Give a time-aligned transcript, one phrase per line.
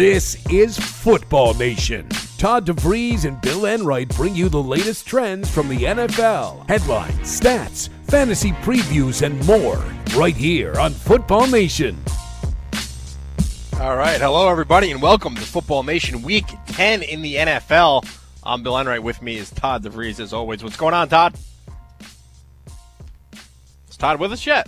[0.00, 2.08] This is Football Nation.
[2.38, 7.90] Todd DeVries and Bill Enright bring you the latest trends from the NFL, headlines, stats,
[8.08, 9.76] fantasy previews, and more
[10.18, 11.98] right here on Football Nation.
[13.78, 18.08] All right, hello everybody, and welcome to Football Nation Week 10 in the NFL.
[18.42, 19.02] I'm Bill Enright.
[19.02, 20.64] With me is Todd DeVries, as always.
[20.64, 21.34] What's going on, Todd?
[23.90, 24.66] Is Todd with us yet?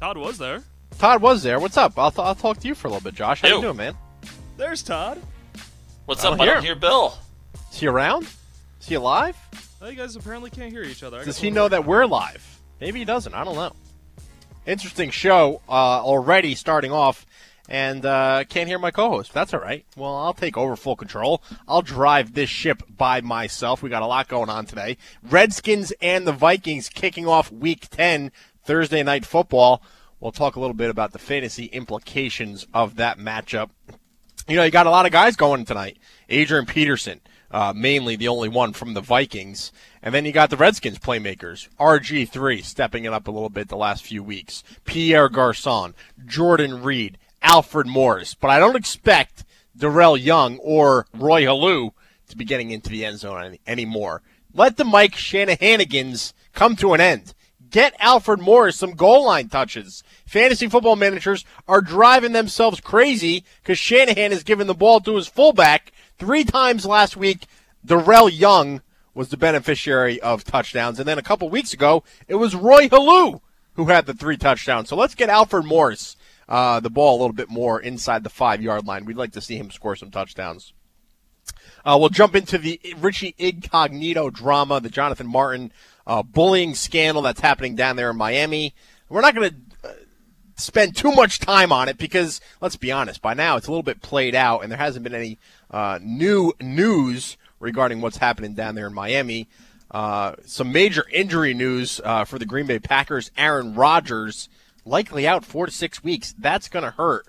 [0.00, 0.64] Todd was there.
[0.98, 1.60] Todd was there.
[1.60, 1.96] What's up?
[1.96, 3.42] I'll, I'll talk to you for a little bit, Josh.
[3.42, 3.96] How you doing, man?
[4.56, 5.20] There's Todd.
[6.06, 6.38] What's I up?
[6.38, 7.18] don't I don't hear Bill.
[7.70, 8.24] Is he around?
[8.80, 9.36] Is he alive?
[9.82, 11.20] Oh, you guys apparently can't hear each other.
[11.20, 12.60] I Does he know that we're live?
[12.80, 13.34] Maybe he doesn't.
[13.34, 13.72] I don't know.
[14.66, 17.26] Interesting show uh, already starting off,
[17.68, 19.32] and uh, can't hear my co-host.
[19.32, 19.84] That's all right.
[19.96, 21.42] Well, I'll take over full control.
[21.68, 23.82] I'll drive this ship by myself.
[23.82, 24.96] We got a lot going on today.
[25.22, 28.32] Redskins and the Vikings kicking off Week 10
[28.64, 29.82] Thursday night football.
[30.18, 33.70] We'll talk a little bit about the fantasy implications of that matchup.
[34.48, 35.98] You know, you got a lot of guys going tonight.
[36.28, 39.72] Adrian Peterson, uh, mainly the only one from the Vikings.
[40.02, 41.68] And then you got the Redskins playmakers.
[41.80, 44.62] RG3 stepping it up a little bit the last few weeks.
[44.84, 48.34] Pierre Garcon, Jordan Reed, Alfred Morris.
[48.34, 49.44] But I don't expect
[49.76, 51.90] Darrel Young or Roy Helu
[52.28, 54.22] to be getting into the end zone any, anymore.
[54.54, 57.34] Let the Mike Shanahanigans come to an end.
[57.70, 60.02] Get Alfred Morris some goal line touches.
[60.26, 65.26] Fantasy football managers are driving themselves crazy because Shanahan has given the ball to his
[65.26, 67.46] fullback three times last week.
[67.84, 68.82] Darrel Young
[69.14, 73.40] was the beneficiary of touchdowns, and then a couple weeks ago it was Roy Helu
[73.74, 74.88] who had the three touchdowns.
[74.88, 76.16] So let's get Alfred Morris
[76.48, 79.04] uh, the ball a little bit more inside the five yard line.
[79.04, 80.72] We'd like to see him score some touchdowns.
[81.84, 85.72] Uh, we'll jump into the Richie Incognito drama, the Jonathan Martin
[86.06, 88.74] uh, bullying scandal that's happening down there in Miami.
[89.08, 89.92] We're not going to uh,
[90.56, 93.82] spend too much time on it because, let's be honest, by now it's a little
[93.82, 95.38] bit played out, and there hasn't been any
[95.70, 99.48] uh, new news regarding what's happening down there in Miami.
[99.90, 103.30] Uh, some major injury news uh, for the Green Bay Packers.
[103.36, 104.48] Aaron Rodgers
[104.84, 106.34] likely out four to six weeks.
[106.38, 107.26] That's going to hurt.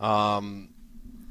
[0.00, 0.70] Um,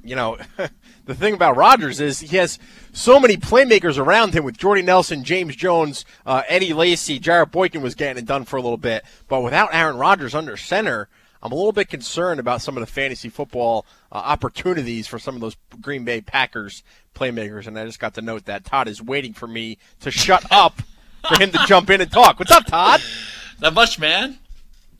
[0.06, 0.38] you know,
[1.06, 2.60] the thing about Rodgers is he has
[2.94, 7.82] so many playmakers around him with Jordy Nelson, James Jones, uh, Eddie Lacy, Jarrett Boykin
[7.82, 9.04] was getting it done for a little bit.
[9.28, 11.10] But without Aaron Rodgers under center,
[11.42, 15.36] I'm a little bit concerned about some of the fantasy football uh, opportunities for some
[15.36, 16.84] of those Green Bay Packers
[17.14, 17.68] playmakers.
[17.68, 20.82] And I just got to note that Todd is waiting for me to shut up
[21.28, 22.40] for him to jump in and talk.
[22.40, 23.02] What's up, Todd?
[23.62, 24.40] Not much, man.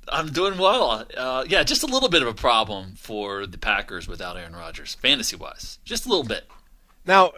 [0.08, 1.06] I'm doing well.
[1.16, 4.96] Uh, yeah, just a little bit of a problem for the Packers without Aaron Rodgers,
[4.96, 5.80] fantasy wise.
[5.84, 6.48] Just a little bit.
[7.06, 7.32] Now,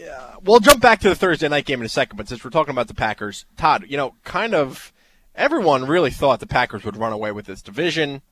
[0.00, 2.50] uh, we'll jump back to the Thursday night game in a second, but since we're
[2.50, 4.92] talking about the Packers, Todd, you know, kind of
[5.34, 8.22] everyone really thought the Packers would run away with this division.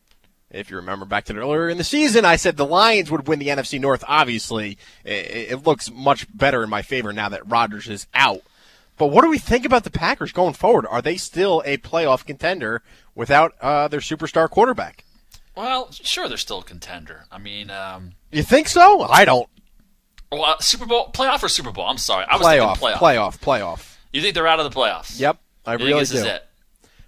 [0.50, 3.38] If you remember back to earlier in the season, I said the Lions would win
[3.38, 4.02] the NFC North.
[4.08, 8.40] Obviously, it, it looks much better in my favor now that Rodgers is out.
[8.96, 10.86] But what do we think about the Packers going forward?
[10.86, 12.82] Are they still a playoff contender
[13.18, 15.04] without uh, their superstar quarterback?
[15.56, 17.24] Well, sure, they're still a contender.
[17.32, 19.02] I mean, um, You think so?
[19.02, 19.48] I don't.
[20.30, 21.84] well, uh, Super Bowl, playoff or Super Bowl?
[21.86, 22.24] I'm sorry.
[22.30, 22.98] I was Playoff, thinking playoff.
[23.34, 23.96] playoff, playoff.
[24.12, 25.18] You think they're out of the playoffs?
[25.18, 26.18] Yep, I You really this do.
[26.18, 26.44] is it?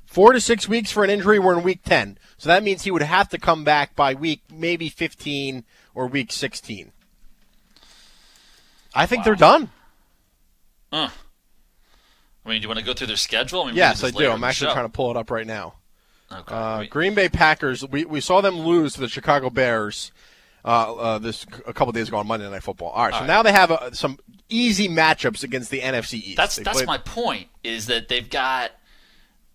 [0.05, 1.39] four to six weeks for an injury.
[1.39, 2.19] We're in week 10.
[2.37, 6.33] So that means he would have to come back by week maybe 15 or week
[6.33, 6.91] 16.
[8.93, 9.71] I think they're done.
[10.93, 11.11] Huh.
[12.45, 13.63] I mean, do you want to go through their schedule?
[13.63, 14.29] I mean, Yes, I do.
[14.29, 14.73] I'm actually show.
[14.73, 15.75] trying to pull it up right now.
[16.33, 16.55] Okay.
[16.55, 20.13] Uh, Green Bay Packers, we, we saw them lose to the Chicago Bears
[20.65, 22.91] uh, uh, this a couple days ago on Monday Night Football.
[22.91, 23.27] All right, so All right.
[23.27, 24.19] now they have uh, some
[24.49, 26.37] easy matchups against the NFC East.
[26.37, 27.49] that's They that's played- my point.
[27.65, 28.71] Is that they've got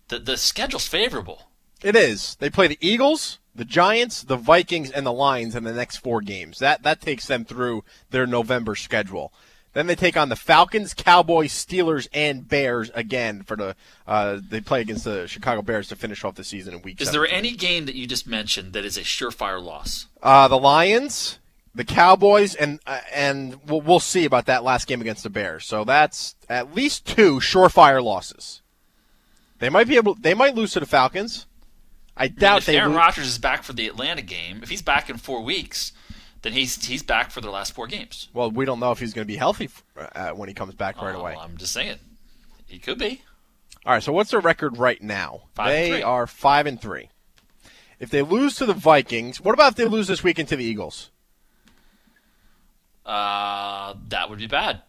[0.08, 1.42] the the schedule's favorable.
[1.82, 2.36] It is.
[2.36, 6.20] They play the Eagles, the Giants, the Vikings, and the Lions in the next four
[6.20, 6.58] games.
[6.58, 9.32] That that takes them through their November schedule.
[9.76, 13.76] Then they take on the Falcons, Cowboys, Steelers, and Bears again for the.
[14.06, 16.98] Uh, they play against the Chicago Bears to finish off the season in week.
[16.98, 20.06] Is there any game that you just mentioned that is a surefire loss?
[20.22, 21.38] Uh, the Lions,
[21.74, 25.66] the Cowboys, and uh, and we'll, we'll see about that last game against the Bears.
[25.66, 28.62] So that's at least two surefire losses.
[29.58, 30.14] They might be able.
[30.14, 31.44] They might lose to the Falcons.
[32.16, 32.78] I I mean, doubt if they.
[32.78, 35.92] Aaron Rodgers is back for the Atlanta game, if he's back in four weeks,
[36.42, 38.28] then he's he's back for their last four games.
[38.32, 39.68] Well, we don't know if he's going to be healthy
[40.14, 41.36] uh, when he comes back right Oh, away.
[41.38, 41.98] I'm just saying,
[42.66, 43.22] he could be.
[43.84, 44.02] All right.
[44.02, 45.42] So what's their record right now?
[45.54, 47.10] Five and they are five and three.
[47.98, 50.64] If they lose to the Vikings, what about if they lose this weekend to the
[50.64, 51.10] Eagles?
[53.04, 54.82] Uh, that would be bad.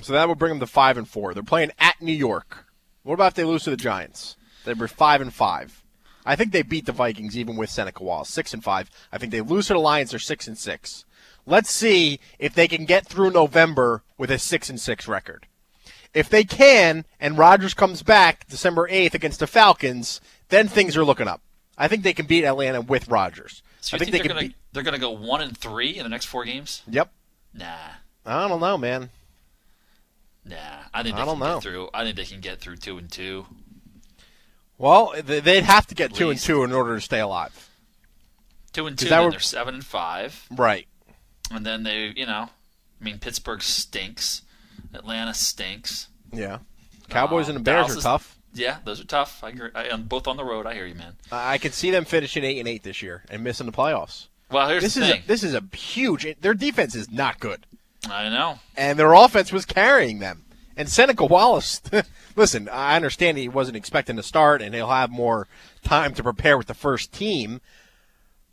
[0.00, 1.34] So that would bring them to five and four.
[1.34, 2.66] They're playing at New York.
[3.02, 4.36] What about if they lose to the Giants?
[4.64, 5.82] They were five and five.
[6.28, 8.90] I think they beat the Vikings even with Seneca Wallace, six and five.
[9.10, 11.06] I think they lose to the Lions, they're six and six.
[11.46, 15.46] Let's see if they can get through November with a six and six record.
[16.12, 20.20] If they can, and Rodgers comes back December eighth against the Falcons,
[20.50, 21.40] then things are looking up.
[21.78, 23.62] I think they can beat Atlanta with Rodgers.
[23.80, 24.56] So I think, think, they they're can gonna beat.
[24.72, 26.82] they're gonna go one and three in the next four games?
[26.88, 27.10] Yep.
[27.54, 27.64] Nah,
[28.26, 29.08] I don't know, man.
[30.44, 30.56] nah.
[30.92, 31.54] I think they I don't can know.
[31.54, 31.88] get through.
[31.94, 33.46] I think they can get through two and two.
[34.78, 37.68] Well, they'd have to get two and two in order to stay alive.
[38.72, 40.86] Two and two, then would- they're seven and five, Right.
[41.50, 42.48] and then they, you know,
[43.00, 44.42] I mean, Pittsburgh stinks,
[44.94, 46.08] Atlanta stinks.
[46.32, 46.58] Yeah.
[47.08, 48.34] Cowboys Um, and the Bears Dallas are is- tough.
[48.54, 49.42] Yeah, those are tough.
[49.44, 49.70] I agree.
[49.74, 50.66] I, am both on the road.
[50.66, 51.16] I hear you, man.
[51.30, 54.26] I I can see them finishing eight and eight this year and missing the playoffs.
[54.50, 55.22] Well, here's This the is thing.
[55.22, 56.26] a, this is a huge.
[56.40, 57.66] Their defense is not good,
[58.08, 58.58] I know.
[58.76, 60.44] and their offense was carrying them.
[60.78, 61.82] And Seneca Wallace,
[62.36, 65.48] listen, I understand he wasn't expecting to start, and he'll have more
[65.82, 67.60] time to prepare with the first team.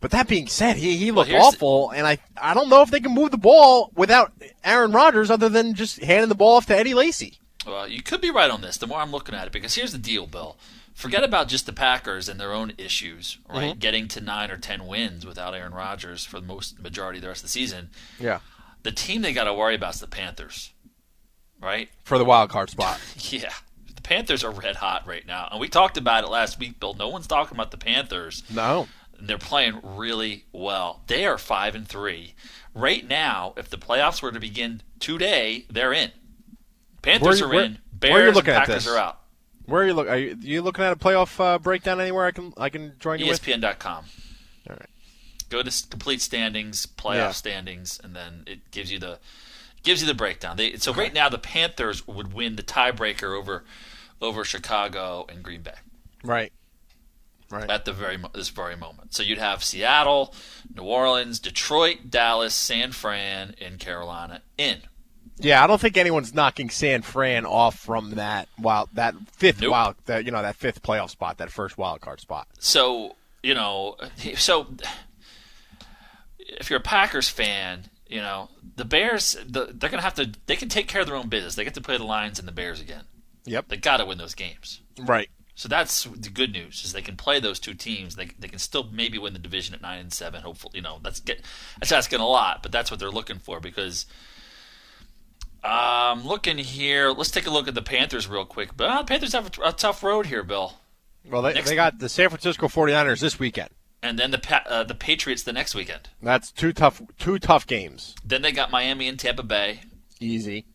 [0.02, 2.92] But that being said, he, he looked the- awful, and I I don't know if
[2.92, 4.34] they can move the ball without
[4.64, 7.40] Aaron Rodgers, other than just handing the ball off to Eddie Lacy.
[7.66, 8.78] Well, you could be right on this.
[8.78, 10.58] The more I'm looking at it, because here's the deal, Bill.
[10.94, 13.72] Forget about just the Packers and their own issues, right?
[13.72, 13.80] Mm-hmm.
[13.80, 17.28] Getting to nine or ten wins without Aaron Rodgers for the most majority of the
[17.28, 17.90] rest of the season.
[18.20, 18.40] Yeah,
[18.84, 20.72] The team they got to worry about is the Panthers,
[21.62, 21.90] right?
[22.04, 23.00] for the wild card spot.
[23.30, 23.52] Yeah,
[23.96, 26.94] the Panthers are red hot right now, and we talked about it last week, Bill.
[26.94, 28.44] No one's talking about the Panthers.
[28.54, 28.88] No,
[29.20, 31.02] They're playing really well.
[31.08, 32.36] They are five and three
[32.74, 33.54] right now.
[33.58, 36.12] If the playoffs were to begin today, they're in.
[37.02, 37.80] Panthers Where- are where- in.
[38.00, 38.94] where are you Bears looking and at Packers this?
[38.94, 39.20] are out.
[39.66, 40.08] where are you look?
[40.10, 42.26] Are you, you looking at a playoff uh, breakdown anywhere?
[42.26, 43.42] I can I can join you with.
[43.42, 44.06] ESPN.com.
[44.70, 44.90] All right.
[45.50, 47.32] Go to complete standings, playoff Yeah.
[47.32, 49.20] standings, and then it gives you the
[49.86, 50.58] gives you the breakdown.
[50.58, 53.64] They, so right now the Panthers would win the tiebreaker over
[54.22, 55.76] over Chicago and Green Bay
[56.24, 56.52] Right.
[57.52, 57.70] Right.
[57.70, 59.14] at the very this very moment.
[59.14, 60.34] So you'd have Seattle,
[60.76, 64.80] New Orleans, Detroit, Dallas, San Fran, and Carolina in.
[65.38, 69.72] Yeah, I don't think anyone's knocking San Fran off from that wild that fifth Nope.
[69.72, 72.48] wild that you know that fifth playoff spot, that first wild card spot.
[72.60, 73.98] So you know,
[74.38, 74.66] so
[76.40, 80.32] if you're a Packers fan, you know the Bears, the, they're gonna have to.
[80.46, 81.56] They can take care of their own business.
[81.56, 83.04] They get to play the Lions and the Bears again.
[83.46, 83.68] Yep.
[83.68, 84.82] They got to win those games.
[85.00, 85.30] Right.
[85.54, 88.16] So that's the good news is they can play those two teams.
[88.16, 90.42] They, they can still maybe win the division at nine and seven.
[90.42, 91.42] Hopefully, you know that's get
[91.80, 94.06] that's asking a lot, but that's what they're looking for because.
[95.64, 98.78] Um, looking here, let's take a look at the Panthers real quick.
[98.78, 100.74] But uh, Panthers have a, a tough road here, Bill.
[101.28, 103.70] Well, they, Next- they got the San Francisco 49ers this weekend.
[104.04, 106.10] And then the Pa- uh, the Patriots the next weekend.
[106.22, 108.16] That's two tough two tough games.
[108.24, 109.82] Then they got Miami and Tampa Bay.
[110.20, 110.66] Easy.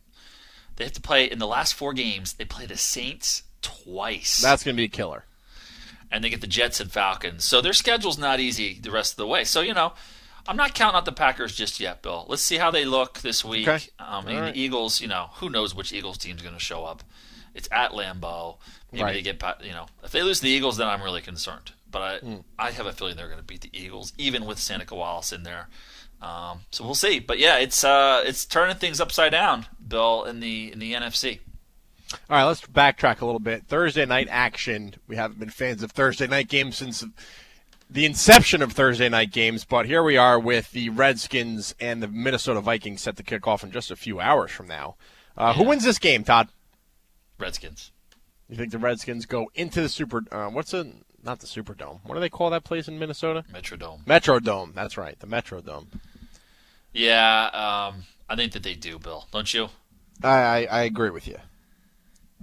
[0.77, 2.33] They have to play in the last four games.
[2.33, 4.41] They play the Saints twice.
[4.41, 5.25] That's going to be a killer.
[6.11, 7.45] and they get the Jets and Falcons.
[7.45, 9.45] So their schedule's not easy the rest of the way.
[9.45, 9.93] So you know,
[10.49, 12.27] I'm not counting out the Packers just yet, Bill.
[12.29, 13.69] Let's see how they look this week.
[13.69, 13.85] Okay.
[14.01, 14.55] Um, and right.
[14.55, 17.05] the Eagles, you know, who knows which Eagles team's going to show up?
[17.55, 18.57] It's at Lambeau.
[18.91, 19.15] Maybe Right.
[19.15, 21.73] they get, you know, if they lose the Eagles, then I'm really concerned.
[21.91, 22.37] But I, Hmm.
[22.59, 25.43] I have a feeling they're going to beat the Eagles, even with Seneca Wallace in
[25.43, 25.69] there.
[26.23, 27.19] Um, so we'll see.
[27.19, 31.41] But yeah, it's uh, it's turning things upside down, Bill, in the in the NFC.
[32.13, 33.67] All right, let's backtrack a little bit.
[33.67, 34.95] Thursday night action.
[35.07, 37.05] We haven't been fans of Thursday night games since
[37.89, 42.09] the inception of Thursday night games, but here we are with the Redskins and the
[42.09, 44.97] Minnesota Vikings set to kick off in just a few hours from now.
[45.37, 46.49] Uh, Who wins this game, Todd?
[47.38, 47.93] Redskins.
[48.49, 50.23] You think the Redskins go into the Super?
[50.31, 50.87] Uh, what's a
[51.23, 52.00] not the Superdome?
[52.05, 53.45] What do they call that place in Minnesota?
[53.53, 54.05] Metrodome.
[54.05, 54.75] Metrodome.
[54.75, 55.87] That's right, the Metrodome.
[56.93, 57.47] Yeah,
[57.93, 59.27] um, I think that they do, Bill.
[59.33, 59.69] Don't you?
[60.23, 61.37] I I, I agree with you.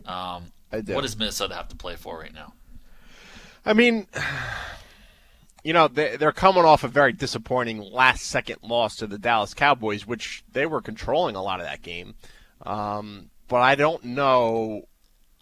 [0.05, 0.93] Um, I do.
[0.93, 2.53] what does Minnesota have to play for right now?
[3.65, 4.07] I mean,
[5.63, 9.53] you know, they, they're coming off a very disappointing last second loss to the Dallas
[9.53, 12.15] Cowboys, which they were controlling a lot of that game.
[12.65, 14.84] Um, but I don't know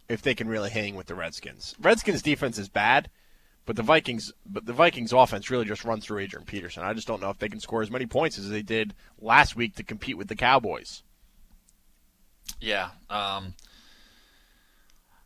[0.09, 1.75] if they can really hang with the Redskins.
[1.79, 3.09] Redskins defense is bad,
[3.65, 6.83] but the Vikings but the Vikings offense really just runs through Adrian Peterson.
[6.83, 9.55] I just don't know if they can score as many points as they did last
[9.55, 11.03] week to compete with the Cowboys.
[12.59, 13.55] Yeah, um,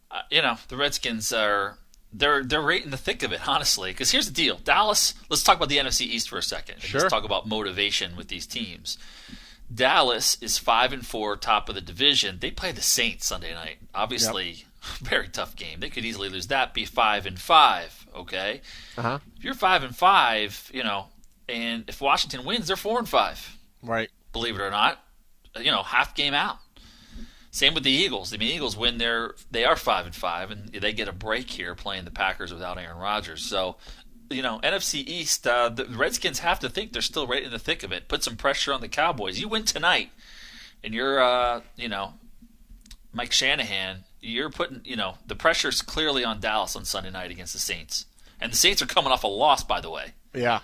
[0.09, 1.77] uh, you know the Redskins are
[2.13, 3.91] they're they're right in the thick of it, honestly.
[3.91, 5.13] Because here's the deal: Dallas.
[5.29, 6.81] Let's talk about the NFC East for a second.
[6.81, 7.01] Sure.
[7.01, 8.97] Let's talk about motivation with these teams.
[9.73, 12.39] Dallas is five and four, top of the division.
[12.39, 13.77] They play the Saints Sunday night.
[13.93, 14.65] Obviously,
[15.01, 15.79] very tough game.
[15.79, 16.73] They could easily lose that.
[16.73, 17.98] Be five and five.
[18.15, 18.61] Okay.
[18.97, 19.19] Uh huh.
[19.37, 21.07] If you're five and five, you know,
[21.47, 23.57] and if Washington wins, they're four and five.
[23.81, 24.09] Right.
[24.33, 24.99] Believe it or not,
[25.59, 26.57] you know, half game out.
[27.51, 28.33] Same with the Eagles.
[28.33, 31.49] I mean, Eagles win their they are five and five, and they get a break
[31.49, 33.43] here playing the Packers without Aaron Rodgers.
[33.43, 33.77] So,
[34.29, 37.57] you know, NFC East, uh, the Redskins have to think they're still right in the
[37.57, 38.07] thick of it.
[38.07, 39.39] Put some pressure on the Cowboys.
[39.39, 40.11] You win tonight,
[40.83, 42.13] and you're, uh, you know,
[43.11, 44.03] Mike Shanahan.
[44.21, 48.05] You're putting, you know, the pressure's clearly on Dallas on Sunday night against the Saints,
[48.39, 50.13] and the Saints are coming off a loss, by the way.
[50.33, 50.59] Yeah.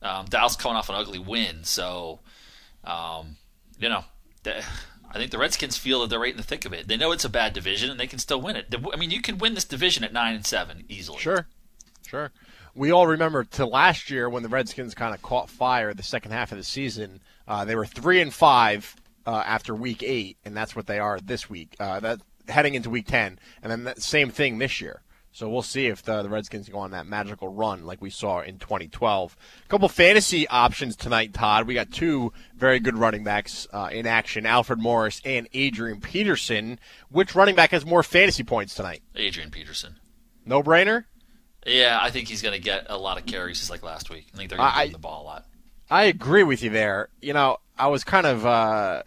[0.00, 2.20] Um, Dallas coming off an ugly win, so
[2.84, 3.36] um,
[3.78, 4.04] you know,
[4.42, 4.58] the,
[5.10, 6.88] I think the Redskins feel that they're right in the thick of it.
[6.88, 8.74] They know it's a bad division, and they can still win it.
[8.92, 11.18] I mean, you can win this division at nine and seven easily.
[11.18, 11.46] Sure,
[12.06, 12.30] sure.
[12.74, 16.30] We all remember to last year when the Redskins kind of caught fire the second
[16.30, 17.20] half of the season.
[17.46, 18.94] Uh, they were three and five
[19.26, 21.74] uh, after week eight, and that's what they are this week.
[21.80, 25.02] Uh, that heading into week ten, and then that same thing this year.
[25.38, 28.40] So we'll see if the, the, Redskins go on that magical run like we saw
[28.40, 29.36] in 2012.
[29.64, 31.66] A couple fantasy options tonight, Todd.
[31.66, 36.80] We got two very good running backs uh, in action: Alfred Morris and Adrian Peterson.
[37.10, 39.02] Which running back has more fantasy points tonight?
[39.14, 40.00] Adrian Peterson.
[40.44, 41.04] No brainer.
[41.66, 44.26] Yeah, I think he's going to get a lot of carries just like last week.
[44.34, 45.44] I think they're going to give the ball a lot.
[45.90, 47.10] I agree with you there.
[47.20, 48.44] You know, I was kind of.
[48.44, 49.02] Uh,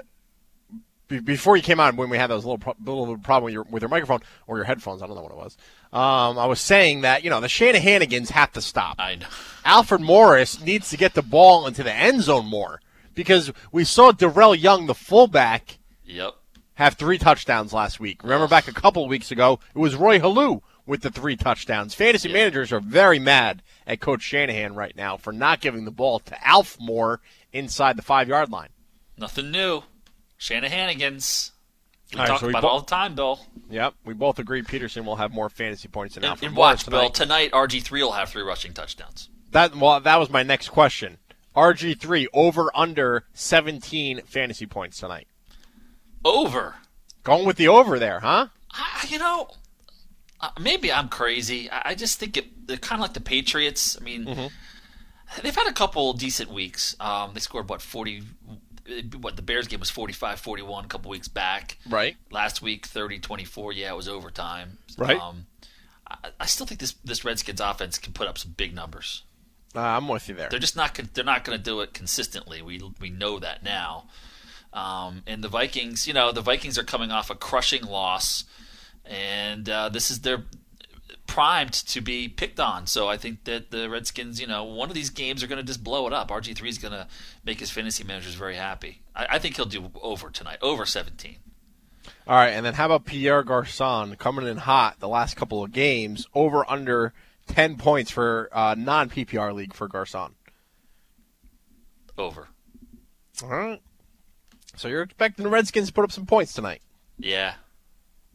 [1.20, 3.82] before you came on, when we had those little, pro- little problem with your, with
[3.84, 5.58] your microphone or your headphones, I don't know what it was.
[5.94, 8.96] Um, I was saying that you know the Shanahanigans have to stop.
[9.00, 9.28] I know.
[9.66, 12.82] Alfred Morris needs to get the ball into the end zone more
[13.14, 16.36] because we saw Darrel Young, the fullback, yep,
[16.76, 18.24] have three touchdowns last week.
[18.24, 21.94] Remember back a couple of weeks ago, it was Roy Helu with the three touchdowns.
[21.94, 22.36] Fantasy yep.
[22.36, 26.48] managers are very mad at Coach Shanahan right now for not giving the ball to
[26.48, 27.22] Alf more
[27.54, 28.70] inside the five yard line.
[29.18, 29.84] Nothing new.
[30.42, 31.52] Shanahanigans.
[32.12, 33.40] We right, talk so we about bo- all the time, Bill.
[33.70, 36.44] Yep, we both agree Peterson will have more fantasy points than Alfred.
[36.44, 37.00] And, and watch, tonight.
[37.00, 37.10] Bill.
[37.12, 39.30] Tonight, RG three will have three rushing touchdowns.
[39.52, 41.20] That well, that was my next question.
[41.56, 45.28] RG three over under seventeen fantasy points tonight.
[46.26, 46.76] Over.
[47.24, 48.48] Going with the over there, huh?
[48.72, 49.48] I, you know,
[50.40, 51.70] uh, maybe I'm crazy.
[51.70, 53.96] I, I just think it, they're kind of like the Patriots.
[54.00, 55.42] I mean, mm-hmm.
[55.44, 56.96] they've had a couple decent weeks.
[57.00, 58.24] Um, they scored what forty
[59.20, 61.78] what the Bears game was 45-41 a couple weeks back.
[61.88, 62.16] Right.
[62.32, 63.74] Last week 30-24.
[63.76, 64.78] Yeah, it was overtime.
[64.98, 65.20] Right.
[65.20, 65.46] Um,
[66.08, 69.24] I, I, still think this this Redskins offense can put up some big numbers.
[69.76, 70.50] Uh, I'm with you there.
[70.50, 72.62] They're just not they're not going to do it consistently.
[72.62, 74.06] We we know that now.
[74.74, 78.46] Um, and the Vikings, you know, the Vikings are coming off a crushing loss,
[79.06, 80.44] and uh, this is their
[81.28, 82.88] primed to be picked on.
[82.88, 85.66] So I think that the Redskins, you know, one of these games are going to
[85.66, 86.30] just blow it up.
[86.30, 87.08] RG3 is going to
[87.44, 89.02] make his fantasy managers very happy.
[89.16, 91.38] I, I, think he'll do over tonight, over 17.
[92.28, 95.72] All right, and then how about Pierre Garcon coming in hot the last couple of
[95.72, 97.14] games, over under
[97.48, 100.36] 10 points for uh, non PPR league for Garcon?
[102.18, 102.48] Over.
[103.44, 103.82] All right.
[104.76, 106.82] So you're expecting the Redskins to put up some points tonight?
[107.18, 107.56] Yeah.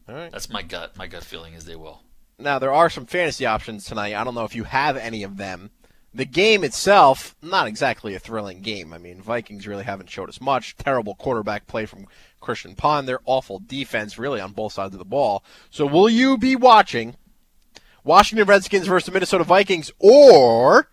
[0.07, 0.31] All right.
[0.31, 0.97] That's my gut.
[0.97, 2.01] My gut feeling is they will.
[2.39, 4.13] Now, there are some fantasy options tonight.
[4.13, 5.71] I don't know if you have any of them.
[6.13, 8.93] The game itself, not exactly a thrilling game.
[8.93, 10.77] I mean, Vikings really haven't showed us much.
[10.77, 12.05] Terrible quarterback play from
[12.39, 13.07] Christian Pond.
[13.07, 15.43] Their awful defense, really, on both sides of the ball.
[15.71, 17.15] So, will you be watching
[18.03, 20.89] Washington Redskins versus Minnesota Vikings or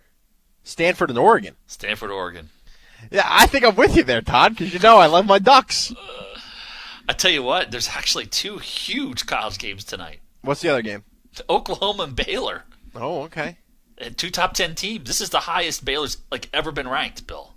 [0.63, 1.57] Stanford and Oregon?
[1.67, 2.49] Stanford, Oregon.
[3.11, 5.93] Yeah, I think I'm with you there, Todd, because you know I love my Ducks.
[5.93, 6.39] Uh,
[7.07, 10.21] I tell you what, there's actually two huge college games tonight.
[10.41, 11.05] What's the other game?
[11.51, 12.65] Oklahoma and Baylor.
[12.95, 13.59] Oh, okay.
[13.99, 15.07] And two top ten teams.
[15.07, 17.55] This is the highest Baylor's like ever been ranked, Bill.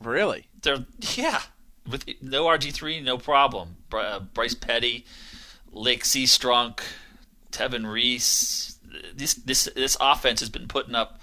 [0.00, 0.46] Really?
[0.62, 1.42] They're yeah,
[1.88, 3.76] with no RG three, no problem.
[3.92, 5.04] Uh, Bryce Petty,
[5.70, 6.80] Lache Seastrunk,
[7.50, 8.78] Tevin Reese.
[9.14, 11.20] This this this offense has been putting up.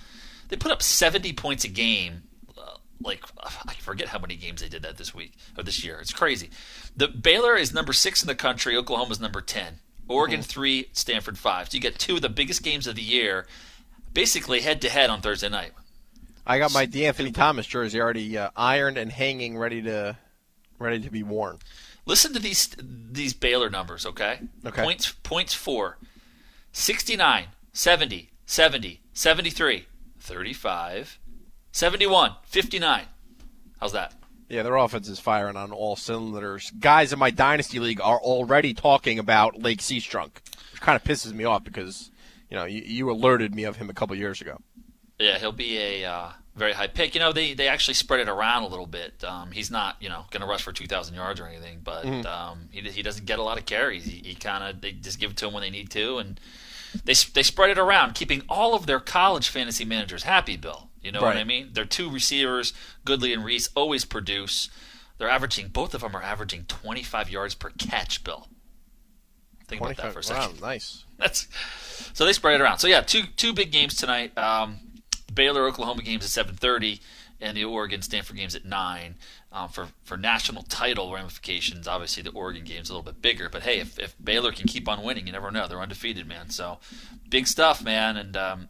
[0.48, 2.24] They put up seventy points a game.
[2.58, 6.00] Uh, like I forget how many games they did that this week or this year.
[6.00, 6.50] It's crazy.
[6.96, 8.76] The Baylor is number six in the country.
[8.76, 9.80] Oklahoma's number ten.
[10.10, 10.48] Oregon mm-hmm.
[10.48, 11.70] three, Stanford five.
[11.70, 13.48] So you get two of the biggest games of the year,
[14.14, 15.72] basically head to head on Thursday night.
[16.46, 20.18] I got my De'Anthony Thomas jersey already uh, ironed and hanging, ready to
[20.80, 21.60] ready to be worn.
[22.06, 24.40] Listen to these these Baylor numbers, okay?
[24.66, 24.84] Okay.
[24.84, 25.98] Points points for
[26.72, 29.86] 69, 70, 70, 73,
[30.20, 31.20] 35,
[31.72, 33.06] 71, 59.
[33.80, 34.14] How's that?
[34.50, 36.72] Yeah, their offense is firing on all cylinders.
[36.80, 40.32] Guys in my dynasty league are already talking about Lache Seastrunk,
[40.72, 42.10] which kind of pisses me off because
[42.50, 44.60] you know you, you alerted me of him a couple years ago.
[45.20, 47.14] Yeah, he'll be a uh, very high pick.
[47.14, 49.24] You know, they they actually spread it around a little bit.
[49.24, 52.06] Um, he's not you know going to rush for two thousand yards or anything, but
[52.06, 52.26] mm-hmm.
[52.26, 54.06] um, he he doesn't get a lot of carries.
[54.06, 56.40] He, he kind of they just give it to him when they need to, and
[57.06, 60.58] they they spread it around, keeping all of their college fantasy managers happy.
[60.58, 60.89] Bill.
[61.02, 61.28] You know right.
[61.28, 61.70] what I mean?
[61.74, 62.74] Their two receivers,
[63.06, 64.70] Goodley and Reese, always produce.
[65.18, 68.24] They're averaging both of them are averaging 25 yards per catch.
[68.24, 68.48] Bill,
[69.68, 70.62] think about that for a second.
[70.62, 71.06] Wow, nice.
[71.18, 71.48] That's
[72.14, 72.80] so they spread it around.
[72.80, 74.38] So yeah, two two big games tonight.
[74.38, 74.80] Um,
[75.34, 77.00] Baylor Oklahoma games at 7:30,
[77.42, 79.16] and the Oregon Stanford games at nine.
[79.52, 83.50] Um, for for national title ramifications, obviously the Oregon game's a little bit bigger.
[83.50, 85.68] But hey, if, if Baylor can keep on winning, you never know.
[85.68, 86.50] They're undefeated, man.
[86.50, 86.80] So
[87.30, 88.16] big stuff, man.
[88.18, 88.70] And um,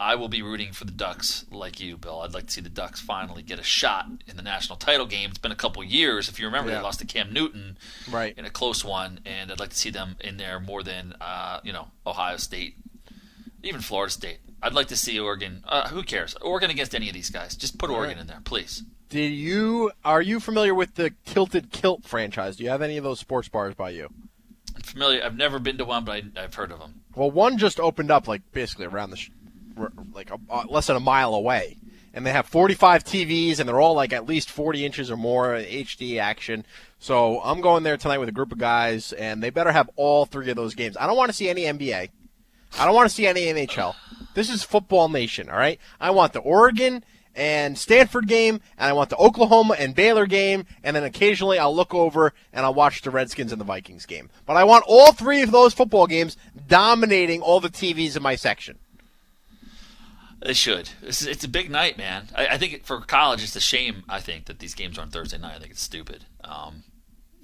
[0.00, 2.20] I will be rooting for the Ducks like you, Bill.
[2.20, 5.30] I'd like to see the Ducks finally get a shot in the national title game.
[5.30, 6.28] It's been a couple years.
[6.28, 6.76] If you remember, Yeah.
[6.78, 7.76] they lost to Cam Newton
[8.08, 8.32] Right.
[8.38, 11.60] in a close one, and I'd like to see them in there more than uh,
[11.64, 12.76] you know Ohio State,
[13.62, 14.38] even Florida State.
[14.62, 15.64] I'd like to see Oregon.
[15.66, 16.34] Uh, who cares?
[16.42, 17.56] Oregon against any of these guys.
[17.56, 18.20] Just put Oregon right.
[18.22, 18.82] in there, please.
[19.08, 22.56] Do you are you familiar with the Tilted Kilt franchise?
[22.56, 24.10] Do you have any of those sports bars by you?
[24.76, 25.24] I'm familiar.
[25.24, 27.00] I've never been to one, but I, I've heard of them.
[27.16, 29.30] Well, one just opened up like basically around the sh-
[30.12, 31.76] like a, uh, less than a mile away,
[32.14, 35.54] and they have 45 TVs, and they're all like at least 40 inches or more
[35.54, 36.64] HD action.
[36.98, 40.26] So I'm going there tonight with a group of guys, and they better have all
[40.26, 40.96] three of those games.
[40.96, 42.08] I don't want to see any NBA.
[42.78, 43.94] I don't want to see any NHL.
[44.34, 45.80] This is football nation, all right?
[46.00, 47.04] I want the Oregon
[47.34, 51.74] and Stanford game, and I want the Oklahoma and Baylor game, and then occasionally I'll
[51.74, 54.28] look over and I'll watch the Redskins and the Vikings game.
[54.44, 58.34] But I want all three of those football games dominating all the TVs in my
[58.34, 58.78] section.
[60.40, 60.90] They should.
[61.02, 62.28] It's, it's a big night, man.
[62.34, 64.04] I, I think for college, it's a shame.
[64.08, 65.56] I think that these games are on Thursday night.
[65.56, 66.24] I think it's stupid.
[66.44, 66.84] Um,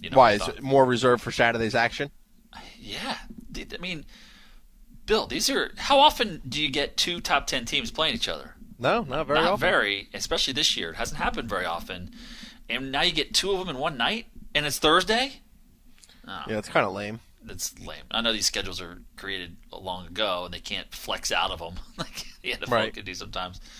[0.00, 2.10] you know, Why is it more reserved for Saturday's action?
[2.78, 3.16] Yeah,
[3.56, 4.04] I mean,
[5.06, 8.54] Bill, these are how often do you get two top ten teams playing each other?
[8.78, 9.60] No, not very Not often.
[9.60, 10.90] very, especially this year.
[10.90, 12.12] It hasn't happened very often,
[12.68, 15.40] and now you get two of them in one night, and it's Thursday.
[16.28, 17.20] Oh, Yeah, it's kind of lame.
[17.44, 18.04] That's lame.
[18.10, 21.74] I know these schedules are created long ago, and they can't flex out of them
[21.98, 22.94] like the NFL Right.
[22.94, 23.60] can do sometimes.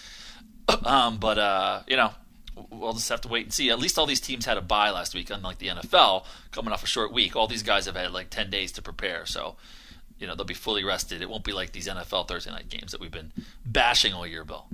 [0.84, 2.12] Um, but uh, you know,
[2.70, 3.68] we'll just have to wait and see.
[3.70, 6.82] At least all these teams had a bye last week, unlike the NFL, coming off
[6.82, 7.36] a short week.
[7.36, 9.56] All these guys have had like ten days to prepare, so
[10.18, 11.20] you know they'll be fully rested.
[11.20, 13.32] It won't be like these NFL Thursday night games that we've been
[13.66, 14.66] bashing all year, Bill.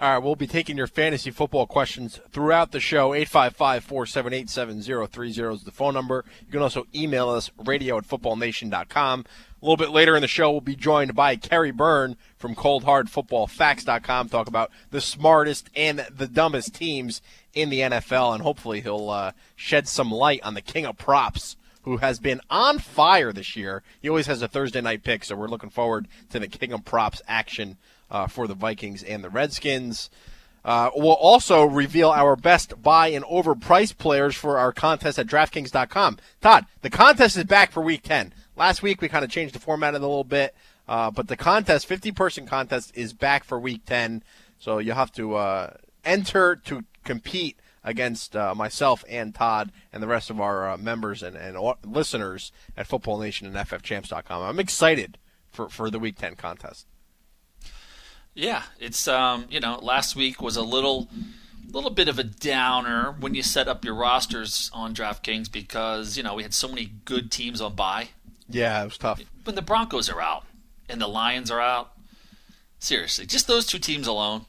[0.00, 3.14] All right, we'll be taking your fantasy football questions throughout the show.
[3.14, 6.24] 855 478 7030 is the phone number.
[6.46, 9.24] You can also email us, radio at footballnation.com.
[9.60, 14.28] A little bit later in the show, we'll be joined by Kerry Byrne from coldhardfootballfacts.com.
[14.28, 17.20] Talk about the smartest and the dumbest teams
[17.52, 21.56] in the NFL, and hopefully he'll uh, shed some light on the king of props
[21.82, 23.82] who has been on fire this year.
[24.00, 26.84] He always has a Thursday night pick, so we're looking forward to the king of
[26.84, 27.78] props action
[28.10, 30.10] uh, for the Vikings and the Redskins.
[30.64, 36.18] Uh, we'll also reveal our best buy and overpriced players for our contest at DraftKings.com.
[36.40, 38.34] Todd, the contest is back for Week 10.
[38.56, 40.54] Last week we kind of changed the format a little bit,
[40.88, 44.22] uh, but the contest, 50 person contest, is back for Week 10.
[44.58, 50.08] So you have to uh, enter to compete against uh, myself and Todd and the
[50.08, 54.42] rest of our uh, members and, and listeners at Football Nation and FFChamps.com.
[54.42, 55.16] I'm excited
[55.50, 56.86] for, for the Week 10 contest.
[58.38, 61.08] Yeah, it's um, you know, last week was a little
[61.72, 66.22] little bit of a downer when you set up your rosters on DraftKings because, you
[66.22, 68.10] know, we had so many good teams on bye.
[68.48, 69.20] Yeah, it was tough.
[69.42, 70.44] When the Broncos are out
[70.88, 71.90] and the Lions are out,
[72.78, 74.46] seriously, just those two teams alone,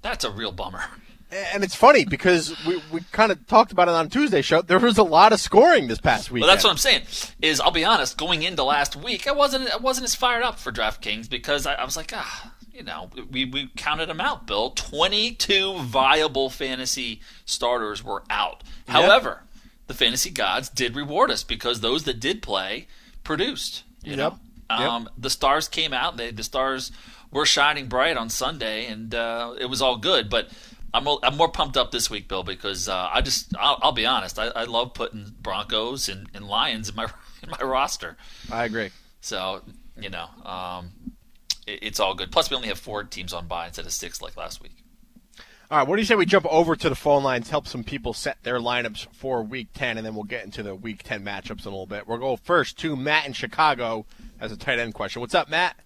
[0.00, 0.84] that's a real bummer.
[1.30, 4.62] And it's funny because we, we kind of talked about it on Tuesday show.
[4.62, 6.40] There was a lot of scoring this past week.
[6.40, 7.02] Well, that's what I'm saying.
[7.42, 10.58] Is I'll be honest, going into last week, I wasn't I wasn't as fired up
[10.58, 14.46] for DraftKings because I, I was like, ah, you know, we we counted them out.
[14.46, 18.62] Bill, 22 viable fantasy starters were out.
[18.88, 19.42] However,
[19.86, 22.86] the fantasy gods did reward us because those that did play
[23.24, 23.82] produced.
[24.04, 24.18] You Yep.
[24.18, 24.80] know, Yep.
[24.80, 26.16] um, the stars came out.
[26.16, 26.92] They the stars
[27.30, 30.28] were shining bright on Sunday, and uh, it was all good.
[30.28, 30.50] But
[30.92, 34.06] I'm I'm more pumped up this week, Bill, because uh, I just I'll, I'll be
[34.06, 34.38] honest.
[34.38, 37.04] I, I love putting Broncos and, and Lions in my
[37.42, 38.16] in my roster.
[38.52, 38.90] I agree.
[39.20, 39.62] So
[39.98, 40.90] you know, um,
[41.66, 42.30] it's all good.
[42.30, 44.84] Plus, we only have four teams on bye instead of six like last week.
[45.68, 47.82] All right, what do you say we jump over to the phone lines, help some
[47.82, 51.24] people set their lineups for Week 10, and then we'll get into the Week 10
[51.24, 52.06] matchups in a little bit.
[52.06, 54.06] We'll go first to Matt in Chicago
[54.38, 55.20] as a tight end question.
[55.20, 55.76] What's up, Matt?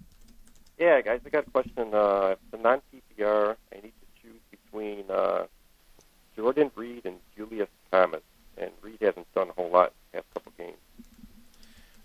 [0.77, 1.95] Yeah, guys, I got a question.
[1.95, 5.47] Uh, for non PPR, I need to choose between uh,
[6.37, 8.23] Jordan Reed and Julius Thomas,
[8.59, 10.77] and Reed hasn't done a whole lot the past couple games.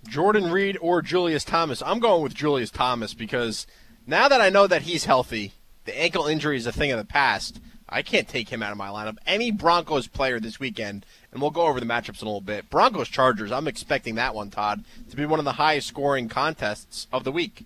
[0.08, 1.82] Jordan Reed or Julius Thomas?
[1.86, 3.68] I'm going with Julius Thomas because
[4.08, 5.54] now that I know that he's healthy,
[5.86, 7.60] the ankle injury is a thing of the past.
[7.88, 9.18] I can't take him out of my lineup.
[9.28, 12.70] Any Broncos player this weekend, and we'll go over the matchups in a little bit.
[12.70, 17.08] Broncos Chargers, I'm expecting that one, Todd, to be one of the highest scoring contests
[17.14, 17.66] of the week.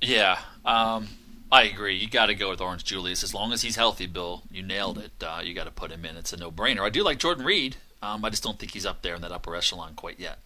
[0.00, 1.08] Yeah, um,
[1.52, 1.96] I agree.
[1.96, 4.06] You got to go with Orange Julius as long as he's healthy.
[4.06, 5.12] Bill, you nailed it.
[5.22, 6.16] Uh, you got to put him in.
[6.16, 6.80] It's a no-brainer.
[6.80, 7.76] I do like Jordan Reed.
[8.02, 10.38] Um, I just don't think he's up there in that upper echelon quite yet.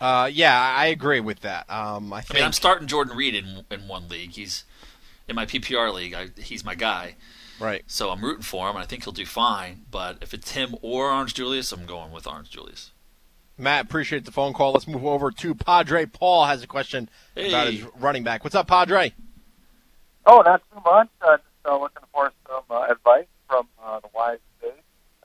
[0.00, 1.68] Uh, yeah, I agree with that.
[1.68, 4.30] Um, I I think mean, I'm starting Jordan Reed in in one league.
[4.30, 4.64] He's
[5.26, 6.14] in my PPR league.
[6.14, 7.16] I, he's my guy,
[7.58, 7.82] right.
[7.86, 9.86] so I'm rooting for him, and I think he'll do fine.
[9.90, 12.92] But if it's him or Orange Julius, I'm going with Orange Julius.
[13.58, 14.72] Matt, appreciate the phone call.
[14.72, 16.06] Let's move over to Padre.
[16.06, 18.44] Paul has a question about his running back.
[18.44, 19.12] What's up, Padre?
[20.26, 21.08] Oh, not too much.
[21.20, 24.74] Uh, just uh, looking for some uh, advice from uh, the wise state.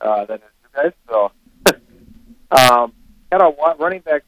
[0.00, 0.92] Uh, that is you guys.
[1.08, 1.30] So,
[2.50, 2.92] um,
[3.30, 4.24] got a running back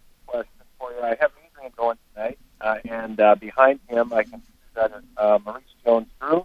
[1.02, 5.38] I have Adrian going tonight, uh, and uh, behind him, I can choose either uh,
[5.44, 6.44] Maurice Jones-Drew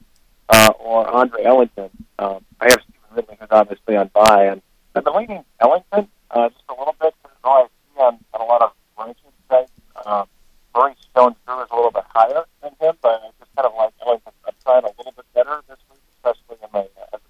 [0.50, 1.90] uh, or Andre Ellington.
[2.20, 4.62] Um, I have Stevan Ridley, who's obviously on bye, and
[4.96, 8.46] I've been leaning Ellington uh, just a little bit because I see on, on a
[8.46, 9.72] lot of ranking sites,
[10.06, 10.28] um,
[10.76, 13.94] Maurice Jones-Drew is a little bit higher than him, but I just kind of like
[14.06, 17.22] Ellington's upside a little bit better this week, especially in my uh, as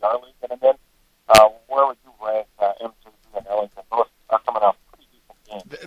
[0.00, 0.76] PPR league that I'm in.
[1.28, 3.82] Uh, where would you rank uh, MJD and Ellington?
[3.90, 4.87] Those are coming games.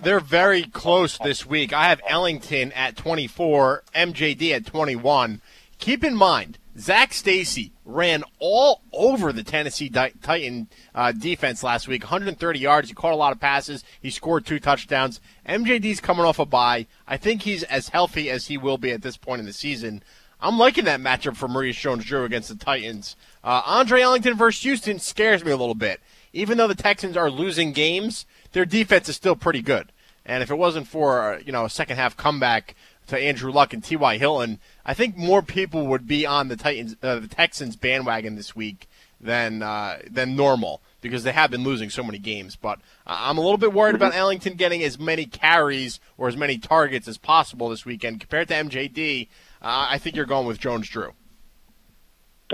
[0.02, 1.72] They're very close this week.
[1.72, 5.40] I have Ellington at 24, MJD at 21.
[5.78, 12.02] Keep in mind, Zac Stacy ran all over the Tennessee Titan uh, defense last week.
[12.02, 12.88] 130 yards.
[12.88, 13.84] He caught a lot of passes.
[14.00, 15.20] He scored two touchdowns.
[15.48, 16.86] MJD's coming off a bye.
[17.06, 20.02] I think he's as healthy as he will be at this point in the season.
[20.40, 23.16] I'm liking that matchup for Maurice Jones-Drew against the Titans.
[23.44, 26.00] Uh, Andre Ellington versus Houston scares me a little bit.
[26.32, 29.92] Even though the Texans are losing games, their defense is still pretty good.
[30.24, 32.74] And if it wasn't for uh, you know a second half comeback
[33.08, 34.18] to Andrew Luck and T.Y.
[34.18, 38.54] Hilton, I think more people would be on the Titans, uh, the Texans bandwagon this
[38.54, 38.88] week
[39.20, 42.56] than uh, than normal because they have been losing so many games.
[42.56, 46.36] But uh, I'm a little bit worried about Ellington getting as many carries or as
[46.36, 49.28] many targets as possible this weekend compared to MJD.
[49.60, 51.12] Uh, I think you're going with Jones Drew.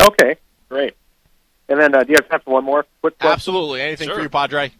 [0.01, 0.37] Okay,
[0.69, 0.95] great.
[1.69, 3.33] And then, uh, do you have time for one more quick question?
[3.33, 3.83] Absolutely.
[3.83, 4.73] Anything for you, Padre?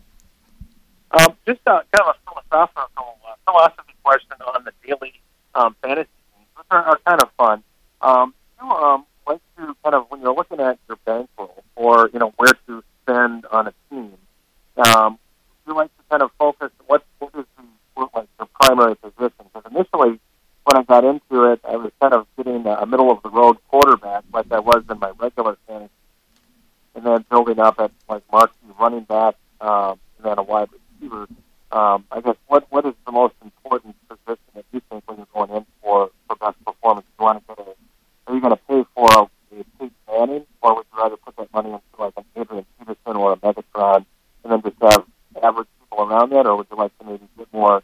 [1.11, 5.15] Um, just uh, kind of a philosophical, uh, philosophy question on the daily
[5.55, 7.63] um, fantasy games, which are, are kind of fun.
[8.03, 12.19] Um, you um, like to kind of when you're looking at your bankroll or you
[12.19, 14.13] know where to spend on a team,
[14.77, 15.19] um,
[15.67, 19.45] you like to kind of focus what what is the what, like your primary position?
[19.53, 20.21] Because initially,
[20.65, 23.57] when I got into it, I was kind of getting a middle of the road
[23.69, 25.91] quarterback like I was in my regular fantasy,
[26.95, 30.88] and then building up at like marquee running back, um, and then a wide receiver.
[31.71, 35.27] Um, I guess what what is the most important position that you think when you're
[35.35, 37.07] going in for for best performance?
[37.07, 37.71] Do you want to get a
[38.27, 41.37] are you going to pay for a, a Peyton Manning, or would you rather put
[41.37, 44.05] that money into like an Adrian Peterson or a Megatron,
[44.45, 45.05] and then just have
[45.43, 47.83] average people around that, or would you like to maybe get more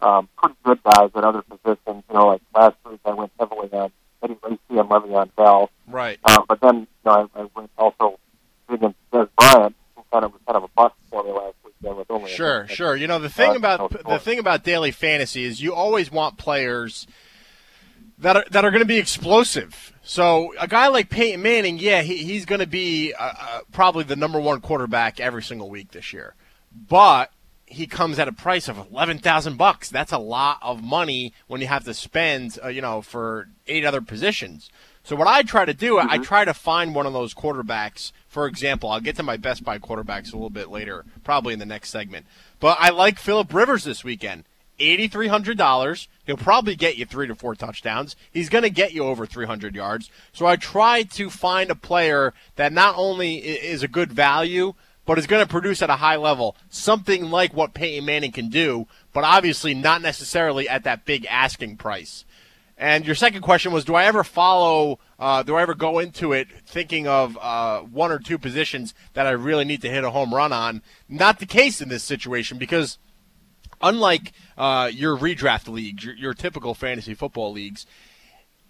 [0.00, 2.04] um, pretty good guys at other positions?
[2.08, 3.92] You know, like last week I went heavily on
[4.22, 6.18] Eddie Lacy and Le'Veon Bell, Right.
[6.24, 8.18] uh, but then you know I, I went also
[8.70, 8.80] big
[9.12, 12.34] Dez Bryant, who kind of was kind of a bust for me last only a-
[12.34, 12.96] Sure, sure.
[12.96, 16.10] You know the thing Uh, about no, the thing about daily fantasy is you always
[16.10, 17.06] want players
[18.18, 19.92] that are that are going to be explosive.
[20.02, 24.04] So a guy like Peyton Manning, yeah, he, he's going to be uh, uh, probably
[24.04, 26.34] the number one quarterback every single week this year,
[26.72, 27.30] but
[27.66, 29.90] he comes at a price of eleven thousand bucks.
[29.90, 33.84] That's a lot of money when you have to spend, uh, you know, for eight
[33.84, 34.70] other positions.
[35.04, 38.12] So what I try to do, I try to find one of those quarterbacks.
[38.28, 41.58] For example, I'll get to my best buy quarterbacks a little bit later, probably in
[41.58, 42.26] the next segment.
[42.60, 44.44] But I like Philip Rivers this weekend.
[44.78, 46.06] Eighty-three hundred dollars.
[46.24, 48.14] He'll probably get you three to four touchdowns.
[48.30, 50.10] He's going to get you over three hundred yards.
[50.32, 55.18] So I try to find a player that not only is a good value, but
[55.18, 58.86] is going to produce at a high level, something like what Peyton Manning can do,
[59.14, 62.26] but obviously not necessarily at that big asking price.
[62.80, 65.00] And your second question was, do I ever follow?
[65.18, 69.26] Uh, do I ever go into it thinking of uh, one or two positions that
[69.26, 70.82] I really need to hit a home run on?
[71.08, 72.98] Not the case in this situation because
[73.82, 77.84] unlike uh, your redraft leagues, your, your typical fantasy football leagues,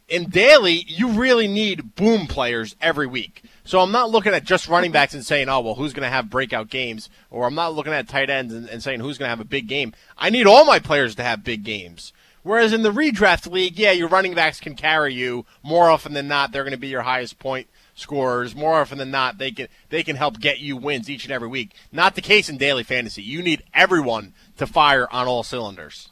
[0.08, 3.42] in daily, you really need boom players every week.
[3.64, 6.08] So I'm not looking at just running backs and saying, oh, well, who's going to
[6.08, 7.10] have breakout games?
[7.30, 9.44] Or I'm not looking at tight ends and, and saying who's going to have a
[9.44, 9.92] big game.
[10.16, 12.14] I need all my players to have big games.
[12.42, 16.28] Whereas in the redraft league, yeah, your running backs can carry you more often than
[16.28, 16.52] not.
[16.52, 18.54] They're going to be your highest point scorers.
[18.54, 21.48] More often than not, they can they can help get you wins each and every
[21.48, 21.72] week.
[21.92, 23.22] Not the case in daily fantasy.
[23.22, 26.10] You need everyone to fire on all cylinders.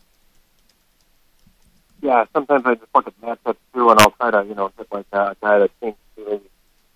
[2.03, 4.87] yeah, sometimes I just look at matchups too, and I'll try to, you know, hit
[4.93, 6.41] like a guy that seems to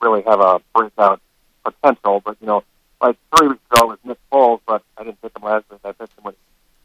[0.01, 1.21] really have a breakout
[1.65, 2.21] potential.
[2.25, 2.65] But you know,
[3.01, 5.81] like three weeks ago was Nick Foles, but I didn't pick him last week.
[5.85, 6.39] I picked him when he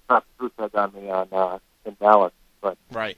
[0.07, 2.33] dropped the on me on uh, in Dallas.
[2.61, 3.17] But Right.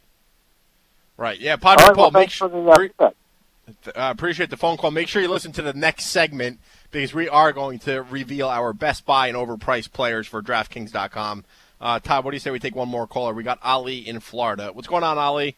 [1.18, 1.40] Right.
[1.40, 2.50] Yeah, All Padre right, Paul, well, make sure.
[2.50, 4.92] for the uh, pre- uh, appreciate the phone call.
[4.92, 6.60] Make sure you listen to the next segment
[6.92, 11.44] because we are going to reveal our best buy and overpriced players for DraftKings.com.
[11.80, 13.34] Uh, Todd, what do you say we take one more caller?
[13.34, 14.72] We got Ali in Florida.
[14.74, 15.56] What's going on, Ali?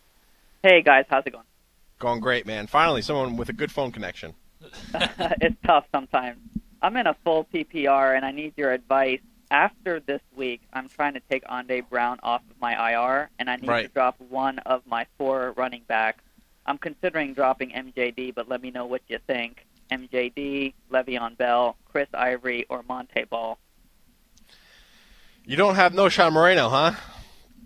[0.63, 1.45] Hey guys, how's it going?
[1.99, 2.67] Going great, man.
[2.67, 4.33] Finally, someone with a good phone connection.
[4.93, 6.39] it's tough sometimes.
[6.81, 9.19] I'm in a full PPR and I need your advice.
[9.51, 13.55] After this week, I'm trying to take Andre Brown off of my IR and I
[13.55, 16.23] need to drop one of my four running backs.
[16.65, 19.65] I'm considering dropping MJD, but let me know what you think.
[19.91, 23.57] MJD, Le'Veon Bell, Chris Ivory, or Montee Ball.
[25.45, 26.91] You don't have Knowshon Moreno, huh?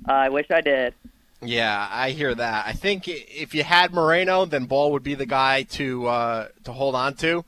[0.05, 0.93] I wish I did.
[1.41, 2.65] Yeah, I hear that.
[2.65, 6.71] I think if you had Moreno, then Ball would be the guy to uh, to
[6.71, 7.43] hold on to.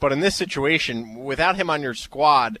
[0.00, 2.58] But in this situation, without him on your squad,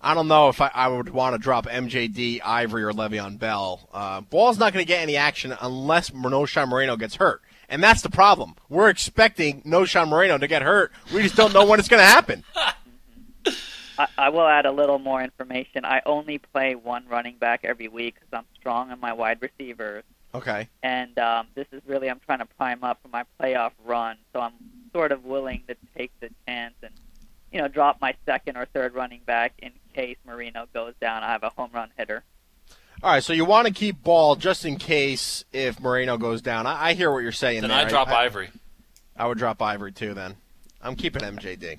[0.00, 3.88] I don't know if I, I would want to drop MJD, Ivory, or Le'Veon Bell.
[3.92, 7.42] Uh, Ball's not going to get any action unless Knowshon Moreno gets hurt.
[7.68, 8.54] And that's the problem.
[8.68, 10.92] We're expecting Knowshon Moreno to get hurt.
[11.12, 12.44] We just don't know when it's going to happen.
[13.98, 15.84] I, I will add a little more information.
[15.84, 20.04] I only play one running back every week because I'm strong on my wide receivers.
[20.34, 20.68] Okay.
[20.82, 24.18] and um, this is really I'm trying to prime up for my playoff run.
[24.32, 24.52] So I'm
[24.92, 26.92] sort of willing to take the chance and
[27.52, 31.22] you know drop my second or third running back in case Moreno goes down.
[31.22, 32.24] I have a home run hitter.
[33.02, 36.66] All right, so you want to keep Ball just in case if Moreno goes down.
[36.66, 37.60] I, I hear what you're saying.
[37.60, 37.78] Then there.
[37.86, 38.50] I drop I, Ivory.
[39.16, 40.14] I would drop Ivory too.
[40.14, 40.34] Then
[40.82, 41.78] I'm keeping MJD.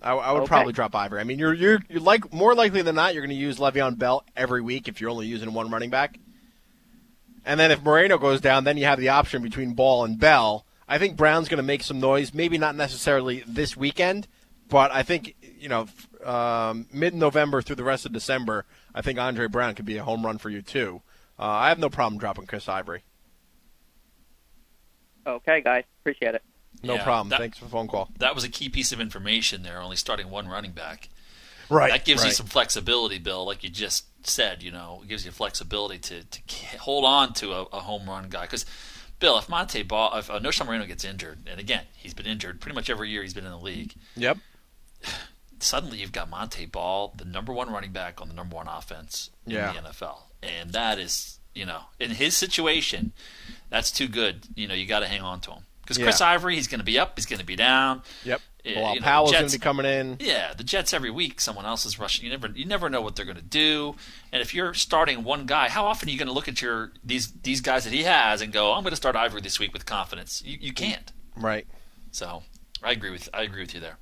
[0.00, 0.48] I, I would Okay.
[0.48, 1.20] probably drop Ivory.
[1.20, 3.98] I mean, you're you're you're like more likely than not you're going to use Le'Veon
[3.98, 6.18] Bell every week if you're only using one running back.
[7.44, 10.66] And then if Moreno goes down, then you have the option between Ball and Bell.
[10.88, 12.32] I think Brown's going to make some noise.
[12.32, 14.26] Maybe not necessarily this weekend,
[14.68, 15.86] but I think you know
[16.24, 18.64] um, mid-November through the rest of December.
[18.94, 21.02] I think Andre Brown could be a home run for you too.
[21.38, 23.04] Uh, I have no problem dropping Chris Ivory.
[25.26, 26.42] Okay, guys, appreciate it.
[26.82, 27.28] No Yeah, problem.
[27.30, 28.08] that- Thanks for the phone call.
[28.18, 31.08] That was a key piece of information there, only starting one running back.
[31.68, 31.90] Right.
[31.90, 34.62] That gives you some flexibility, Bill, like you just said.
[34.62, 38.28] You know, it gives you flexibility to, to hold on to a, a home run
[38.30, 38.42] guy.
[38.42, 38.64] Because,
[39.18, 42.60] Bill, if Montee Ball, if uh, Knowshon Moreno gets injured, and again, he's been injured
[42.60, 44.38] pretty much every year he's been in the league, Yep.
[45.60, 49.30] suddenly you've got Montee Ball, the number one running back on the number one offense
[49.46, 49.72] in Yeah.
[49.72, 50.22] the NFL.
[50.42, 53.12] And that is, you know, in his situation,
[53.70, 54.46] that's too good.
[54.54, 55.62] You know, you got to hang on to him.
[55.82, 56.28] Because Chris Yeah.
[56.28, 58.02] Ivory, he's going to be up, he's going to be down.
[58.24, 58.40] Yep.
[58.68, 60.16] Yeah, Bilal you know, Powell's going to be coming in.
[60.20, 62.26] Yeah, the Jets every week, someone else is rushing.
[62.26, 63.96] You never, you never know what they're going to do.
[64.30, 66.92] And if you're starting one guy, how often are you going to look at your
[67.02, 69.72] these these guys that he has and go, "I'm going to start Ivory this week
[69.72, 70.42] with confidence"?
[70.44, 71.12] You, you can't.
[71.36, 71.66] Right.
[72.10, 72.42] So,
[72.82, 73.98] I agree with I agree with you there.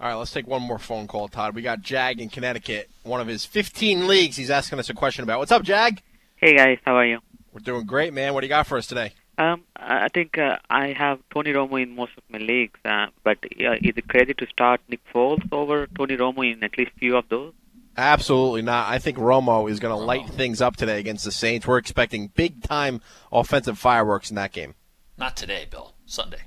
[0.00, 1.54] All right, let's take one more phone call, Todd.
[1.54, 4.36] We got Jag in Connecticut, one of his 15 leagues.
[4.36, 5.40] He's asking us a question about.
[5.40, 6.02] What's up, Jag?
[6.36, 7.18] Hey guys, how are you?
[7.52, 8.32] We're doing great, man.
[8.32, 9.12] What do you got for us today?
[9.38, 13.06] Um, I I think uh, I have Tony Romo in most of my leagues, uh,
[13.22, 16.90] but uh, is it crazy to start Nick Foles over Tony Romo in at least
[16.98, 17.54] few of those?
[17.96, 18.88] Absolutely not.
[18.88, 21.66] I think Romo is going to light things up today against the Saints.
[21.66, 23.00] We're expecting big time
[23.32, 24.74] offensive fireworks in that game.
[25.16, 25.94] Not today, Bill.
[26.06, 26.42] Sunday.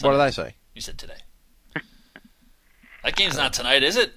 [0.00, 0.56] What did I say?
[0.74, 1.20] You said today.
[3.04, 4.12] that game's not tonight, is it?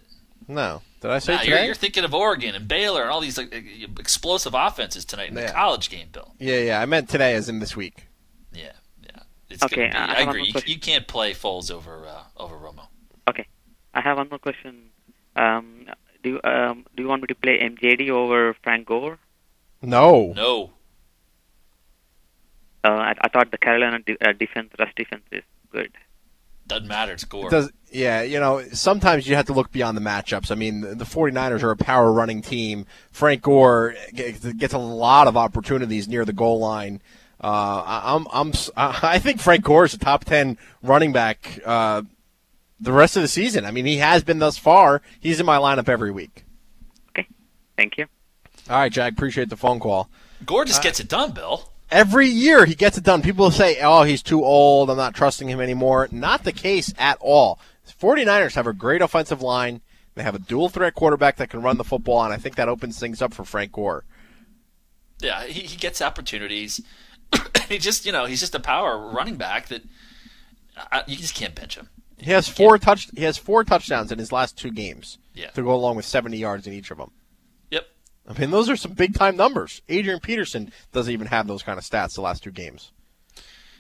[0.48, 0.82] No.
[1.06, 3.54] Did I say Nah, you're, you're thinking of Oregon and Baylor and all these like,
[4.00, 6.34] explosive offenses tonight in the college game, Bill.
[6.40, 6.82] Yeah, yeah.
[6.82, 8.08] I meant today, as in this week.
[8.52, 8.72] Yeah,
[9.04, 9.20] yeah.
[9.52, 10.46] It's Okay, gonna be, I I, agree.
[10.48, 12.88] You, you can't play Foles over uh, over Romo.
[13.30, 13.46] Okay,
[13.94, 14.90] I have one more question.
[15.36, 15.86] Um,
[16.24, 19.20] do you, um, do you want me to play MJD over Frank Gore?
[19.84, 20.34] No.
[20.36, 20.72] No.
[22.84, 25.92] Uh, I, I thought the Carolina de- uh, defense, rush defense, is good.
[26.68, 27.14] Doesn't matter.
[27.14, 27.48] It's Gore.
[27.48, 30.52] It does yeah, you know, sometimes you have to look beyond the matchups.
[30.52, 32.86] I mean, the 49ers are a power running team.
[33.12, 37.02] Frank Gore gets gets a lot of opportunities near the goal line.
[37.42, 37.48] Uh,
[37.86, 42.02] I- I'm, I'm, I think Frank Gore is a top 10 running back uh,
[42.80, 43.64] the rest of the season.
[43.66, 45.02] I mean, he has been thus far.
[45.20, 46.44] He's in my lineup every week.
[47.10, 47.28] Okay.
[47.78, 48.08] Thank you.
[48.70, 50.10] All right, Jack, appreciate the phone call.
[50.46, 51.70] Gore Uh, just gets it done, Bill.
[51.92, 53.22] Every year he gets it done.
[53.22, 54.90] People say, oh, he's too old.
[54.90, 56.08] I'm not trusting him anymore.
[56.12, 57.60] Not the case at all.
[58.00, 59.82] 49ers have a great offensive line.
[60.16, 62.70] They have a dual threat quarterback that can run the football, and I think that
[62.70, 64.04] opens things up for Frank Gore.
[65.20, 66.82] Yeah, he, he gets opportunities.
[67.70, 69.84] he just, you know, he's just a power running back that
[70.92, 71.90] uh, you just can't bench him.
[72.18, 73.10] He has four touch.
[73.16, 75.50] He has four touchdowns in his last two games Yeah.
[75.52, 77.12] to go along with 70 yards in each of them.
[78.28, 79.82] I mean, those are some big time numbers.
[79.88, 82.92] Adrian Peterson doesn't even have those kind of stats the last two games.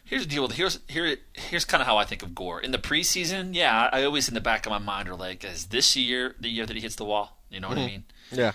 [0.03, 2.77] Here's the deal here's here here's kind of how I think of Gore in the
[2.77, 3.55] preseason.
[3.55, 6.49] Yeah, I always in the back of my mind are like, is this year the
[6.49, 7.39] year that he hits the wall?
[7.49, 7.89] You know what I mm-hmm.
[7.89, 8.03] mean?
[8.31, 8.51] Yeah.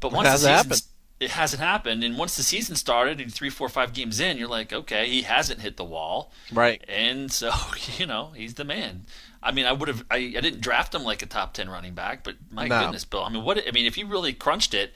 [0.00, 0.88] But once the it season's,
[1.20, 2.04] it hasn't happened.
[2.04, 5.22] And once the season started, and three, four, five games in, you're like, okay, he
[5.22, 6.84] hasn't hit the wall, Right.
[6.86, 7.50] and so
[7.96, 9.06] you know he's the man.
[9.42, 10.04] I mean, I would have.
[10.10, 12.82] I, I didn't draft him like a top ten running back, but my No.
[12.82, 13.24] goodness, Bill.
[13.24, 13.62] I mean, what?
[13.66, 14.94] I mean, if you really crunched it,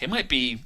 [0.00, 0.60] he might be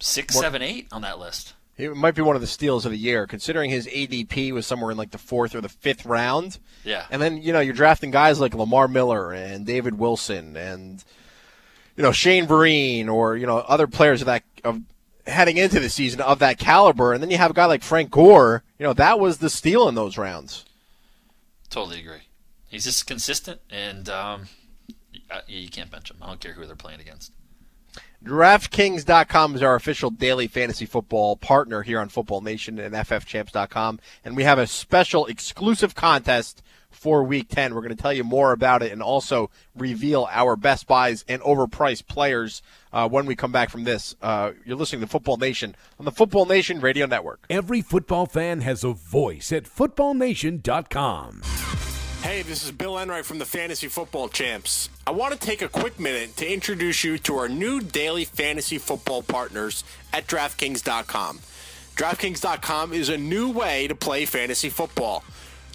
[0.00, 1.54] six, What- seven, eight on that list.
[1.76, 4.92] It might be one of the steals of the year, considering his ADP was somewhere
[4.92, 6.58] in like the fourth or the fifth round.
[6.84, 7.04] Yeah.
[7.10, 11.02] And then, you know, you're drafting guys like Lamar Miller and David Wilson and,
[11.96, 14.82] you know, Shane Vereen or, you know, other players of that, of
[15.26, 17.12] heading into the season of that caliber.
[17.12, 18.62] And then you have a guy like Frank Gore.
[18.78, 20.64] You know, that was the steal in those rounds.
[21.70, 22.28] Totally agree.
[22.68, 24.48] He's just consistent, and um,
[25.28, 26.18] uh, you can't bench him.
[26.22, 27.32] I don't care who they're playing against.
[28.24, 34.00] DraftKings.com is our official daily fantasy football partner here on Football Nation and FFChamps.com.
[34.24, 37.74] And we have a special exclusive contest for week 10.
[37.74, 41.42] We're going to tell you more about it and also reveal our best buys and
[41.42, 42.62] overpriced players
[42.94, 44.16] uh, when we come back from this.
[44.22, 47.44] Uh, you're listening to Football Nation on the Football Nation Radio Network.
[47.50, 51.42] Every football fan has a voice at footballnation.com.
[52.24, 54.88] Hey, this is Bill Enright from the Fantasy Football Champs.
[55.06, 58.78] I want to take a quick minute to introduce you to our new daily fantasy
[58.78, 61.40] football partners at DraftKings.com.
[61.96, 65.22] DraftKings.com is a new way to play fantasy football.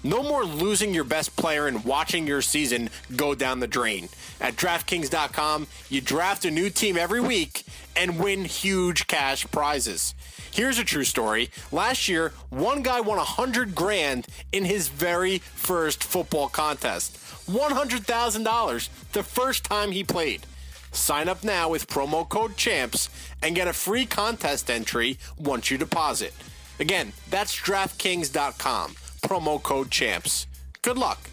[0.02, 4.08] No more losing your best player and watching your season go down the drain.
[4.40, 7.62] At DraftKings.com, you draft a new team every week
[7.96, 10.14] and win huge cash prizes.
[10.50, 11.50] Here's a true story.
[11.70, 17.16] Last year, one guy won a hundred grand in his very first football contest.
[17.50, 20.46] $100,000 the first time he played.
[20.92, 23.08] Sign up now with promo code CHAMPS
[23.42, 26.34] and get a free contest entry once you deposit.
[26.78, 28.94] Again, that's DraftKings.com.
[29.22, 30.46] Promo code CHAMPS.
[30.82, 31.30] Good luck.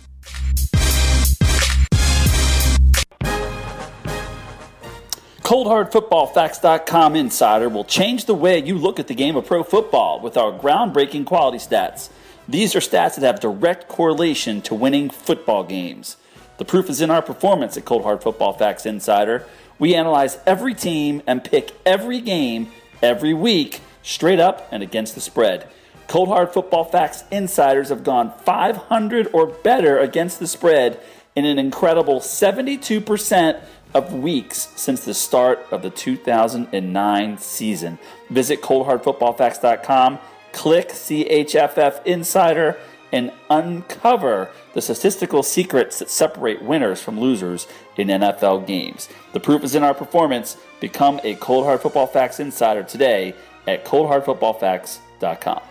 [5.48, 10.36] ColdHardFootballFacts.com Insider will change the way you look at the game of pro football with
[10.36, 12.10] our groundbreaking quality stats.
[12.50, 16.18] These are stats that have direct correlation to winning football games.
[16.58, 19.48] The proof is in our performance at Cold Hard Football Facts Insider.
[19.80, 22.70] We analyze every team and pick every game
[23.02, 25.70] every week, straight up and against the spread.
[26.10, 31.00] Cold Hard Football Facts Insiders have gone 500 or better against the spread
[31.38, 33.62] in an incredible 72%
[33.94, 38.00] of weeks since the start of the 2009 season.
[38.30, 40.20] Visit coldhardfootballfacts.com,
[40.52, 42.78] click CHFF Insider,
[43.12, 49.08] and uncover the statistical secrets that separate winners from losers in NFL games.
[49.34, 50.58] The proof is in our performance.
[50.80, 53.34] Become a Cold Hard Football Facts Insider today
[53.66, 55.62] at coldhardfootballfacts.com.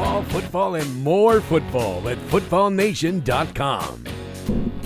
[0.00, 4.04] Football, football, and more football at footballnation.com.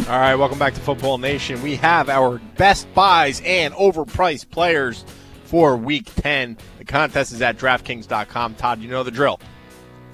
[0.08, 1.62] All right, welcome back to Football Nation.
[1.62, 5.04] We have our best buys and overpriced players
[5.44, 6.58] for week 10.
[6.78, 8.56] The contest is at DraftKings.com.
[8.56, 9.38] Todd, you know the drill.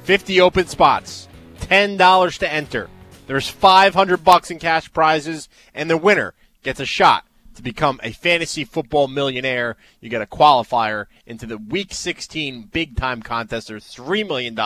[0.03, 1.29] 50 open spots,
[1.61, 2.91] $10 to enter.
[3.27, 7.25] There's 500 bucks in cash prizes, and the winner gets a shot
[7.61, 9.77] to become a fantasy football millionaire.
[10.01, 13.69] You get a qualifier into the Week 16 big time contest.
[13.69, 14.59] There's $3 million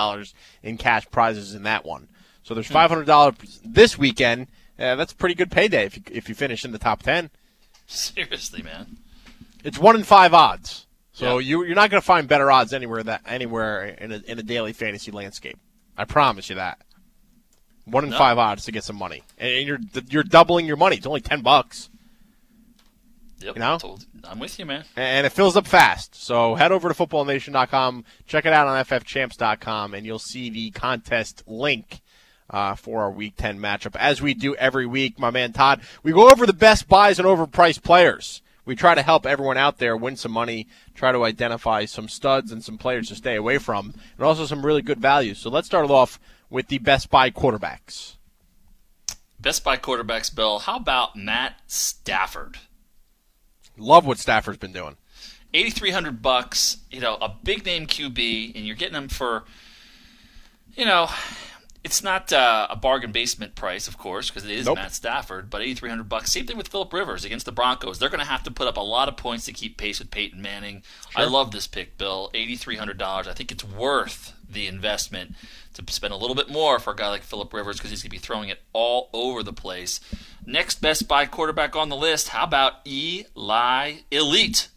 [0.63, 2.09] in cash prizes in that one.
[2.43, 4.49] So there's $500 this weekend.
[4.79, 7.31] Uh, that's a pretty good payday if you, if you finish in the top 10.
[7.87, 8.97] Seriously, man.
[9.63, 10.87] It's one in five odds.
[11.13, 11.49] So Yeah.
[11.49, 14.43] you, you're not going to find better odds anywhere that anywhere in a, in a
[14.43, 15.59] daily fantasy landscape.
[15.97, 16.79] I promise you that.
[17.85, 18.19] One in No.
[18.19, 19.79] five odds to get some money, and you're
[20.09, 20.97] you're doubling your money.
[20.97, 21.91] It's only ten bucks,
[23.45, 23.57] Yep.
[23.57, 23.99] You know?
[24.25, 24.85] I'm with you, man.
[24.97, 26.15] and it fills up fast.
[26.15, 31.43] So head over to footballnation.com, check it out on ffchamps.com, and you'll see the contest
[31.47, 32.01] link
[32.49, 33.97] uh, for our Week 10 matchup.
[33.97, 37.29] As we do every week, my man Todd, we go over the best buys and
[37.29, 38.41] overpriced players.
[38.65, 42.51] We try to help everyone out there win some money, try to identify some studs
[42.51, 45.39] and some players to stay away from, and also some really good values.
[45.39, 46.19] So let's start off
[46.49, 48.15] with the best buy quarterbacks.
[49.39, 50.61] Best buy quarterbacks, Bill.
[50.61, 52.57] How about Matt Stafford?
[53.77, 54.97] Love what Stafford's been doing.
[55.53, 59.45] 8300 bucks, you know, a big name QB and you're getting him for
[60.77, 61.09] you know,
[61.83, 64.77] it's not uh, a bargain basement price, of course, because it is Nope.
[64.77, 66.33] Matt Stafford, but 8300 bucks.
[66.33, 67.99] Same thing with Philip Rivers against the Broncos.
[67.99, 70.11] They're going to have to put up a lot of points to keep pace with
[70.11, 70.83] Peyton Manning.
[71.15, 72.31] I love this pick, Bill.
[72.35, 73.27] $8300.
[73.27, 75.35] I think it's worth the investment
[75.75, 78.11] to spend a little bit more for a guy like Philip Rivers because he's going
[78.11, 80.01] to be throwing it all over the place.
[80.47, 82.29] Next best buy quarterback on the list.
[82.29, 84.69] How about Eli Elite?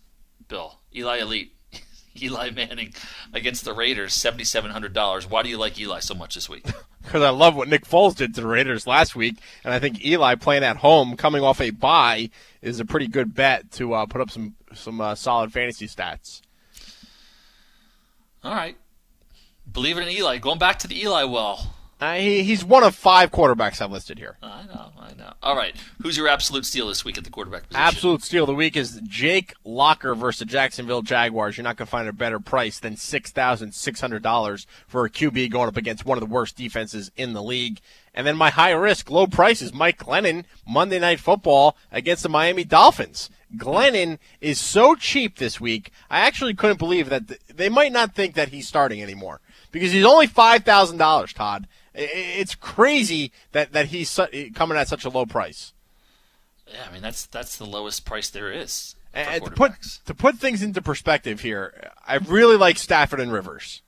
[0.47, 1.53] Bill, Eli Elite.
[2.21, 2.93] Eli Manning
[3.33, 5.29] against the Raiders, seventy-seven hundred dollars.
[5.29, 6.65] Why do you like Eli so much this week?
[7.03, 10.03] because I love what Nick Foles did to the Raiders last week, and I think
[10.03, 12.29] Eli playing at home, coming off a bye,
[12.61, 16.41] is a pretty good bet to uh, put up some some uh, solid fantasy stats.
[18.43, 18.77] All right,
[19.71, 20.37] believe it in Eli.
[20.37, 21.73] Going back to the Eli well.
[21.99, 24.37] Uh, he, he's one of five quarterbacks I've listed here.
[24.43, 25.33] I know, I know.
[25.41, 27.81] All right, who's your absolute steal this week at the quarterback position?
[27.81, 31.57] Absolute steal of the week is Jake Locker versus the Jacksonville Jaguars.
[31.57, 35.05] You're not going to find a better price than six thousand six hundred dollars for
[35.05, 37.79] a QB going up against one of the worst defenses in the league.
[38.13, 42.29] And then my high risk, low price is Mike Glennon Monday Night Football against the
[42.29, 43.29] Miami Dolphins.
[43.55, 45.91] Glennon is so cheap this week.
[46.09, 49.39] I actually couldn't believe that th- they might not think that he's starting anymore
[49.71, 51.31] because he's only five thousand dollars.
[51.33, 51.67] Todd,
[51.97, 55.73] it's crazy that that he's su- coming at such a low price.
[56.67, 58.95] Yeah, I mean that's that's the lowest price there is.
[59.13, 59.71] And to put
[60.05, 63.81] to put things into perspective here, I really like Stafford and Rivers.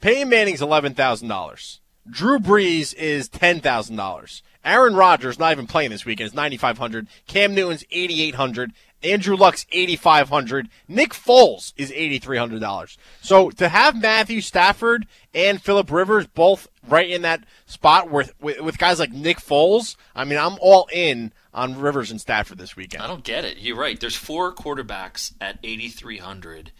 [0.00, 1.80] Peyton Manning's eleven thousand dollars.
[2.08, 4.42] Drew Brees is ten thousand dollars.
[4.64, 7.08] Aaron Rodgers not even playing this weekend is ninety five hundred.
[7.26, 8.72] Cam Newton's eighty eight hundred.
[9.02, 10.68] Andrew Luck's eighty five hundred.
[10.88, 12.98] Nick Foles is eighty three hundred dollars.
[13.22, 18.60] So to have Matthew Stafford and Philip Rivers both right in that spot with, with
[18.60, 22.76] with guys like Nick Foles, I mean I'm all in on Rivers and Stafford this
[22.76, 23.02] weekend.
[23.02, 23.58] I don't get it.
[23.58, 23.98] You're right.
[23.98, 26.70] There's four quarterbacks at 8,300.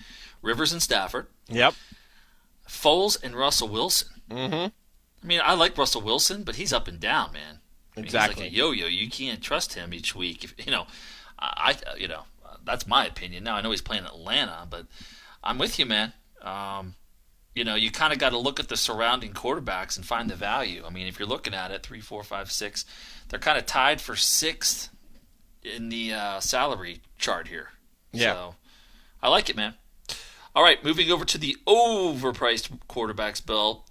[0.43, 1.75] Rivers and Stafford, Yep.
[2.69, 4.09] Foles and Russell Wilson.
[4.31, 4.55] Mm-hmm.
[4.55, 7.61] I mean, I like Russell Wilson, but he's up and down, man.
[7.97, 8.35] I mean, Exactly.
[8.35, 8.87] He's like a yo-yo.
[8.87, 10.45] You can't trust him each week.
[10.45, 10.87] If, you know,
[11.39, 12.25] I, I- you know,
[12.65, 13.45] that's my opinion.
[13.45, 14.87] Now I know he's playing Atlanta, but
[15.43, 16.13] I'm with you, man.
[16.43, 16.95] Um,
[17.57, 20.37] you know, you kind of got to look at the surrounding quarterbacks and find the
[20.37, 20.85] value.
[20.87, 22.85] I mean, if you're looking at it, three, four, five, six,
[23.29, 24.91] they're kind of tied for sixth
[25.63, 27.71] in the uh, salary chart here.
[28.13, 28.35] Yeah.
[28.35, 28.55] So
[29.23, 29.75] I like it, man.
[30.55, 33.87] All right, moving over to the overpriced quarterbacks, Bill.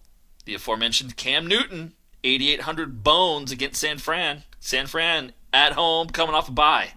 [0.46, 1.94] The aforementioned Cam Newton,
[2.24, 4.44] 8,800 bones against San Fran.
[4.60, 6.94] San Fran at home, coming off a bye.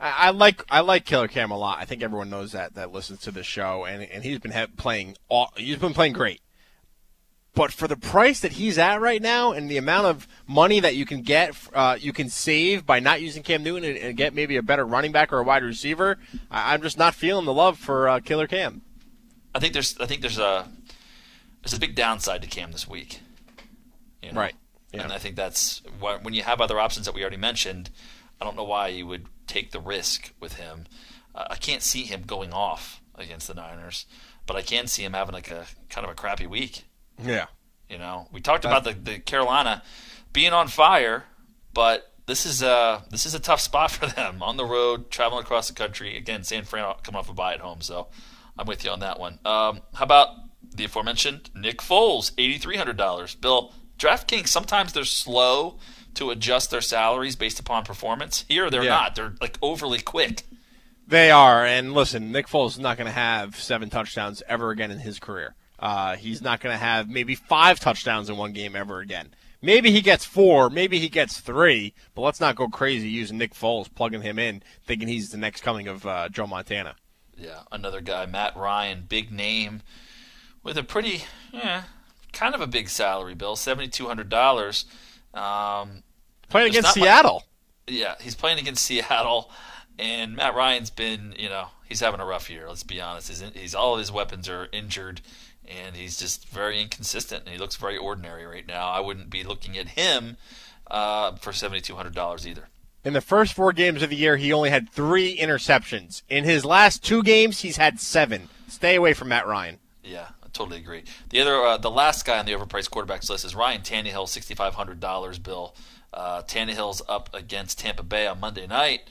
[0.00, 1.78] I, I like I like Killer Cam a lot.
[1.78, 4.66] I think everyone knows that that listens to the show, and and he's been ha-
[4.76, 6.40] playing all, he's been playing great.
[7.54, 10.94] But for the price that he's at right now, and the amount of money that
[10.94, 14.32] you can get, uh, you can save by not using Cam Newton and, and get
[14.32, 16.18] maybe a better running back or a wide receiver.
[16.50, 18.82] I, I'm just not feeling the love for uh, Killer Cam.
[19.54, 20.68] I think there's I think there's a
[21.62, 23.20] there's a big downside to Cam this week.
[24.22, 24.40] You know?
[24.40, 24.54] Right.
[24.92, 25.02] Yeah.
[25.02, 27.90] And I think that's when you have other options that we already mentioned.
[28.40, 30.84] I don't know why you would take the risk with him.
[31.34, 34.06] Uh, I can't see him going off against the Niners,
[34.46, 36.84] but I can see him having like a kind of a crappy week.
[37.22, 37.46] Yeah.
[37.88, 39.82] You know, we talked about the, the Carolina
[40.32, 41.24] being on fire,
[41.72, 45.42] but this is a this is a tough spot for them on the road, traveling
[45.42, 46.16] across the country.
[46.16, 48.08] Again, San Fran coming off a bye at home, so
[48.58, 49.38] I'm with you on that one.
[49.44, 50.28] Um, how about
[50.62, 53.34] the aforementioned Nick Foles, eighty three hundred dollars?
[53.34, 55.78] Bill, DraftKings sometimes they're slow
[56.18, 58.44] to adjust their salaries based upon performance.
[58.48, 58.90] Here they're Yeah.
[58.90, 59.14] not.
[59.14, 60.42] They're like overly quick.
[61.06, 64.90] They are, and listen, Nick Foles is not going to have seven touchdowns ever again
[64.90, 65.54] in his career.
[65.78, 69.28] Uh, he's not going to have maybe five touchdowns in one game ever again.
[69.62, 73.54] Maybe he gets four, maybe he gets three, but let's not go crazy using Nick
[73.54, 76.94] Foles, plugging him in, thinking he's the next coming of uh, Joe Montana.
[77.36, 79.82] Yeah, another guy, Matt Ryan, big name,
[80.62, 81.84] with a pretty, yeah,
[82.32, 84.84] kind of a big salary bill, seventy two hundred dollars.
[85.34, 86.02] Um,
[86.48, 87.44] Playing There's against much- Seattle.
[87.86, 89.50] yeah, he's playing against Seattle,
[89.98, 92.68] and Matt Ryan's been, you know, he's having a rough year.
[92.68, 93.28] Let's be honest.
[93.28, 95.20] He's, he's all of his weapons are injured,
[95.66, 98.88] and he's just very inconsistent, and he looks very ordinary right now.
[98.88, 100.36] I wouldn't be looking at him
[100.90, 102.68] uh, for seventy two hundred dollars either.
[103.04, 106.22] In the first four games of the year, he only had three interceptions.
[106.28, 108.48] In his last two games, he's had seven.
[108.68, 109.78] Stay away from Matt Ryan.
[110.02, 111.04] Yeah, I totally agree.
[111.30, 114.54] The other, uh, the last guy on the overpriced quarterbacks list is Ryan Tannehill, sixty
[114.54, 115.38] five hundred dollars.
[115.38, 115.74] Bill,
[116.12, 119.02] uh, Tannehill's up against Tampa Bay on Monday night.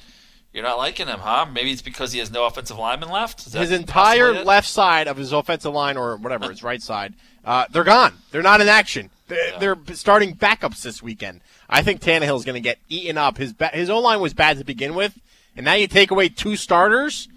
[0.53, 1.45] You're not liking him, huh?
[1.51, 3.45] Maybe it's because he has no offensive lineman left.
[3.45, 7.13] Is His entire left side of his offensive line, or whatever, his right side,
[7.45, 8.13] uh, they're gone.
[8.31, 9.09] They're not in action.
[9.27, 11.41] They're, they're starting backups this weekend.
[11.69, 13.37] I think Tannehill's going to get eaten up.
[13.37, 15.19] His ba- his O line was bad to begin with,
[15.55, 17.27] and now you take away two starters.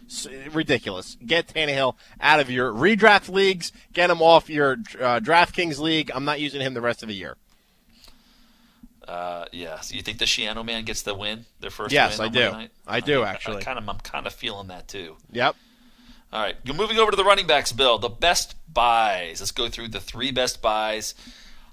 [0.53, 1.17] Ridiculous.
[1.25, 3.71] Get Tannehill out of your redraft leagues.
[3.93, 6.11] Get him off your uh, DraftKings league.
[6.15, 7.37] I'm not using him the rest of the year.
[9.07, 9.81] Uh, yeah.
[9.81, 12.25] So you think the Schiano man gets the win, their first Yes, win?
[12.25, 12.51] I on do.
[12.59, 12.71] Night?
[12.87, 13.57] I do, I- actually.
[13.59, 15.17] I kind of, I'm kind of feeling that too.
[15.33, 15.57] Yep.
[16.33, 17.99] All right, you're moving over to the running backs, Bill.
[17.99, 19.41] The best buys.
[19.41, 21.15] Let's go through the three best buys.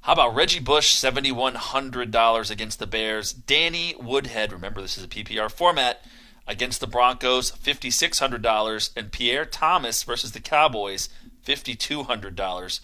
[0.01, 3.33] How about Reggie Bush, seventy-one hundred dollars against the Bears?
[3.33, 6.03] Danny Woodhead, remember this is a PPR format,
[6.47, 11.09] against the Broncos, fifty-six hundred dollars, and Pierre Thomas versus the Cowboys,
[11.43, 12.81] fifty-two hundred dollars.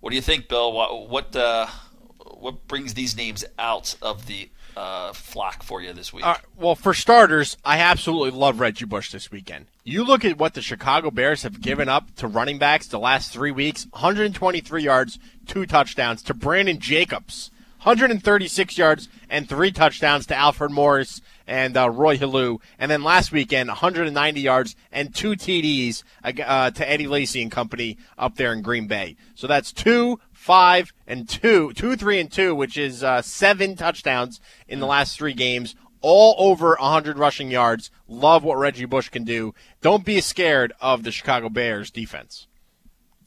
[0.00, 0.70] What do you think, Bill?
[0.70, 1.68] What what uh,
[2.38, 6.24] what brings these names out of the uh, flock for you this week?
[6.24, 9.66] Right, well, for starters, I absolutely love Reggie Bush this weekend.
[9.84, 13.32] You look at what the Chicago Bears have given up to running backs the last
[13.32, 17.50] three weeks 123 yards, two touchdowns to Brandon Jacobs,
[17.82, 22.58] 136 yards, and three touchdowns to Alfred Morris and uh, Roy Helu.
[22.78, 27.96] And then last weekend, 190 yards and two TDs uh, to Eddie Lacy and company
[28.18, 29.16] up there in Green Bay.
[29.36, 34.40] So that's two, five, and two, two, three, and two, which is uh, seven touchdowns
[34.68, 35.74] in the last three games.
[36.02, 37.90] All over 100 rushing yards.
[38.06, 39.54] Love what Reggie Bush can do.
[39.80, 42.46] Don't be scared of the Chicago Bears defense.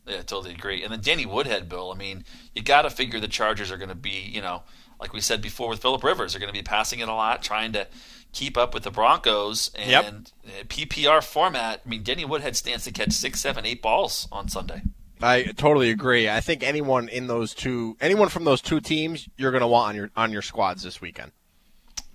[0.07, 0.81] Yeah, totally agree.
[0.81, 1.91] And then Danny Woodhead, Bill.
[1.91, 2.23] I mean,
[2.55, 4.63] you got to figure the Chargers are going to be, you know,
[4.99, 7.43] like we said before with Philip Rivers, they're going to be passing it a lot,
[7.43, 7.87] trying to
[8.31, 9.71] keep up with the Broncos.
[9.75, 10.05] And Yep.
[10.05, 11.81] uh, PPR format.
[11.85, 14.83] I mean, Danny Woodhead stands to catch six, seven, eight balls on Sunday.
[15.21, 16.29] I totally agree.
[16.29, 19.89] I think anyone in those two, anyone from those two teams, you're going to want
[19.89, 21.31] on your on your squads this weekend.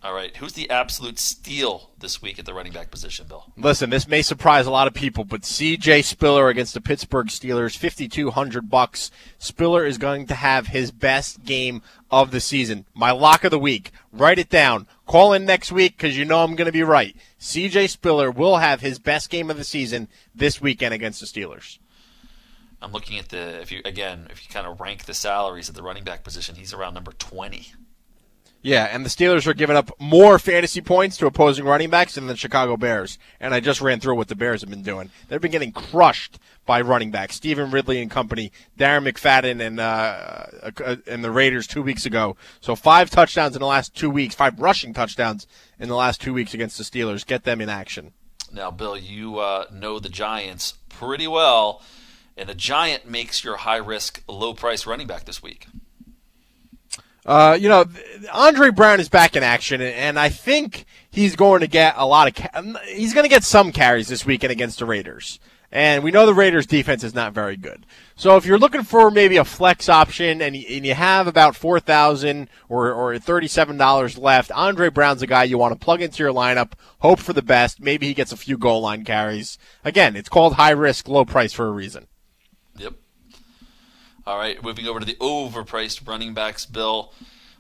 [0.05, 3.51] All right, who's the absolute steal this week at the running back position, Bill?
[3.57, 6.03] Listen, this may surprise a lot of people, but C.J.
[6.03, 9.11] Spiller against the Pittsburgh Steelers, fifty-two hundred bucks.
[9.39, 11.81] Spiller is going to have his best game
[12.11, 12.85] of the season.
[12.93, 13.93] My lock of the week.
[14.13, 14.87] Write it down.
[15.07, 17.17] Call in next week because you know I'm going to be right.
[17.39, 17.87] C.J.
[17.87, 21.79] Spiller will have his best game of the season this weekend against the Steelers.
[22.85, 25.75] I'm looking at the if you again if you kind of rank the salaries at
[25.75, 27.73] the running back position, he's around number twenty.
[28.63, 32.29] Yeah, and the Steelers are giving up more fantasy points to opposing running backs than
[32.29, 33.19] the Chicago Bears.
[33.39, 35.11] And I just ran through what the Bears have been doing.
[35.29, 37.37] They've been getting crushed by running backs.
[37.37, 40.47] Stevan Ridley and company, Darren McFadden and uh,
[40.83, 42.37] uh, and the Raiders two weeks ago.
[42.63, 45.47] So five touchdowns in the last two weeks, five rushing touchdowns
[45.79, 47.27] in the last two weeks against the Steelers.
[47.27, 48.15] Get them in action.
[48.51, 51.83] Now, Bill, you uh, know the Giants pretty well,
[52.37, 55.67] and a Giant makes your high risk, low price running back this week.
[57.27, 57.87] Uh, you know,
[58.33, 62.29] Andre Brown is back in action, and I think he's going to get a lot
[62.29, 62.35] of.
[62.35, 65.41] Ca- he's going to get some carries this weekend against the Raiders,
[65.73, 67.87] and we know the Raiders' defense is not very good.
[68.15, 71.81] So if you're looking for maybe a flex option, and and you have about four
[71.81, 76.03] thousand or or thirty seven dollars left, Andre Brown's a guy you want to plug
[76.03, 76.73] into your lineup.
[76.99, 77.81] Hope for the best.
[77.81, 79.57] Maybe he gets a few goal line carries.
[79.83, 82.07] Again, it's called high risk, low price for a reason.
[84.27, 87.13] All right, moving over to the overpriced running backs, Bill.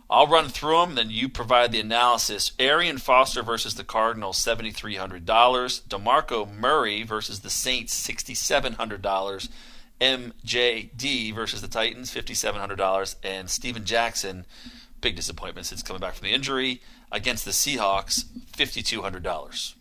[0.08, 2.52] I'll run through them, then you provide the analysis.
[2.58, 5.24] Arian Foster versus the Cardinals, $7,300.
[5.24, 9.48] DeMarco Murray versus the Saints, $6,700.
[10.00, 13.16] MJD versus the Titans, $5,700.
[13.22, 14.46] And Steven Jackson,
[15.00, 19.74] big disappointment since coming back from the injury, against the Seahawks, $5,200.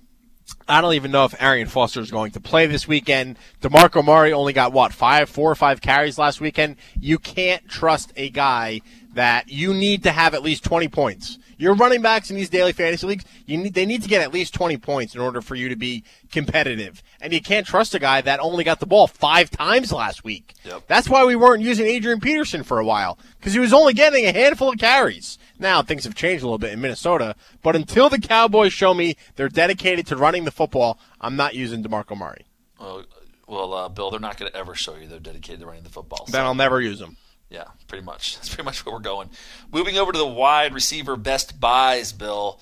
[0.67, 3.37] I don't even know if Arian Foster is going to play this weekend.
[3.61, 6.77] DeMarco Murray only got what five, four or five carries last weekend.
[6.99, 8.81] You can't trust a guy
[9.13, 11.37] that you need to have at least twenty points.
[11.57, 14.33] Your running backs in these daily fantasy leagues, you need they need to get at
[14.33, 17.03] least twenty points in order for you to be competitive.
[17.21, 20.53] And you can't trust a guy that only got the ball five times last week.
[20.65, 20.83] Yep.
[20.87, 24.25] That's why we weren't using Adrian Peterson for a while because he was only getting
[24.25, 25.37] a handful of carries.
[25.63, 29.15] Now things have changed a little bit in Minnesota, but until the Cowboys show me
[29.37, 32.45] they're dedicated to running the football, I'm not using DeMarco Murray.
[32.77, 33.05] Well,
[33.47, 35.89] well uh, Bill, they're not going to ever show you they're dedicated to running the
[35.89, 36.27] football.
[36.29, 37.15] Then I'll never use them.
[37.49, 38.35] Yeah, pretty much.
[38.35, 39.29] That's pretty much where we're going.
[39.71, 42.59] Moving over to the wide receiver best buys, Bill.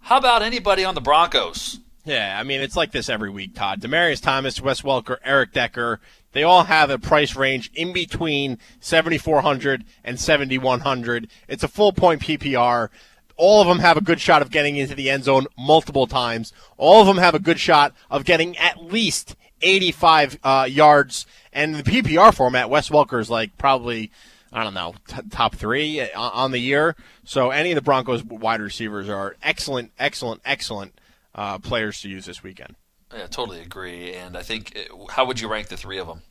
[0.00, 1.78] How about anybody on the Broncos?
[2.04, 3.80] Yeah, I mean it's like this every week, Todd.
[3.80, 6.00] Demaryius Thomas, Wes Welker, Eric Decker,
[6.32, 11.28] they all have a price range in between 7400 and 7100.
[11.48, 12.88] It's a full point PPR.
[13.36, 16.52] All of them have a good shot of getting into the end zone multiple times.
[16.76, 21.26] All of them have a good shot of getting at least 85 uh, yards.
[21.52, 24.10] And the PPR format, Wes Welker is like probably,
[24.52, 26.96] I don't know, t- top three uh, on the year.
[27.24, 30.98] So any of the Broncos wide receivers are excellent, excellent, excellent
[31.34, 32.74] uh, players to use this weekend.
[33.14, 34.14] Yeah, totally agree.
[34.14, 36.22] And I think, uh, how would you rank the three of them?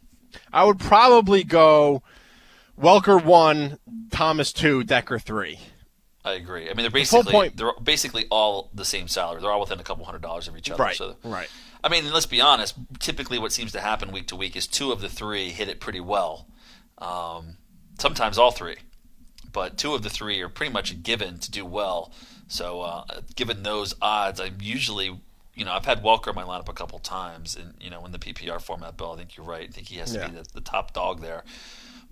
[0.54, 2.04] I would probably go
[2.80, 3.80] Welker one,
[4.12, 5.60] Thomas two, Decker three.
[6.24, 6.66] I agree.
[6.66, 9.42] I mean, they're The basically point- they're basically all the same salary.
[9.42, 10.84] They're all within a couple hundred dollars of each other.
[10.84, 11.48] Right, So, right.
[11.84, 12.76] I mean, let's be honest.
[13.00, 15.80] Typically, what seems to happen week to week is two of the three hit it
[15.80, 16.48] pretty well.
[16.98, 17.58] Um,
[17.98, 18.76] sometimes all three,
[19.54, 22.12] but two of the three are pretty much a given to do well.
[22.48, 25.22] So, uh, given those odds, I'm usually,
[25.58, 28.12] you know, I've had Welker in my lineup a couple times, and you know, in
[28.12, 29.68] the PPR format, Bill, I think you're right.
[29.68, 30.28] I think he has to Yeah.
[30.28, 31.44] be the, the top dog there.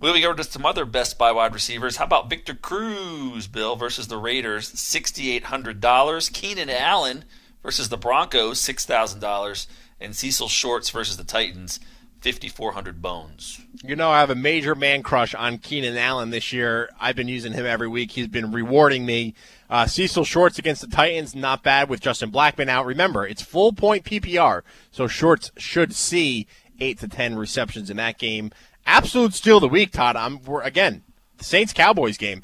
[0.02, 1.96] Moving over to some other best buy wide receivers.
[1.98, 6.34] How about Victor Cruz, Bill, versus the Raiders, $6,800.
[6.34, 7.24] Keenan Allen
[7.64, 9.68] versus the Broncos, $6,000.
[10.02, 11.80] And Cecil Shorts versus the Titans,
[12.20, 13.62] 5,400 bones.
[13.84, 16.89] You know, I have a major man crush on Keenan Allen this year.
[17.00, 18.12] I've been using him every week.
[18.12, 19.36] He's been rewarding me.
[19.70, 22.86] Uh, Cecil Shorts against the Titans, not bad with Justin Blackmon out.
[22.86, 24.61] Remember, it's full point PPR,
[24.91, 26.47] so Shorts should see
[26.80, 28.51] eight to ten receptions in that game.
[28.86, 30.16] Absolute steal of the week, Todd.
[30.16, 31.03] I'm we're, again
[31.38, 32.41] the Saints Cowboys game.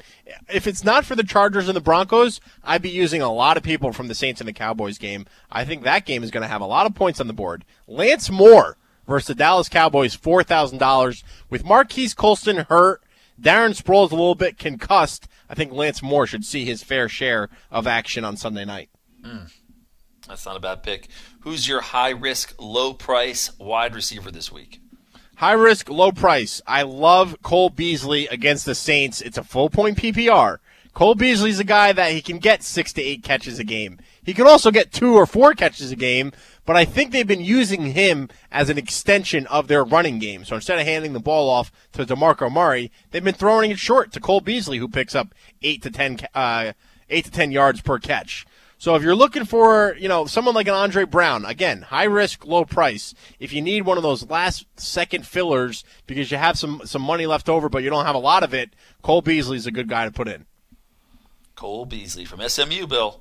[0.48, 3.62] If it's not for the Chargers and the Broncos, I'd be using a lot of
[3.62, 5.26] people from the Saints and the Cowboys game.
[5.50, 7.64] I think that game is going to have a lot of points on the board.
[7.86, 13.02] Lance Moore versus the Dallas Cowboys, four thousand dollars with Marques Colston hurt.
[13.40, 15.26] Darren Sproles a little bit concussed.
[15.52, 18.88] I think Lance Moore should see his fair share of action on Sunday night.
[19.22, 19.44] Hmm.
[20.26, 21.08] That's not a bad pick.
[21.40, 24.80] Who's your high risk, low price wide receiver this week?
[25.36, 26.62] High risk, low price.
[26.66, 29.20] I love Cole Beasley against the Saints.
[29.20, 30.56] It's a full point PPR.
[30.94, 33.98] Cole Beasley's a guy that he can get six to eight catches a game.
[34.22, 36.32] He can also get two or four catches a game,
[36.64, 40.44] but I think they've been using him as an extension of their running game.
[40.44, 44.12] So instead of handing the ball off to DeMarco Murray, they've been throwing it short
[44.12, 46.72] to Cole Beasley, who picks up eight to ten, uh,
[47.10, 48.46] eight to ten yards per catch.
[48.82, 52.44] So if you're looking for, you know, someone like an Andre Brown, again, high risk,
[52.44, 53.14] low price.
[53.38, 57.26] If you need one of those last second fillers because you have some some money
[57.26, 60.04] left over but you don't have a lot of it, Cole Beasley's a good guy
[60.04, 60.46] to put in.
[61.54, 63.20] Cole Beasley from SMU, Bill.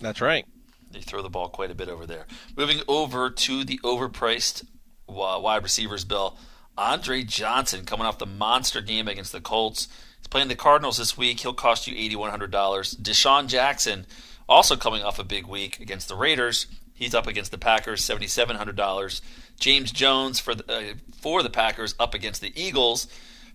[0.00, 0.46] That's right.
[0.92, 2.26] They throw the ball quite a bit over there.
[2.56, 4.64] Moving over to the overpriced
[5.06, 6.36] wide receivers, Bill.
[6.76, 9.88] Andre Johnson coming off the monster game against the Colts.
[10.18, 11.40] He's playing the Cardinals this week.
[11.40, 12.48] He'll cost you $8,100.
[12.96, 14.06] DeSean Jackson
[14.48, 16.66] also coming off a big week against the Raiders.
[16.94, 19.20] He's up against the Packers, $7,700.
[19.58, 23.06] James Jones for the, uh, for the Packers up against the Eagles,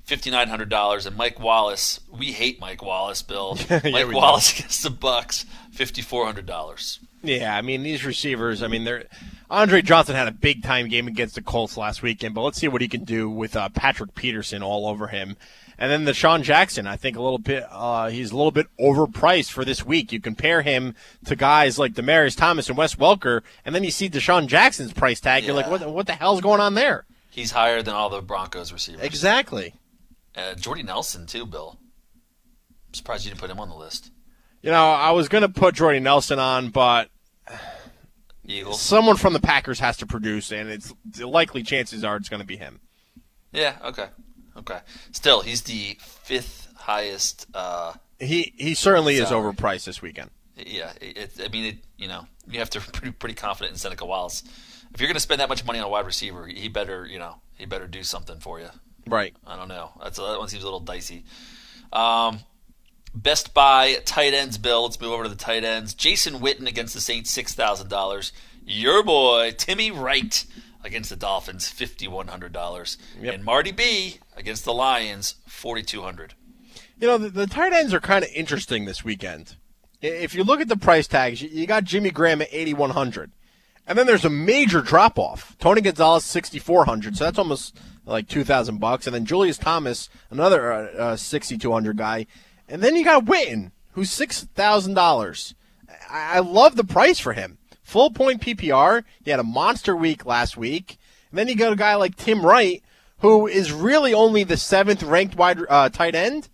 [0.08, 1.06] $5,900.
[1.06, 3.58] And Mike Wallace, we hate Mike Wallace, Bill.
[3.70, 7.00] Yeah, Mike Wallace against the Bucs, $5,400.
[7.24, 8.62] Yeah, I mean these receivers.
[8.62, 9.06] I mean, they're
[9.50, 12.68] Andre Johnson had a big time game against the Colts last weekend, but let's see
[12.68, 15.38] what he can do with uh, Patrick Peterson all over him.
[15.80, 17.64] And then DeSean Jackson, I think a little bit.
[17.70, 20.12] Uh, he's a little bit overpriced for this week.
[20.12, 20.96] You compare him
[21.26, 25.20] to guys like Demaryius Thomas and Wes Welker, and then you see DeSean Jackson's price
[25.20, 25.44] tag.
[25.44, 25.88] You're like, what?
[25.90, 27.06] What the hell's going on there?
[27.30, 29.04] He's higher than all the Broncos receivers.
[29.04, 29.76] Exactly.
[30.36, 31.78] Uh, Jordy Nelson too, Bill.
[32.88, 34.12] I'm surprised you didn't put him on the list.
[34.68, 37.10] You know, I was gonna put Jordy Nelson on, but
[38.46, 38.82] Eagles.
[38.82, 42.42] someone from the Packers has to produce, and it's the likely chances are it's going
[42.42, 42.82] to be him.
[43.54, 43.78] Yeah.
[43.86, 44.08] Okay.
[44.58, 44.80] Okay.
[45.14, 47.48] Still, he's the fifth highest.
[47.54, 50.32] Uh, He he certainly is overpriced this weekend.
[50.58, 50.92] yeah.
[51.00, 54.06] It, I mean, it, you know, you have to be pretty, pretty confident in Seneca
[54.06, 54.44] Wallace.
[54.94, 57.20] If you're going to spend that much money on a wide receiver, he better, you
[57.20, 58.70] know, he better do something for you.
[59.08, 59.34] Right.
[59.46, 59.92] I don't know.
[60.04, 61.24] That's that one seems a little dicey.
[61.94, 62.40] Um,
[63.14, 64.58] best buy tight ends.
[64.58, 64.84] Bill.
[64.84, 65.94] Let's move over to the tight ends.
[65.94, 68.32] Jason Witten against the Saints, six thousand dollars.
[68.66, 70.46] Your boy Timmy Wright
[70.84, 72.98] against the Dolphins, fifty one hundred dollars.
[73.20, 73.34] Yep.
[73.34, 76.34] And Marty B against the Lions, forty two hundred.
[77.00, 79.56] You know, the, the tight ends are kind of interesting this weekend.
[80.02, 83.32] If you look at the price tags, you, got Jimmy Graham at 8,100.
[83.88, 85.56] And then there's a major drop off.
[85.60, 87.18] Tony Gonzalez, 6,400.
[87.18, 89.08] So that's almost like 2,000 bucks.
[89.08, 92.28] And then Julius Thomas, another uh, uh, 6,200 guy.
[92.68, 95.54] And then you got Witten, who's $6,000.
[96.10, 97.58] I, I love the price for him.
[97.84, 99.04] Full point PPR.
[99.24, 100.98] He had a monster week last week.
[101.32, 102.84] And then you got a guy like Tim Wright,
[103.20, 106.50] who is really only the seventh ranked wide uh, tight end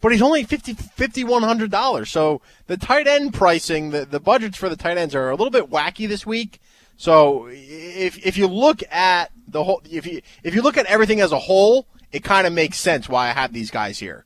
[0.00, 2.10] but he's only fifty fifty one hundred dollars.
[2.10, 5.50] So the tight end pricing, the, the budgets for the tight ends are a little
[5.50, 6.60] bit wacky this week.
[6.96, 11.20] So if if you look at the whole, if you if you look at everything
[11.20, 14.24] as a whole, it kind of makes sense why I have these guys here.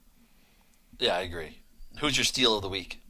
[0.99, 1.59] Yeah, I agree.
[1.99, 3.01] Who's your steal of the week?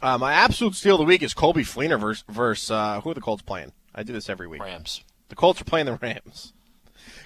[0.00, 3.14] Uh, my absolute steal of the week is Coby Fleener versus, versus uh, who are
[3.14, 3.72] the Colts playing?
[3.94, 4.62] I do this every week.
[4.62, 5.04] Rams.
[5.28, 6.52] The Colts are playing the Rams.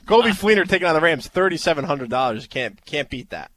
[0.06, 2.46] Coby Fleener taking on the Rams, thirty seven hundred dollars.
[2.46, 3.50] Can't can't beat that.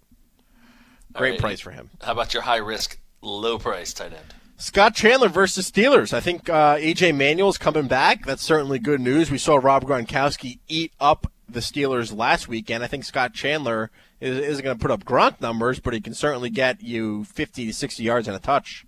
[1.14, 1.40] Great right.
[1.40, 1.90] price for him.
[2.02, 4.34] How about your high risk, low price tight end?
[4.58, 6.12] Scott Chandler versus Steelers.
[6.14, 8.26] I think uh, EJ Manuel's coming back.
[8.26, 9.32] That's certainly good news.
[9.32, 12.84] We saw Rob Gronkowski eat up the Steelers last weekend.
[12.84, 13.90] I think Scott Chandler
[14.22, 17.74] isn't going to put up Gronk numbers, but he can certainly get you 50 to
[17.74, 18.86] 60 yards and a touch.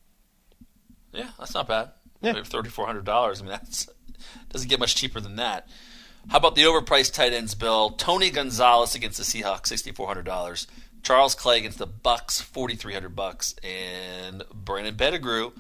[1.14, 1.92] Yeah, that's not bad.
[2.22, 2.42] Yeah.
[2.44, 3.42] thirty four hundred dollars.
[3.42, 3.88] I mean, that
[4.50, 5.68] doesn't get much cheaper than that.
[6.30, 7.90] How about the overpriced tight ends, Bill?
[7.90, 10.68] Tony Gonzalez against the Seahawks, sixty four hundred dollars.
[11.02, 15.52] Charles Clay against the Bucs, forty three hundred bucks, and Brandon Pettigrew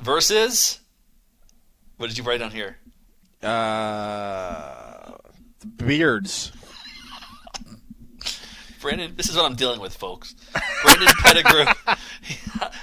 [0.00, 0.78] versus.
[1.96, 2.76] What did you write down here?
[3.42, 5.12] Uh,
[5.60, 6.52] the Beards.
[8.86, 10.36] Brandon, this is what I'm dealing with, folks.
[10.84, 11.64] Brandon Pettigrew.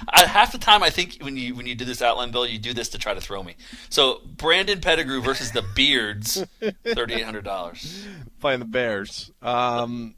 [0.08, 2.58] I, half the time, I think when you when you do this outline, Bill, you
[2.58, 3.56] do this to try to throw me.
[3.88, 6.44] So Brandon Pettigrew versus the Beards,
[6.84, 8.06] thirty eight hundred dollars.
[8.40, 9.30] Playing the Bears.
[9.40, 10.14] Um,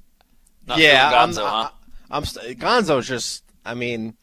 [0.67, 1.71] Not yeah, feeling I'm, Gonzo, huh?
[2.11, 3.45] I'm st- Gonzo's just.
[3.65, 4.17] I mean,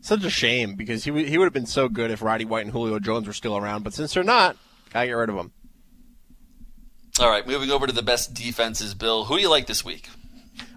[0.00, 2.64] such a shame because he w- he would have been so good if Roddy White
[2.64, 3.82] and Julio Jones were still around.
[3.82, 4.56] But since they're not,
[4.92, 5.52] gotta get rid of them.
[7.18, 9.24] All right, moving over to the best defenses, Bill.
[9.24, 10.08] Who do you like this week?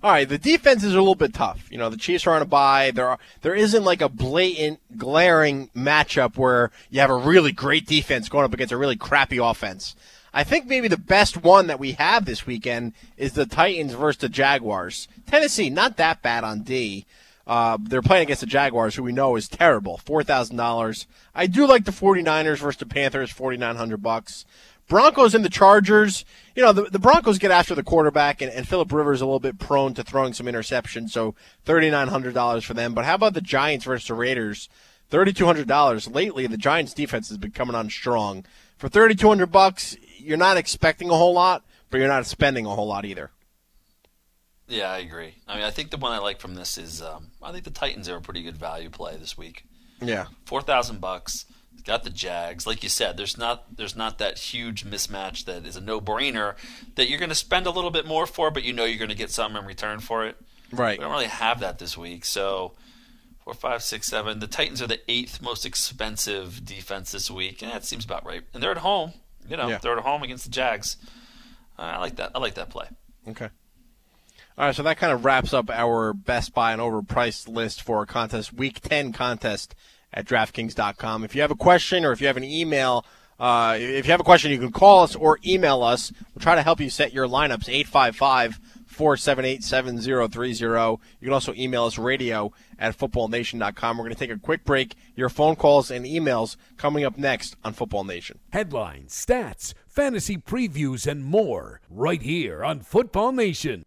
[0.04, 1.70] All right, the defenses are a little bit tough.
[1.72, 2.91] You know, the Chiefs are on a bye.
[2.91, 7.88] There are there isn't like a blatant, glaring matchup where you have a really great
[7.88, 9.95] defense going up against a really crappy offense.
[10.34, 14.20] I think maybe the best one that we have this weekend is the Titans versus
[14.20, 15.08] the Jaguars.
[15.26, 17.06] Tennessee, not that bad on D.
[17.47, 19.99] Uh, they're playing against the Jaguars, who we know is terrible.
[19.99, 21.08] Four thousand dollars.
[21.34, 24.45] I do like the 49ers versus the Panthers, forty nine hundred bucks.
[24.88, 26.25] Broncos and the Chargers.
[26.55, 29.39] You know, the, the Broncos get after the quarterback, and, and Philip Rivers a little
[29.39, 32.93] bit prone to throwing some interceptions, so thirty nine hundred dollars for them.
[32.93, 34.69] But how about the Giants versus the Raiders?
[35.09, 36.07] Thirty two hundred dollars.
[36.07, 38.45] Lately, the Giants' defense has been coming on strong.
[38.77, 42.65] For thirty two hundred bucks, you're not expecting a whole lot, but you're not spending
[42.65, 43.31] a whole lot either.
[44.67, 45.36] Yeah, I agree.
[45.47, 47.69] I mean, I think the one I like from this is um, I think the
[47.69, 49.65] Titans are a pretty good value play this week.
[50.01, 50.27] Yeah.
[50.45, 51.45] Four thousand bucks.
[51.86, 52.65] Got the Jags.
[52.65, 56.55] Like you said, there's not there's not that huge mismatch that is a no brainer
[56.95, 59.09] that you're going to spend a little bit more for, but you know you're going
[59.09, 60.38] to get something in return for it.
[60.71, 60.97] Right.
[60.97, 62.73] We don't really have that this week, so
[63.43, 64.39] four, five, six, seven.
[64.39, 68.43] The Titans are the eighth most expensive defense this week, and that seems about right.
[68.53, 69.13] And they're at home.
[69.47, 69.77] You know, Yeah.
[69.79, 70.95] they're at home against the Jags.
[71.77, 72.31] Uh, I like that.
[72.34, 72.88] I like that play.
[73.27, 73.49] Okay.
[74.57, 78.05] All right, so that kind of wraps up our Best Buy and overpriced list for
[78.05, 79.73] contest, Week 10 contest
[80.14, 81.24] at DraftKings.com.
[81.24, 83.05] If you have a question or if you have an email,
[83.39, 86.11] uh, if you have a question, you can call us or email us.
[86.34, 90.49] We'll try to help you set your lineups, 855 478 7030.
[90.49, 93.97] You can also email us radio at footballnation.com.
[93.97, 94.95] We're going to take a quick break.
[95.16, 98.39] Your phone calls and emails coming up next on Football Nation.
[98.51, 103.84] Headlines, stats, fantasy previews, and more right here on Football Nation.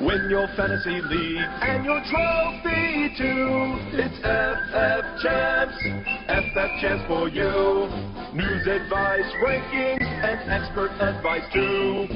[0.00, 3.76] Win your fantasy league and your trophy too.
[4.00, 5.76] It's FF Champs,
[6.24, 7.86] FF Champs for you.
[8.32, 12.06] News, advice, rankings, and expert advice too.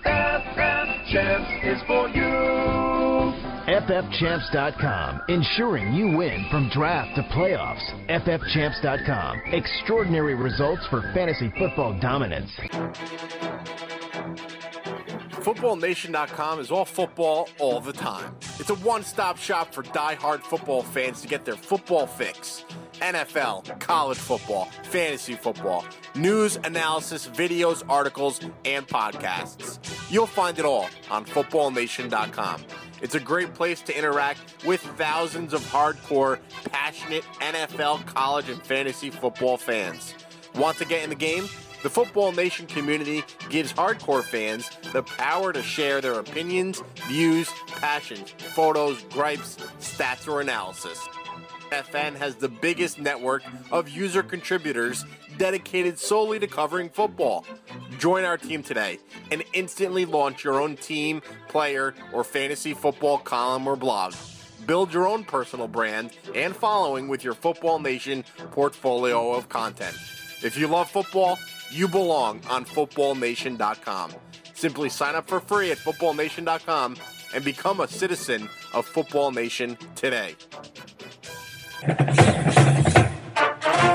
[0.00, 2.24] FF Champs is for you.
[3.64, 7.82] FFChamps.com, ensuring you win from draft to playoffs.
[8.08, 12.50] FFChamps.com, extraordinary results for fantasy football dominance.
[15.44, 18.34] FootballNation.com is all football all the time.
[18.58, 22.64] It's a one stop shop for die-hard football fans to get their football fix.
[22.94, 25.84] NFL, college football, fantasy football,
[26.14, 29.78] news, analysis, videos, articles, and podcasts.
[30.10, 32.62] You'll find it all on FootballNation.com.
[33.02, 36.38] It's a great place to interact with thousands of hardcore,
[36.72, 40.14] passionate NFL, college, and fantasy football fans.
[40.54, 41.48] Want to get in the game?
[41.84, 48.30] The Football Nation community gives hardcore fans the power to share their opinions, views, passions,
[48.54, 50.98] photos, gripes, stats, or analysis.
[51.72, 55.04] FN has the biggest network of user contributors
[55.36, 57.44] dedicated solely to covering football.
[57.98, 58.98] Join our team today
[59.30, 64.14] and instantly launch your own team, player, or fantasy football column or blog.
[64.66, 69.94] Build your own personal brand and following with your Football Nation portfolio of content.
[70.42, 71.38] If you love football,
[71.74, 74.12] you belong on footballnation.com.
[74.54, 76.96] Simply sign up for free at footballnation.com
[77.34, 80.36] and become a citizen of Football Nation today.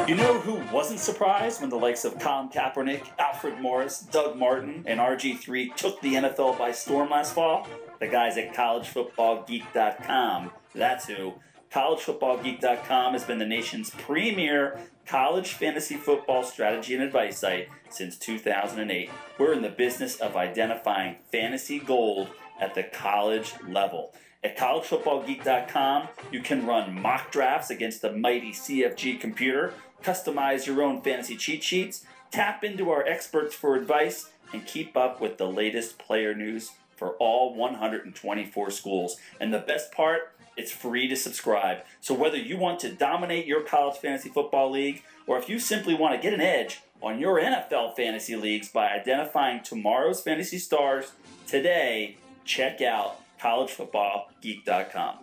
[0.07, 4.83] You know who wasn't surprised when the likes of Colin Kaepernick, Alfred Morris, Doug Martin,
[4.85, 7.67] and RG3 took the NFL by storm last fall?
[7.99, 10.51] The guys at collegefootballgeek.com.
[10.73, 11.35] That's who.
[11.71, 14.79] CollegeFootballGeek.com has been the nation's premier
[15.09, 19.09] college fantasy football strategy and advice site since 2008.
[19.39, 22.27] We're in the business of identifying fantasy gold
[22.61, 24.13] at the college level.
[24.43, 31.01] At collegefootballgeek.com, you can run mock drafts against the mighty CFG computer, customize your own
[31.01, 35.97] fantasy cheat sheets, tap into our experts for advice, and keep up with the latest
[35.97, 39.17] player news for all 124 schools.
[39.39, 41.79] And the best part, it's free to subscribe.
[42.01, 45.95] So whether you want to dominate your college fantasy football league, or if you simply
[45.95, 51.13] want to get an edge on your NFL fantasy leagues by identifying tomorrow's fantasy stars
[51.47, 55.19] today, check out collegefootballgeek.com.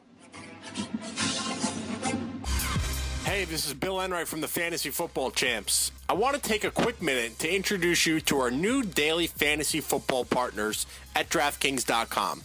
[3.25, 5.93] Hey, this is Bill Enright from the Fantasy Football Champs.
[6.09, 9.81] I want to take a quick minute to introduce you to our new daily fantasy
[9.81, 12.43] football partners at DraftKings.com.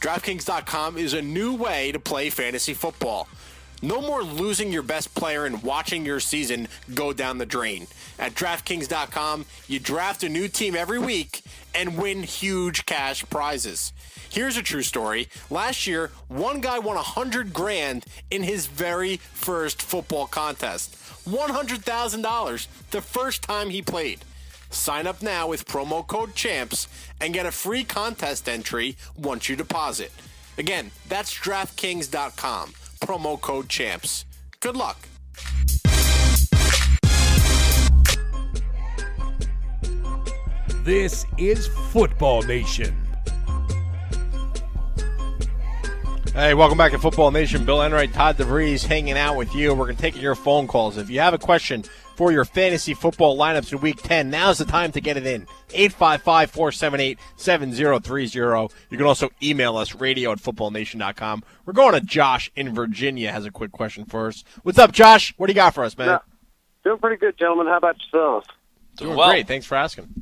[0.00, 3.28] DraftKings.com is a new way to play fantasy football.
[3.82, 7.88] No more losing your best player and watching your season go down the drain.
[8.16, 11.42] At DraftKings.com, you draft a new team every week
[11.74, 13.92] and win huge cash prizes.
[14.30, 15.28] Here's a true story.
[15.50, 20.96] Last year, one guy won 100 grand in his very first football contest.
[21.28, 24.20] $100,000 the first time he played.
[24.70, 26.88] Sign up now with promo code CHAMPS
[27.20, 30.12] and get a free contest entry once you deposit.
[30.56, 32.72] Again, that's DraftKings.com.
[33.00, 34.24] Promo code CHAMPS.
[34.60, 35.08] Good luck.
[40.84, 42.96] This is Football Nation.
[46.32, 47.64] Hey, welcome back to Football Nation.
[47.64, 49.74] Bill Enright, Todd DeVries hanging out with you.
[49.74, 50.96] We're going to take your phone calls.
[50.96, 51.84] If you have a question
[52.18, 55.46] for your fantasy football lineups in week 10, now's the time to get it in.
[55.72, 58.68] 855 478 7030.
[58.90, 61.44] You can also email us, radio at footballnation.com.
[61.64, 64.42] We're going to Josh in Virginia, has a quick question for us.
[64.64, 65.32] What's up, Josh?
[65.36, 66.08] What do you got for us, man?
[66.08, 66.18] Yeah.
[66.82, 67.68] Doing pretty good, gentlemen.
[67.68, 68.48] How about yourselves?
[68.96, 69.46] Doing great.
[69.46, 70.17] Thanks for asking.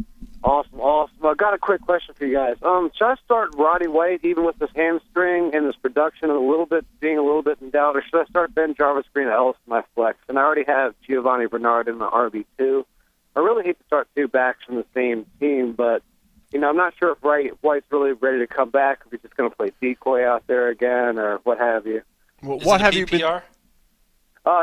[0.46, 1.26] Awesome, awesome.
[1.26, 2.54] I got a quick question for you guys.
[2.62, 6.66] Um, should I start Roddy White even with this hamstring and this production a little
[6.66, 9.70] bit being a little bit in doubt, or should I start BenJarvus Green Ellis in
[9.70, 10.18] my flex?
[10.28, 12.86] And I already have Giovani Bernard in the RB two.
[13.34, 16.04] I really hate to start two backs from the same team, but
[16.52, 19.00] you know I'm not sure if Wright White's really ready to come back.
[19.04, 22.02] If he's just going to play decoy out there again, or what have you.
[22.44, 23.20] Well, what have you been?
[23.24, 23.40] Uh,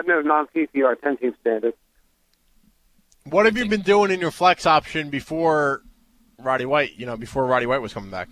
[0.08, 1.74] no, non PPR, ten team standard.
[3.26, 5.82] What have you been doing in your flex option before
[6.38, 6.98] Roddy White?
[6.98, 8.30] You know, before Roddy White was coming back.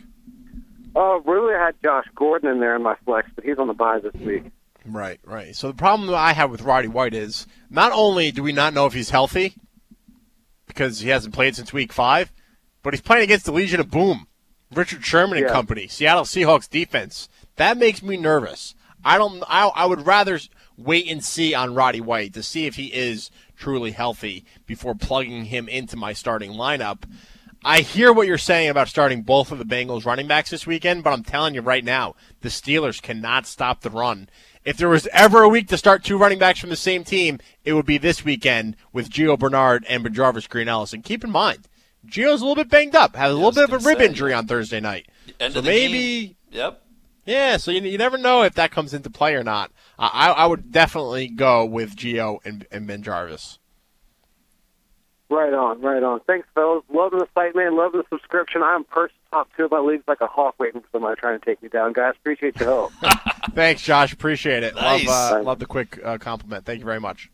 [0.96, 3.74] Uh, really, I had Josh Gordon in there in my flex, but he's on the
[3.74, 4.44] bye this week.
[4.86, 5.56] Right, right.
[5.56, 8.74] So the problem that I have with Roddy White is not only do we not
[8.74, 9.54] know if he's healthy
[10.68, 12.32] because he hasn't played since week five,
[12.84, 14.28] but he's playing against the Legion of Boom,
[14.74, 15.54] Richard Sherman and Yeah.
[15.54, 17.30] company, Seattle Seahawks defense.
[17.56, 18.76] That makes me nervous.
[19.06, 19.44] I don't.
[19.48, 20.40] I, I would rather
[20.78, 23.30] wait and see on Roddy White to see if he is
[23.62, 27.04] truly healthy before plugging him into my starting lineup.
[27.64, 31.04] I hear what you're saying about starting both of the Bengals running backs this weekend,
[31.04, 34.30] but I'm telling you right now, the Steelers cannot stop the run.
[34.66, 37.40] If there was ever a week to start two running backs from the same team,
[37.64, 40.94] it would be this weekend with Gio Bernard and Jarvus Green Ellis.
[40.94, 41.68] And keep in mind,
[42.08, 44.48] Gio's a little bit banged up, had a little bit of a rib injury on
[44.48, 45.08] Thursday night.
[45.40, 46.36] So maybe game.
[46.50, 46.82] Yep.
[47.28, 49.72] yeah, so you, you never know if that comes into play or not.
[50.02, 53.60] I, I I would definitely go with Gio and, and BenJarvus.
[55.30, 56.20] Right on, right on.
[56.28, 56.84] Thanks, fellas.
[56.94, 57.78] Loving the site, man.
[57.78, 58.64] Loving the subscription.
[58.64, 61.46] I'm personally top two of my leagues like a hawk waiting for somebody trying to
[61.46, 62.16] take me down, guys.
[62.20, 62.92] Appreciate your help.
[63.54, 64.12] Thanks, Josh.
[64.12, 64.76] Appreciate it.
[64.76, 65.08] Nice.
[65.08, 66.66] Love uh, love the quick uh, compliment.
[66.66, 67.30] Thank you very much.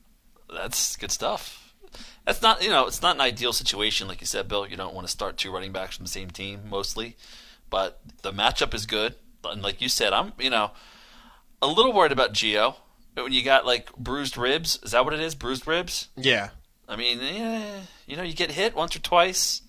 [0.54, 1.74] That's good stuff.
[2.26, 4.68] That's not you know it's not an ideal situation like you said, Bill.
[4.68, 7.16] You don't want to start two running backs from the same team mostly,
[7.70, 9.16] but the matchup is good.
[9.44, 10.72] And like you said, I'm you know
[11.62, 12.76] a little worried about Gio.
[13.16, 15.34] When you got like bruised ribs, is that what it is?
[15.34, 16.10] Bruised ribs?
[16.16, 16.50] Yeah.
[16.88, 19.62] I mean, eh, you know, you get hit once or twice.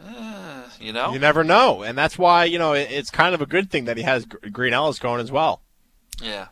[0.00, 3.42] Uh, you know, You never know, and that's why you know it, it's kind of
[3.42, 5.60] a good thing that he has Green Ellis going as well.
[6.22, 6.46] yeah.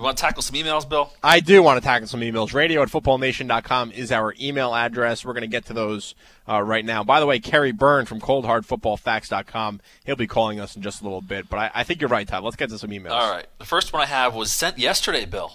[0.00, 1.12] You want to tackle some emails, Bill?
[1.22, 2.54] I do want to tackle some emails.
[2.54, 5.26] Radio at footballnation.com is our email address.
[5.26, 6.14] We're going to get to those
[6.48, 7.04] uh, right now.
[7.04, 9.82] By the way, Kerry Byrne from coldhardfootballfacts.com.
[10.06, 12.26] He'll be calling us in just a little bit, but I, I think you're right,
[12.26, 12.42] Todd.
[12.44, 13.10] Let's get to some emails.
[13.10, 13.44] All right.
[13.58, 15.52] The first one I have was sent yesterday, Bill.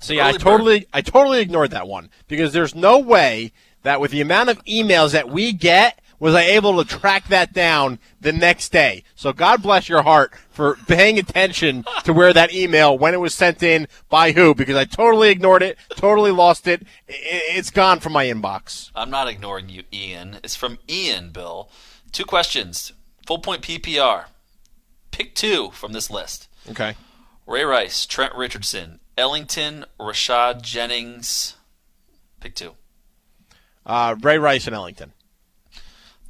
[0.00, 0.40] See, I Early bird.
[0.40, 3.52] totally, I totally ignored that one because there's no way
[3.84, 7.52] that with the amount of emails that we get, was I able to track that
[7.52, 9.04] down the next day.
[9.14, 13.34] So God bless your heart for paying attention to where that email, when it was
[13.34, 16.82] sent in, by who, because I totally ignored it, totally lost it.
[17.06, 18.90] It's gone from my inbox.
[18.94, 20.38] I'm not ignoring you, Ian.
[20.42, 21.68] It's from Ian, Bill.
[22.10, 22.94] Two questions.
[23.26, 24.24] Full point PPR.
[25.10, 26.48] Pick two from this list.
[26.70, 26.96] Okay.
[27.46, 31.56] Ray Rice, Trent Richardson, Ellington, Rashad Jennings.
[32.40, 32.76] Pick two.
[33.84, 35.12] Uh, Ray Rice and Ellington.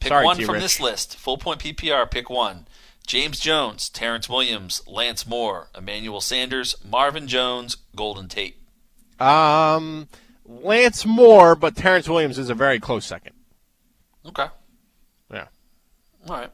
[0.05, 0.45] Pick Sorry, one T.
[0.45, 1.17] from this list.
[1.17, 2.11] Full point PPR.
[2.11, 2.67] Pick one.
[3.07, 8.59] James Jones, Terrance Williams, Lance Moore, Emmanuel Sanders, Marvin Jones, Golden Tate.
[9.19, 10.09] Um,
[10.45, 13.33] Lance Moore, but Terrance Williams is a very close second.
[14.27, 14.49] Okay.
[15.33, 15.47] Yeah.
[16.29, 16.51] All right.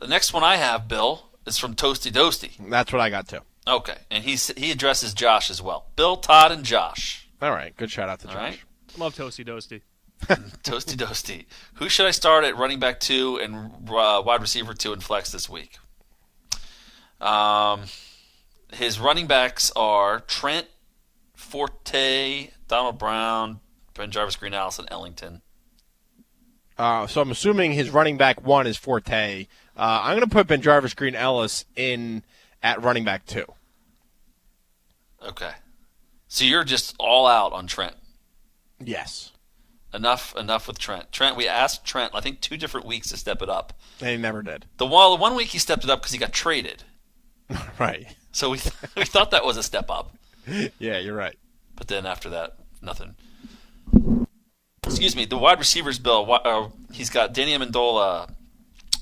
[0.00, 2.52] The next one I have, Bill, is from Toasty Doasty.
[2.68, 3.40] That's what I got too.
[3.66, 5.86] Okay, and he he addresses Josh as well.
[5.96, 7.26] Bill, Todd, and Josh.
[7.40, 7.74] All right.
[7.74, 8.36] Good shout out to Josh.
[8.36, 8.60] All right.
[8.98, 9.80] Love Toasty Doasty.
[10.62, 11.46] Toasty Doasty.
[11.74, 15.32] Who should I start at running back two and uh, wide receiver two and flex
[15.32, 15.78] this week?
[17.20, 17.82] Um,
[18.72, 20.66] his running backs are Trent
[21.34, 23.60] Forte, Donald Brown,
[23.94, 25.42] BenJarvus, Green Allison, Ellington.
[26.78, 29.46] Uh, so I'm assuming his running back one is Forte.
[29.76, 32.22] Uh, I'm going to put BenJarvus Green Ellis in
[32.62, 33.44] at running back two.
[35.22, 35.52] Okay,
[36.28, 37.94] so you're just all out on Trent.
[38.82, 39.32] Yes.
[39.92, 41.10] Enough, enough with Trent.
[41.10, 43.72] Trent, we asked Trent, I think two different weeks to step it up.
[44.00, 44.66] And he never did.
[44.76, 46.84] The one, one week he stepped it up because he got traded.
[47.78, 48.06] Right.
[48.32, 48.60] So we
[48.96, 50.14] we thought that was a step up.
[50.78, 51.36] Yeah, you're right.
[51.74, 53.16] But then after that, nothing.
[54.84, 55.24] Excuse me.
[55.24, 56.30] The wide receivers, Bill.
[56.44, 58.30] Uh, he's got Danny Amendola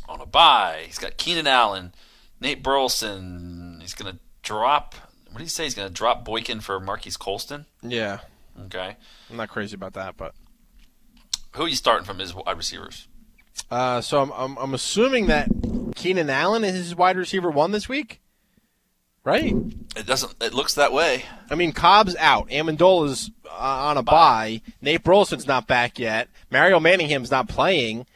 [0.08, 0.84] on a bye.
[0.86, 1.92] He's got Keenan Allen,
[2.40, 3.78] Nate Burleson.
[3.80, 4.94] He's gonna drop.
[5.30, 5.64] What did he say?
[5.64, 7.66] He's gonna drop Boykin for Marques Colston.
[7.82, 8.20] Yeah.
[8.66, 8.96] Okay.
[9.30, 10.34] I'm not crazy about that, but
[11.58, 13.08] Who are you starting from his wide receivers?
[13.70, 15.48] uh, so I'm, I'm I'm assuming that
[15.96, 18.20] Keenan Allen is his wide receiver one this week,
[19.24, 19.54] right?
[19.96, 20.40] It doesn't.
[20.40, 21.24] It looks that way.
[21.50, 22.48] I mean, Cobb's out.
[22.50, 24.62] Amendola's uh, on a bye.
[24.80, 26.28] Nate Burleson's not back yet.
[26.50, 28.06] Mario Manningham's not playing.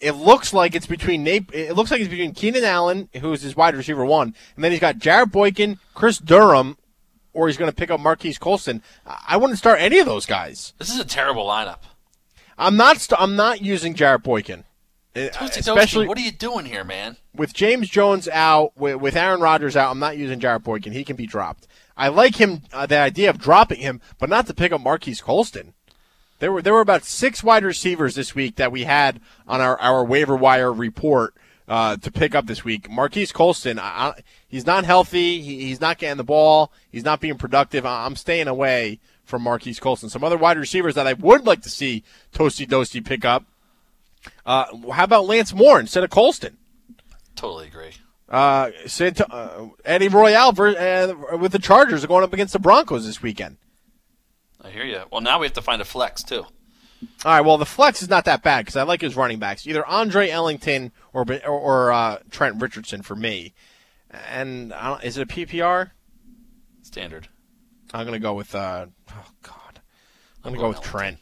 [0.00, 1.48] It looks like it's between Nate.
[1.52, 4.80] It looks like it's between Keenan Allen, who's his wide receiver one, and then he's
[4.80, 6.76] got Jared Boykin, Chris Durham,
[7.32, 8.82] or he's going to pick up Marques Colston.
[9.06, 10.72] I wouldn't start any of those guys.
[10.78, 11.78] This is a terrible lineup.
[12.58, 12.98] I'm not.
[13.00, 14.64] St- I'm not using Jared Boykin,
[15.14, 17.16] Uh, Toasty especially Toasty, what are you doing here, man?
[17.34, 19.90] with James Jones out, with, with Aaron Rodgers out.
[19.90, 20.92] I'm not using Jared Boykin.
[20.92, 21.66] He can be dropped.
[21.96, 22.62] I like him.
[22.72, 25.74] Uh, the idea of dropping him, but not to pick up Marques Colston.
[26.38, 29.78] There were there were about six wide receivers this week that we had on our,
[29.80, 31.34] our waiver wire report
[31.68, 32.90] uh, to pick up this week.
[32.90, 34.12] Marques Colston, I, I,
[34.46, 35.40] he's not healthy.
[35.40, 36.72] He, he's not getting the ball.
[36.92, 37.86] He's not being productive.
[37.86, 40.08] I, I'm staying away from Marques Colston.
[40.08, 42.02] Some other wide receivers that I would like to see
[42.32, 43.44] Toasty Doasty pick up.
[44.46, 46.56] Uh, how about Lance Moore instead of Colston?
[47.34, 47.92] Totally agree.
[48.28, 52.58] Uh, Sant- uh, Eddie Royal ver- uh, with the Chargers are going up against the
[52.58, 53.58] Broncos this weekend.
[54.60, 55.02] I hear you.
[55.12, 56.44] Well, now we have to find a flex too.
[57.24, 57.40] All right.
[57.42, 60.30] Well, the flex is not that bad because I like his running backs, either Andre
[60.30, 63.54] Ellington or or, or uh, Trent Richardson for me.
[64.10, 65.90] And I don't, is it a PPR?
[66.82, 67.28] Standard.
[67.94, 68.54] I'm gonna go with.
[68.54, 69.80] Uh, oh God,
[70.44, 71.18] I'm gonna go with Trent.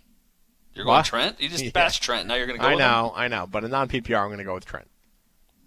[0.75, 1.07] You're going What?
[1.07, 1.41] Trent.
[1.41, 1.71] You just Yeah.
[1.73, 2.27] bashed Trent.
[2.27, 2.67] Now you're going to go.
[2.69, 2.89] I with him?
[2.89, 4.89] know, I know, but a non PPR, I'm gonna go with Trent.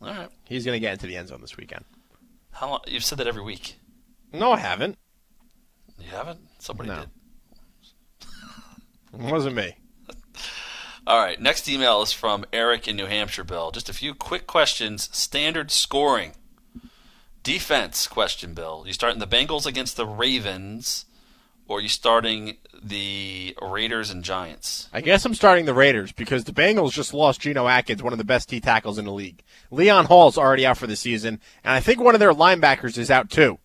[0.01, 0.29] All right.
[0.45, 1.85] He's gonna get into the end zone this weekend.
[2.51, 2.79] How long?
[2.87, 3.77] You've said that every week.
[4.33, 4.97] No, I haven't.
[5.99, 6.39] You haven't?
[6.59, 6.99] Somebody No.
[6.99, 7.09] did.
[9.13, 9.75] It wasn't me.
[11.07, 11.39] All right.
[11.39, 13.43] Next email is from Eric in New Hampshire.
[13.45, 15.09] Bill, just a few quick questions.
[15.15, 16.33] Standard scoring.
[17.47, 18.83] Defense question, Bill.
[18.85, 21.05] You starting the Bengals against the Ravens,
[21.65, 24.89] or you starting the Raiders and Giants?
[24.91, 28.19] I guess I'm starting the Raiders because the Bengals just lost Geno Atkins, one of
[28.19, 29.43] the best T tackles in the league.
[29.71, 33.09] Leon Hall's already out for the season, and I think one of their linebackers is
[33.09, 33.59] out too.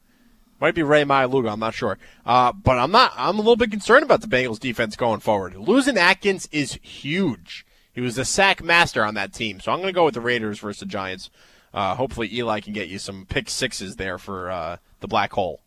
[0.61, 1.99] Might be Rey Maualuga, I'm not sure.
[2.25, 3.13] Uh, but I'm not.
[3.17, 5.57] I'm a little bit concerned about the Bengals defense going forward.
[5.57, 7.67] Losing Atkins is huge.
[7.93, 10.21] He was the sack master on that team, so I'm going to go with the
[10.21, 11.31] Raiders versus the Giants.
[11.75, 15.61] Uh, hopefully, Eli can get you some pick sixes there for uh, the black hole.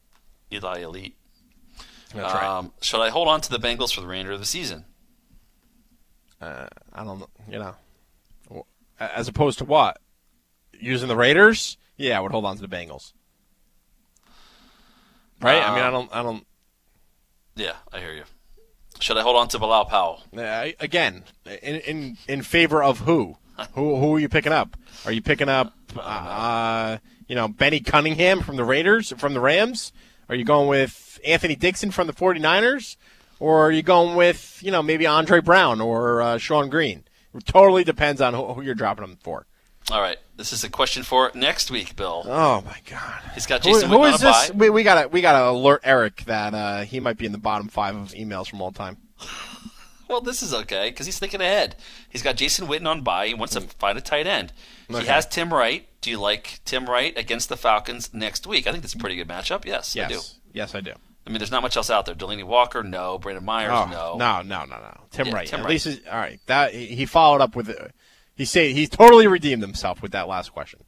[0.52, 1.16] Eli Elite.
[2.14, 2.44] That's right.
[2.44, 4.86] Um, should I hold on to the Bengals for the remainder of the season?
[6.40, 7.30] Uh, I don't know.
[7.50, 8.66] You know,
[9.00, 10.00] as opposed to what?
[10.80, 11.78] Using the Raiders?
[11.98, 13.14] Yeah, I would hold on to the Bengals.
[15.42, 15.62] Right?
[15.62, 16.16] I mean, I Um, don't.
[16.16, 16.48] I don't.
[17.56, 18.24] Yeah, I hear you.
[19.00, 20.24] Should I hold on to Bilal Powell?
[20.36, 23.38] Uh, again, in in in favor of who?
[23.74, 24.78] Who who are you picking up?
[25.06, 26.98] Are you picking up, uh,
[27.28, 29.94] you know, Benny Cunningham from the Raiders, from the Rams?
[30.30, 32.98] Are you going with Anthony Dixon from the 49ers?
[33.40, 37.04] Or are you going with, you know, maybe Andre Brown or uh, Shonn Greene?
[37.34, 39.46] It totally depends on who, who you're dropping them for.
[39.92, 42.24] All right, this is a question for next week, Bill.
[42.26, 43.22] Oh my God!
[43.36, 44.52] He's got Who, Jason who on is this?
[44.52, 47.68] We, we gotta we gotta alert Eric that uh, he might be in the bottom
[47.68, 48.98] five of emails from all time.
[50.08, 51.76] Well, this is okay because he's thinking ahead.
[52.10, 53.28] He's got Jason Witten on bye.
[53.28, 54.54] He wants to find a tight end.
[54.88, 55.88] He has Tim Wright.
[56.02, 58.68] Do you like Tim Wright against the Falcons next week?
[58.68, 59.66] I think that's a pretty good matchup.
[59.66, 60.14] Yes, I do.
[60.16, 60.40] Yes.
[60.54, 60.92] Yes, I do.
[61.26, 62.14] I mean, there's not much else out there.
[62.14, 63.18] Delaney Walker, no.
[63.18, 64.16] Brandon Myers, Oh, no.
[64.18, 64.98] no, no, no, no.
[65.10, 65.48] Tim Yeah, Wright.
[65.48, 65.70] Tim At Wright.
[65.86, 66.40] least, all right.
[66.46, 67.70] That he he followed up with.
[67.70, 67.88] uh,
[68.36, 70.82] He say he totally redeemed himself with that last question.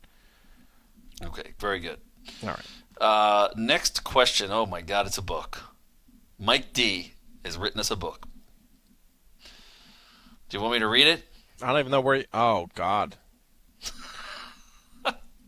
[1.24, 1.97] Okay, very good.
[2.43, 2.65] All right.
[3.01, 4.51] Uh, next question.
[4.51, 5.63] Oh my God, it's a book.
[6.38, 7.13] Mike D
[7.43, 8.26] has written us a book.
[10.49, 11.23] Do you want me to read it?
[11.61, 12.17] I don't even know where.
[12.17, 13.15] He, oh God.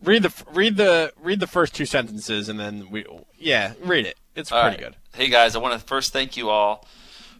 [0.03, 3.05] read the read the read the first two sentences and then we
[3.37, 4.17] yeah read it.
[4.35, 4.93] It's All pretty right.
[4.93, 4.97] good.
[5.13, 6.85] Hey guys, I want to first thank you all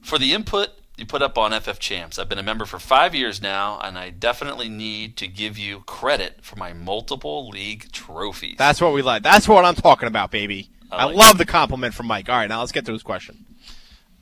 [0.02, 2.20] for the input you put up on FF Champs.
[2.20, 5.80] I've been a member for five years now, and I definitely need to give you
[5.82, 8.58] credit for my multiple league trophies.
[8.58, 9.24] That's what we like.
[9.24, 10.70] That's what I'm talking about, baby.
[10.92, 12.28] I I, like love the compliment from Mike.
[12.28, 13.46] All right, now let's get to his question.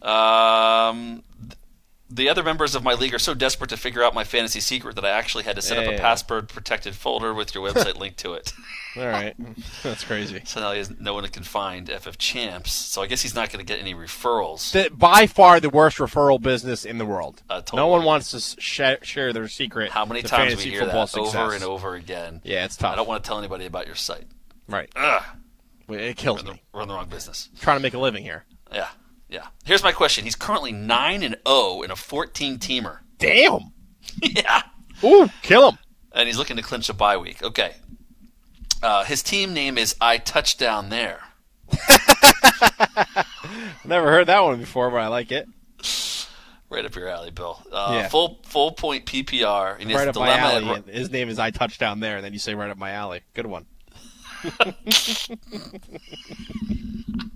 [0.04, 1.24] Um,
[2.10, 4.96] the other members of my league are so desperate to figure out my fantasy secret
[4.96, 5.92] that I actually had to set up Yeah.
[5.92, 8.54] a password protected folder with your website linked to it.
[8.96, 9.36] All right,
[9.84, 10.42] that's crazy.
[10.46, 12.72] So now he has, no one can find FF Champs.
[12.72, 14.72] So I guess he's not going to get any referrals.
[14.72, 17.44] The, by far the worst referral business in the world.
[17.50, 17.78] Uh, totally.
[17.82, 19.92] No one wants to sh- share their secret.
[19.92, 21.36] How many times we hear that success.
[21.36, 22.42] over and over again?
[22.44, 22.94] Yeah, it's tough.
[22.94, 24.26] I don't want to tell anybody about your site.
[24.68, 24.90] Right.
[24.96, 25.24] Ugh.
[25.90, 26.62] It kills me.
[26.74, 27.50] We're in the wrong business.
[27.62, 28.44] trying to make a living here.
[28.74, 28.88] Yeah,
[29.30, 29.48] yeah.
[29.66, 30.24] Here's my question.
[30.24, 33.00] He's currently nine and zero in a 14 teamer.
[33.18, 33.74] Damn.
[34.22, 34.62] yeah.
[35.04, 35.78] Ooh, kill him.
[36.14, 37.44] And he's looking to clinch a bye week.
[37.44, 37.76] Okay.
[38.82, 41.22] Uh, his team name is I Touchdown There.
[43.86, 45.48] Never heard that one before, but I like it.
[46.70, 47.62] Right up your alley, Bill.
[47.72, 48.08] Uh, Yeah.
[48.10, 49.78] Full full point PPR.
[49.80, 50.70] And right up my alley.
[50.70, 52.92] and His name is I touched down there, and then you say right up my
[52.92, 53.22] alley.
[53.34, 53.66] Good one.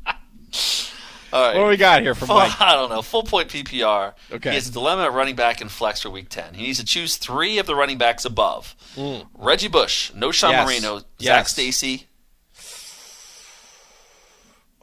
[1.34, 1.56] All right.
[1.56, 2.52] What do we got here from Full- Mike?
[2.62, 3.02] I don't know.
[3.02, 4.14] Full point PPR.
[4.32, 4.50] Okay.
[4.50, 6.54] He has a dilemma at running back and flex for week 10.
[6.56, 9.28] He needs to choose three of the running backs above Mm.
[9.36, 10.66] Reggie Bush, Knowshon Yes.
[10.66, 11.52] Moreno, Zac Yes.
[11.52, 12.08] Stacy,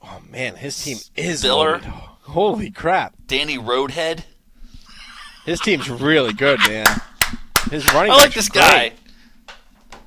[0.02, 1.72] Oh man, his team is Spiller.
[1.72, 1.84] loaded.
[2.22, 3.14] Holy crap!
[3.26, 4.24] Danny Woodhead.
[5.44, 6.86] His team's really good, man.
[7.70, 8.12] His running.
[8.12, 8.70] I like this guy.
[8.90, 8.92] great.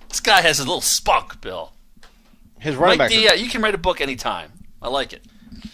[0.10, 1.74] This guy has a little spunk, Bill.
[2.60, 3.08] His running.
[3.10, 4.52] D, uh, you can write a book anytime.
[4.82, 5.24] I like it.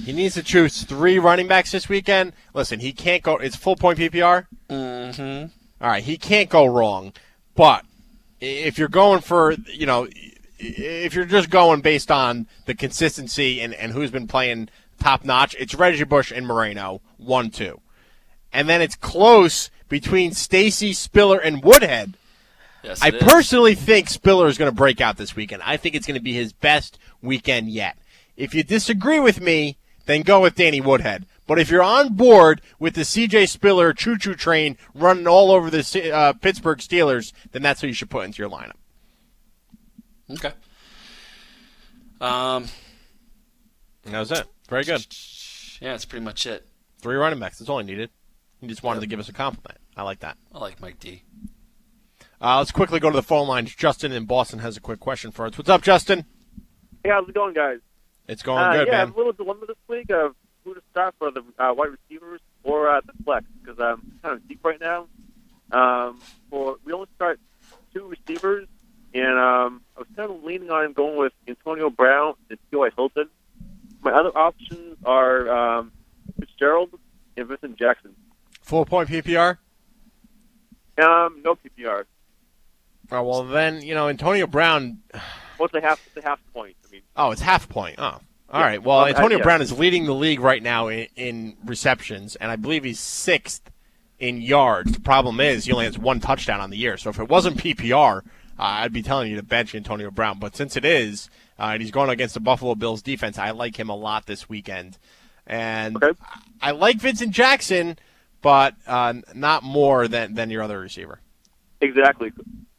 [0.03, 2.33] He needs to choose three running backs this weekend.
[2.53, 3.37] Listen, he can't go.
[3.37, 4.47] It's full point PPR.
[4.69, 5.45] Mm-hmm.
[5.83, 7.13] All right, he can't go wrong.
[7.55, 7.85] But
[8.39, 10.07] if you're going for, you know,
[10.59, 14.69] if you're just going based on the consistency and, and who's been playing
[14.99, 17.81] top notch, it's Reggie Bush and Moreno, one two,
[18.51, 22.17] and then it's close between Stacy Spiller and Woodhead.
[22.83, 23.23] Yes, I is.
[23.23, 25.61] personally think Spiller is going to break out this weekend.
[25.65, 27.97] I think it's going to be his best weekend yet.
[28.37, 31.25] If you disagree with me, then go with Danny Woodhead.
[31.47, 36.11] But if you're on board with the CJ Spiller choo-choo train running all over the
[36.13, 38.73] uh, Pittsburgh Steelers, then that's who you should put into your lineup.
[40.29, 40.51] Okay.
[42.19, 42.65] Um,
[44.05, 44.45] And that was it.
[44.69, 45.05] Very good.
[45.79, 46.67] yeah, that's pretty much it.
[46.99, 47.59] Three running backs.
[47.59, 48.09] That's all I needed.
[48.59, 49.79] He just wanted to give us a compliment.
[49.95, 50.37] I like that.
[50.53, 51.23] I like Mike D.
[52.41, 53.73] Uh, let's quickly go to the phone lines.
[53.75, 55.57] Justin in Boston has a quick question for us.
[55.57, 56.25] What's up, Justin?
[57.03, 57.77] Hey, how's it going, guys?
[58.27, 59.07] It's going uh, good, yeah, I man.
[59.07, 62.41] have a little dilemma this week of who to start for the uh, wide receivers
[62.63, 65.07] or uh, the flex because I'm kind of deep right now.
[65.71, 66.19] Um,
[66.49, 67.39] for we only start
[67.93, 68.67] two receivers,
[69.13, 72.89] and um, I was kind of leaning on going with Antonio Brown and T.Y.
[72.95, 73.29] Hilton.
[74.01, 75.91] My other options are um,
[76.39, 76.91] Fitzgerald
[77.35, 78.15] and Vincent Jackson.
[78.61, 79.57] Full point PPR?
[80.97, 82.03] Um, no PPR.
[83.11, 84.99] Oh, well, then, you know, Antonio Brown.
[85.57, 85.99] What's the half?
[86.05, 86.75] What's the half point?
[86.87, 87.95] I mean, Oh, it's half point.
[87.97, 88.21] Oh, all
[88.53, 88.61] Yeah.
[88.65, 88.83] right.
[88.83, 89.43] Well, Um, Antonio uh, yeah.
[89.43, 93.69] Brown is leading the league right now in, in receptions, and I believe he's sixth
[94.19, 94.93] in yards.
[94.93, 96.97] The problem is he only has one touchdown on the year.
[96.97, 98.21] So if it wasn't PPR, uh,
[98.57, 100.39] I'd be telling you to bench Antonio Brown.
[100.39, 103.79] But since it is, uh, and he's going against the Buffalo Bills defense, I like
[103.79, 104.97] him a lot this weekend.
[105.45, 105.97] And
[106.61, 107.97] I like Vincent Jackson,
[108.41, 111.19] but uh, not more than, than your other receiver.
[111.79, 112.31] Exactly.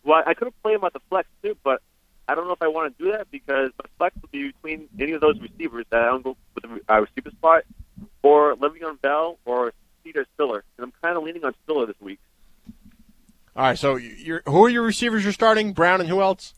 [0.05, 1.81] Well, I could have played him at the flex too, but
[2.29, 4.89] I don't know if I want to do that because my flex will be between
[5.01, 7.63] any of those receivers that I don't go with the uh, receiver spot,
[8.23, 9.73] or Le'Veon Bell or
[10.05, 10.21] C.J.
[10.35, 12.19] Spiller, and I'm kind of leaning on Spiller this week.
[13.57, 13.79] All right.
[13.79, 15.73] So you're, who are your receivers you're starting?
[15.73, 16.55] Brown and who else?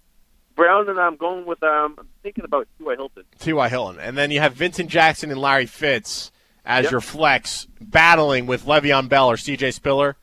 [0.56, 1.94] Brown and I'm going with um.
[1.98, 2.94] I'm thinking about T.Y.
[2.97, 3.24] Hilton.
[3.38, 3.68] T.Y.
[3.68, 4.01] Hilton.
[4.01, 6.32] And then you have Vincent Jackson and Larry Fitz
[6.64, 6.90] as Yep.
[6.92, 9.70] your flex, battling with Le'Veon Bell or C.J.
[9.70, 10.16] Spiller.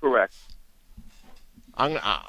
[0.00, 0.34] Correct.
[1.74, 2.20] I'm, uh,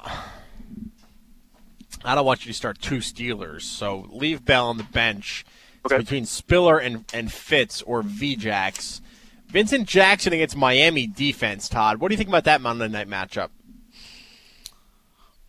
[2.04, 5.44] I don't want you to start two Steelers, so leave Bell on the bench.
[5.84, 5.98] It's Okay.
[6.02, 9.00] between Spiller and, and Fitz or VJax.
[9.48, 11.68] Vincent Jackson against Miami defense.
[11.68, 13.50] Todd, what do you think about that Monday night matchup?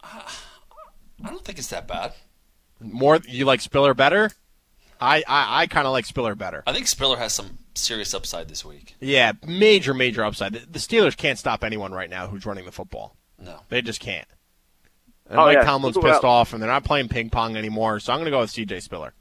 [0.04, 0.22] Uh,
[1.24, 2.14] I don't think it's that bad.
[2.80, 4.30] More, you like Spiller better?
[5.02, 6.64] I I, I kind of like Spiller better.
[6.68, 8.96] I think Spiller has some serious upside this week.
[9.02, 10.54] Yeah, major major upside.
[10.54, 13.16] The the Steelers can't stop anyone right now who's running the football.
[13.40, 14.28] No, they just can't.
[15.30, 18.00] And Oh, Mike yeah, Tomlin's pissed out- off, and they're not playing ping pong anymore.
[18.00, 18.80] So I'm going to go with C.J.
[18.82, 19.14] Spiller.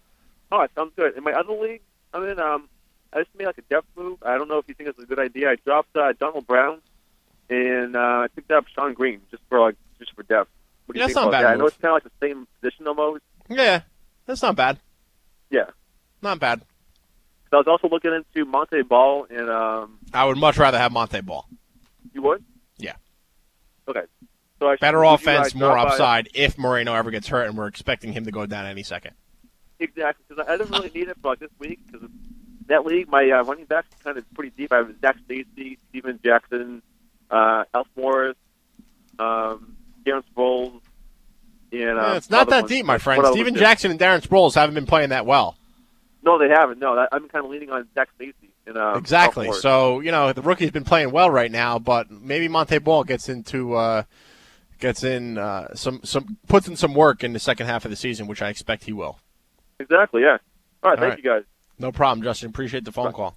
[0.53, 1.17] All right, sounds good.
[1.17, 1.81] In my other league,
[2.13, 2.39] I'm in.
[2.39, 2.69] Um,
[3.13, 4.19] I just made like a depth move.
[4.23, 5.51] I don't know if you think it's a good idea.
[5.51, 6.81] I dropped uh, Donald Brown,
[7.49, 10.51] and uh, I picked up Shonn Greene just for like just for depth.
[10.87, 11.53] What do you Yeah, that's think not bad that?
[11.53, 13.23] I know it's kind of like the same position almost.
[13.49, 13.83] Yeah,
[14.27, 14.79] that's not bad.
[15.51, 15.67] Yeah.
[16.23, 16.61] Not bad.
[17.51, 20.93] So I was also looking into Montee Ball, and um, I would much rather have
[20.93, 21.47] Montee Ball.
[22.13, 22.45] you would?
[22.79, 22.95] Yeah.
[23.89, 24.03] Okay.
[24.61, 28.13] So Better offense, more drop by- upside if Moreno ever gets hurt, and we're expecting
[28.13, 29.13] him to go down any second.
[29.81, 32.09] Exactly, because I didn't really need it for like this week because
[32.69, 34.73] that league, my uh, running backs kind of pretty deep.
[34.73, 36.83] I have Zac Stacy, Steven Jackson,
[37.31, 38.37] uh, Elf Morris,
[39.19, 39.77] um,
[40.07, 40.81] Darren Sproles,
[41.73, 42.71] and uh, Yeah, it's not that ones.
[42.71, 43.25] deep, my friend.
[43.27, 43.55] Steven?
[43.57, 45.57] Jackson and Darren Sproles haven't been playing that well.
[46.23, 46.79] No, they haven't.
[46.79, 48.51] No, that, I'm kind of leaning on Zac Stacy.
[48.67, 49.53] And, uh, exactly.
[49.53, 53.29] So you know the rookie's been playing well right now, but maybe Montee Ball gets
[53.29, 54.05] into uh,
[54.79, 57.97] gets in uh, some some puts in some work in the second half of the
[57.97, 59.19] season, which I expect he will.
[59.79, 60.39] exactly, yeah.
[60.83, 61.19] All right, All thank right.
[61.19, 61.43] you guys.
[61.79, 62.51] No problem, Justin.
[62.51, 63.37] Appreciate the phone call.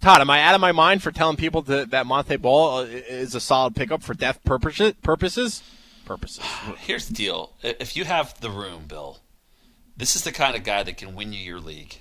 [0.00, 2.82] Todd, am I out of my mind for telling people to, that Montee Ball uh,
[2.84, 4.92] is a solid pickup for depth purposes?
[5.02, 5.62] Purposes?
[6.04, 6.44] Purposes.
[6.80, 9.18] Here's the deal: if you have the room, Bill,
[9.96, 11.96] this is the kind of guy that can win you your league.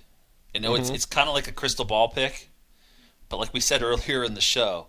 [0.54, 0.96] You know, it's Mhm.
[0.96, 2.50] it's kind of like a crystal ball pick,
[3.30, 4.88] but like we said earlier in the show,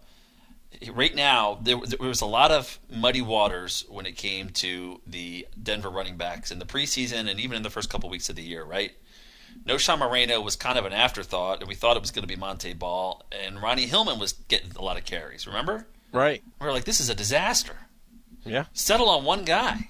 [0.93, 5.01] right now there, was- there was a lot of muddy waters when it came to
[5.07, 8.37] the Denver running backs in the preseason and even in the first couple weeks of
[8.37, 8.93] the year, right?
[9.67, 12.37] Knowshon Moreno was kind of an afterthought, and we thought it was going to be
[12.37, 15.47] Montee Ball, and Ronnie Hillman was getting a lot of carries.
[15.47, 15.87] Remember?
[16.13, 16.43] Right.
[16.61, 17.77] We are like, this is a disaster.
[18.45, 18.65] Yeah.
[18.73, 19.89] Settle on one guy.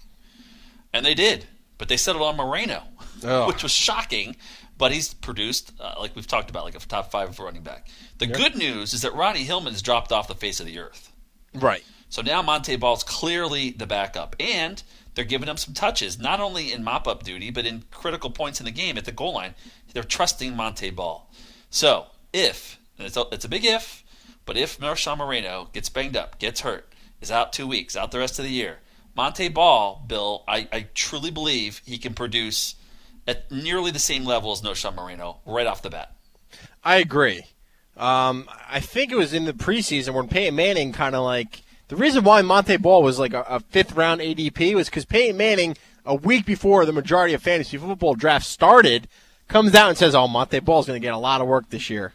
[0.92, 1.46] And they did.
[1.78, 2.84] But they settled on Moreno,
[3.24, 3.46] Oh.
[3.48, 4.36] which was shocking.
[4.76, 7.88] But he's produced, uh, like we've talked about, like a top five running back.
[8.18, 8.36] The Yeah.
[8.36, 11.12] good news is that Ronnie Hillman's dropped off the face of the earth.
[11.52, 11.84] Right.
[12.08, 14.34] So now Montee Ball's clearly the backup.
[14.40, 14.82] And
[15.14, 18.58] they're giving him some touches, not only in mop up duty, but in critical points
[18.60, 19.54] in the game at the goal line.
[19.92, 21.30] They're trusting Montee Ball.
[21.70, 24.02] So if, and it's a, it's a big if,
[24.44, 28.18] but if Marshawn Moreno gets banged up, gets hurt, is out two weeks, out the
[28.18, 28.78] rest of the year,
[29.16, 32.74] Montee Ball, Bill, I, I truly believe he can produce
[33.26, 36.12] at nearly the same level as Knowshon Moreno right off the bat.
[36.82, 37.44] I agree.
[37.96, 41.96] Um, I think it was in the preseason when Peyton Manning kind of like the
[41.96, 45.76] reason why Montee Ball was like a, a fifth round ADP was because Peyton Manning
[46.04, 49.06] a week before the majority of fantasy football drafts started
[49.48, 51.88] comes out and says, "Oh, Montee Ball's going to get a lot of work this
[51.88, 52.12] year,"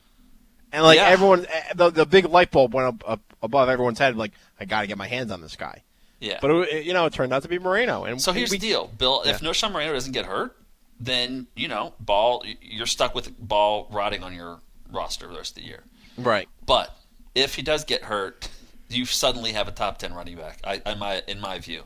[0.74, 1.08] and like Yeah.
[1.08, 4.16] everyone, eh, the, the big light bulb went up, up above everyone's head.
[4.18, 5.84] Like, I got to get my hands on this guy.
[6.20, 6.40] Yeah.
[6.42, 8.04] But it, you know, it turned out to be Moreno.
[8.04, 9.22] And So here's we- the deal, Bill.
[9.26, 9.48] If Yeah.
[9.50, 10.56] Knowshon Moreno doesn't get hurt,
[11.00, 14.60] then you know, ball you're stuck with ball rotting on your
[14.92, 15.84] roster the rest of the year.
[16.18, 16.48] Right.
[16.66, 16.96] But
[17.36, 18.50] if he does get hurt,
[18.90, 20.60] you suddenly have a top ten running back.
[20.64, 21.84] I, in my in my view,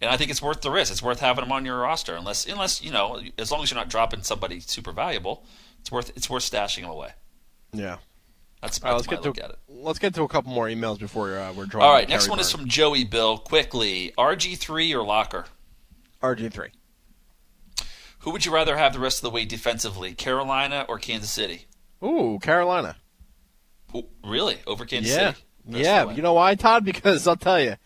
[0.00, 0.90] and I think it's worth the risk.
[0.92, 3.78] It's worth having him on your roster, unless unless you know, as long as you're
[3.78, 5.44] not dropping somebody super valuable,
[5.80, 7.10] it's worth it's worth stashing him away.
[7.72, 7.98] Yeah.
[8.62, 9.58] That's, All right, that's let's get look to at it.
[9.68, 11.86] let's get to a couple more emails before uh, we're drawing.
[11.86, 13.36] All right, next one is from Joey Bill.
[13.36, 15.44] Quickly, RG three or Locker.
[16.22, 16.70] RG three.
[18.24, 21.66] Who would you rather have the rest of the way defensively, Carolina or Kansas City?
[22.02, 22.96] Ooh, Carolina.
[23.94, 24.60] Ooh, really?
[24.66, 25.44] Over Kansas yeah, City?
[25.82, 26.10] Yeah.
[26.10, 26.84] You know why, Todd?
[26.94, 27.76] Because I'll tell you,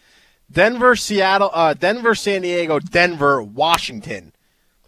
[0.48, 4.32] Denver, Seattle, uh, Denver, San Diego, Denver, Washington.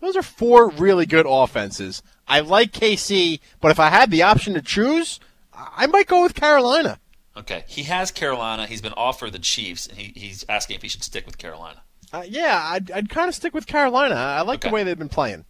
[0.01, 2.01] Those are four really good offenses.
[2.28, 5.18] I like KC, but if I had the option to choose,
[5.52, 7.01] I might go with Carolina.
[7.36, 8.68] Okay, he has Carolina.
[8.68, 11.82] He's been offered the Chiefs, and he, he's asking if he should stick with Carolina.
[12.12, 14.14] Uh, yeah, I'd, I'd kind of stick with Carolina.
[14.14, 15.44] I like the way they've been playing.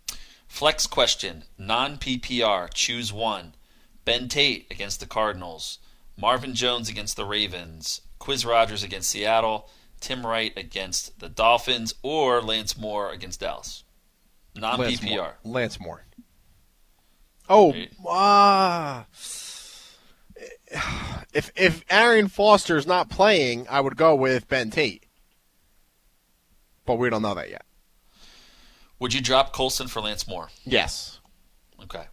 [0.46, 2.72] Flex question: Non PPR.
[2.72, 3.54] Choose one.
[4.04, 5.78] Ben Tate against the Cardinals.
[6.16, 8.02] Marvin Jones against the Ravens.
[8.18, 9.68] Quiz Rogers against Seattle.
[10.00, 13.84] Tim Wright against the Dolphins, or Lance Moore against Dallas.
[14.54, 15.34] Non PPR.
[15.44, 16.04] Lance Moore.
[17.48, 17.74] Oh,
[18.06, 19.06] ah.
[21.32, 25.04] if if Arian Foster is not playing, I would go with Ben Tate.
[26.90, 27.64] But we don't know that yet.
[28.98, 30.48] Would you drop Colston for Lance Moore?
[30.64, 31.20] Yes.
[31.80, 32.06] Okay.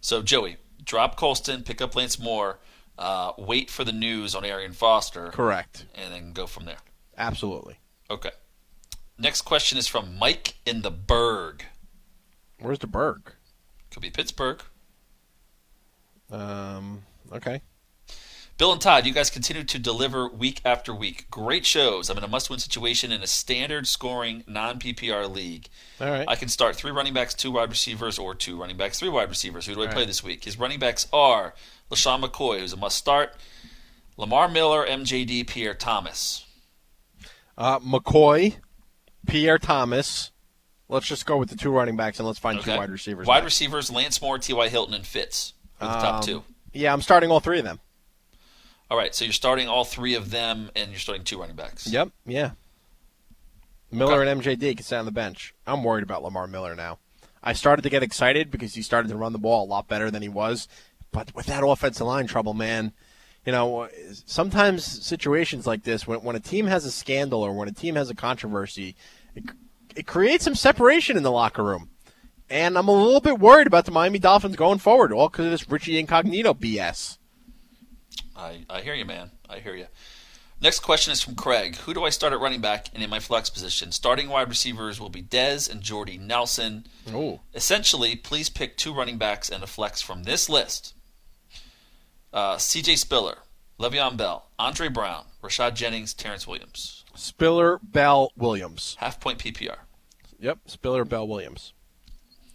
[0.00, 2.60] So Joey, drop Colston, pick up Lance Moore,
[2.98, 5.28] uh, wait for the news on Arian Foster.
[5.28, 5.84] Correct.
[5.94, 6.78] And then go from there.
[7.18, 7.78] Absolutely.
[8.10, 8.30] Okay.
[9.18, 11.66] Next question is from Mike in the Berg.
[12.60, 13.34] Where's the Berg?
[13.90, 14.62] Could be Pittsburgh.
[16.30, 17.60] Um, Okay.
[18.56, 21.28] Bill and Todd, you guys continue to deliver week after week.
[21.28, 22.08] Great shows.
[22.08, 25.68] I'm in a must win situation in a standard scoring non PPR league.
[26.00, 26.24] All right.
[26.28, 29.28] I can start three running backs, two wide receivers, or two running backs, three wide
[29.28, 29.66] receivers.
[29.66, 30.06] Who do I All play right.
[30.06, 30.44] this week?
[30.44, 31.54] His running backs are
[31.90, 33.34] LeSean McCoy, who's a must start,
[34.16, 36.46] Lamar Miller, MJD, Pierre Thomas.
[37.58, 38.54] Uh, McCoy,
[39.26, 40.30] Pierre Thomas.
[40.88, 42.78] Let's just go with the two running backs and let's find two Okay.
[42.78, 43.26] wide receivers.
[43.26, 44.68] Wide receivers, Lance Moore, T.Y.
[44.68, 46.44] Hilton, and Fitz are the top Um, two.
[46.72, 47.80] Yeah, I'm starting all three of them.
[48.90, 51.86] All right, so you're starting all three of them, and you're starting two running backs.
[51.86, 52.10] Yep.
[52.26, 52.50] Yeah.
[53.90, 55.54] Miller and MJD can sit on the bench.
[55.66, 56.98] I'm worried about Lamar Miller now.
[57.42, 60.10] I started to get excited because he started to run the ball a lot better
[60.10, 60.66] than he was,
[61.12, 62.92] but with that offensive line trouble, man,
[63.44, 63.88] you know,
[64.26, 67.94] sometimes situations like this, when when a team has a scandal or when a team
[67.94, 68.96] has a controversy,
[69.34, 69.44] it,
[69.94, 71.90] it creates some separation in the locker room.
[72.48, 75.50] And I'm a little bit worried about the Miami Dolphins going forward, all because of
[75.50, 77.18] this Richie Incognito BS.
[78.36, 79.30] I, I hear you, man.
[79.48, 79.86] I hear you.
[80.60, 81.76] Next question is from Craig.
[81.76, 83.92] Who do I start at running back and in my flex position?
[83.92, 86.86] Starting wide receivers will be Dez and Jordy Nelson.
[87.12, 87.40] Oh.
[87.54, 90.94] Essentially, please pick two running backs and a flex from this list.
[92.32, 92.96] Uh, C.J.
[92.96, 93.38] Spiller,
[93.78, 97.04] Le'Veon Bell, Andre Brown, Rashad Jennings, Terrance Williams.
[97.14, 98.96] Spiller, Bell, Williams.
[98.98, 99.78] Half point PPR.
[100.40, 101.74] Yep, Spiller, Bell, Williams.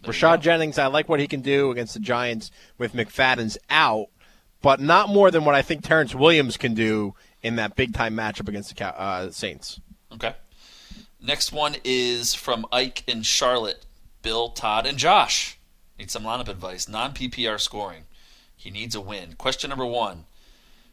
[0.04, 4.06] Rashad Jennings, I like what he can do against the Giants with McFadden's out,
[4.62, 8.14] but not more than what I think Terrance Williams can do in that big time
[8.14, 9.80] matchup against the uh, Saints.
[10.12, 10.34] Okay.
[11.20, 13.84] Next one is from Ike in Charlotte.
[14.22, 15.58] Bill, Todd, and Josh
[15.98, 16.88] need some lineup advice.
[16.88, 18.04] Non PPR scoring.
[18.56, 19.34] He needs a win.
[19.38, 20.24] Question number one: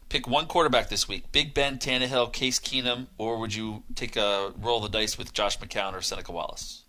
[0.10, 4.54] Pick one quarterback this week: Big Ben, Tannehill, Case Keenum, or would you take a
[4.58, 6.84] roll of the dice with Josh McCown or Seneca Wallace?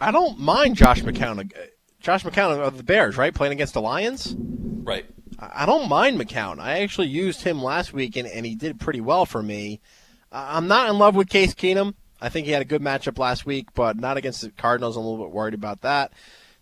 [0.00, 1.50] I don't mind Josh McCown.
[2.00, 3.34] Josh McCown of the Bears, right?
[3.34, 4.34] Playing against the Lions?
[4.36, 5.06] Right.
[5.52, 6.60] I don't mind McCown.
[6.60, 9.80] I actually used him last week, and, and he did pretty well for me.
[10.30, 11.94] I'm not in love with Case Keenum.
[12.20, 14.96] I think he had a good matchup last week, but not against the Cardinals.
[14.96, 16.12] I'm a little bit worried about that.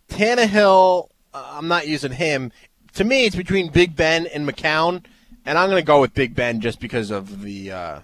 [0.08, 2.52] Tannehill, uh, I'm not using him.
[2.94, 5.04] To me, it's between Big Ben and McCown,
[5.44, 8.00] and I'm going to go with Big Ben just because of the, uh,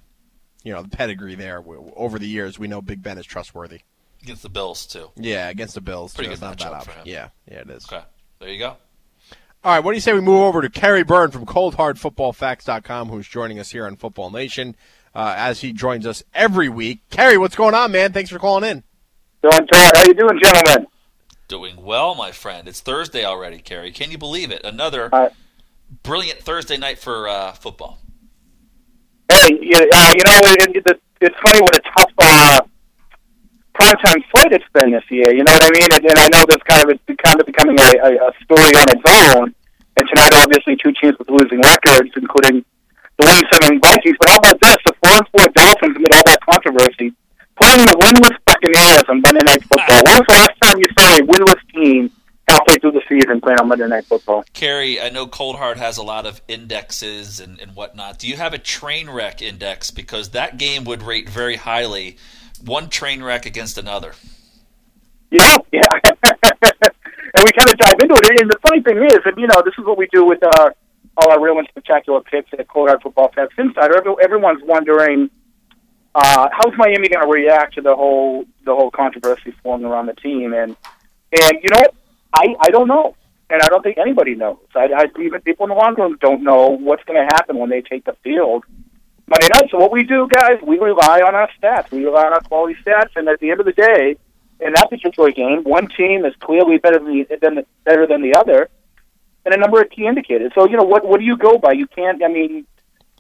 [0.63, 1.65] you know, the pedigree there.
[1.97, 3.81] Over the years, we know Big Ben is trustworthy.
[4.23, 5.11] Against the Bills too.
[5.17, 6.15] Yeah, against the Bills.
[6.15, 6.37] Pretty too.
[6.37, 7.03] good It's not a bad matchup for him.
[7.07, 7.87] Yeah, yeah, it is.
[7.91, 8.05] Okay.
[8.39, 8.77] There you go.
[9.67, 13.27] All right, what do you say we move over to Kerry Byrne from ColdHardFootballFacts.com, who's
[13.27, 14.77] joining us here on Football Nation
[15.13, 17.01] uh, as he joins us every week.
[17.11, 18.13] Kerry, what's going on, man?
[18.13, 18.85] Thanks for calling in.
[19.43, 20.87] Doing Todd, how you doing, gentlemen?
[21.49, 22.69] Doing well, my friend.
[22.69, 23.91] It's Thursday already, Kerry.
[23.91, 24.65] Can you believe it?
[24.65, 25.11] Another
[26.05, 27.99] brilliant Thursday night for uh, football.
[29.29, 32.61] Hey, you, uh, you know, it, it, it's funny what a tough uh,
[33.77, 35.31] primetime slate it's been this year.
[35.37, 35.89] You know what I mean?
[35.93, 38.73] And, and I know this kind of it's kind of becoming a, a, a story
[38.73, 39.55] on its own.
[39.97, 42.65] And tonight, obviously, two teams with losing records, including
[43.17, 44.17] the Win Seven Vikings.
[44.21, 44.77] But how about this?
[44.85, 47.13] The four and four Dolphins amid all that controversy,
[47.57, 50.03] playing the winless Buccaneers on Monday Night Football.
[50.05, 52.11] When was the last time you saw a winless team
[52.49, 54.45] halfway through the season playing on Monday Night Football?
[54.53, 58.19] Kerry, I know Cold Hard has a lot of indexes and, and whatnot.
[58.19, 59.91] Do you have a train wreck index?
[59.91, 62.19] Because that game would rate very highly.
[62.67, 64.13] One train wreck against another.
[65.31, 65.83] Know, yeah.
[66.05, 68.41] and we kind of dive into it.
[68.41, 70.75] And the funny thing is, and you know, this is what we do with our
[71.17, 73.97] all our real and spectacular picks at Hard Football Facts Insider.
[73.97, 75.31] Every- Everyone's wondering
[76.17, 80.15] uh, how's Miami going to react to the whole the whole controversy flowing around the
[80.15, 80.55] team.
[80.55, 80.75] And
[81.33, 81.83] and you know,
[82.33, 83.15] I I don't know,
[83.51, 84.57] and I don't think anybody knows.
[84.75, 87.69] I, I even people in the locker room don't know what's going to happen when
[87.69, 88.65] they take the field.
[89.29, 89.71] Monday night.
[89.71, 91.91] So what we do, guys, we rely on our stats.
[91.91, 94.17] We rely on our quality stats, and at the end of the day,
[94.61, 98.23] in that particular game, one team is clearly better than the, than the, better than
[98.23, 98.69] the other,
[99.45, 100.53] and a number of key indicators.
[100.55, 101.73] So you know what what do you go by?
[101.73, 102.23] You can't.
[102.23, 102.67] I mean,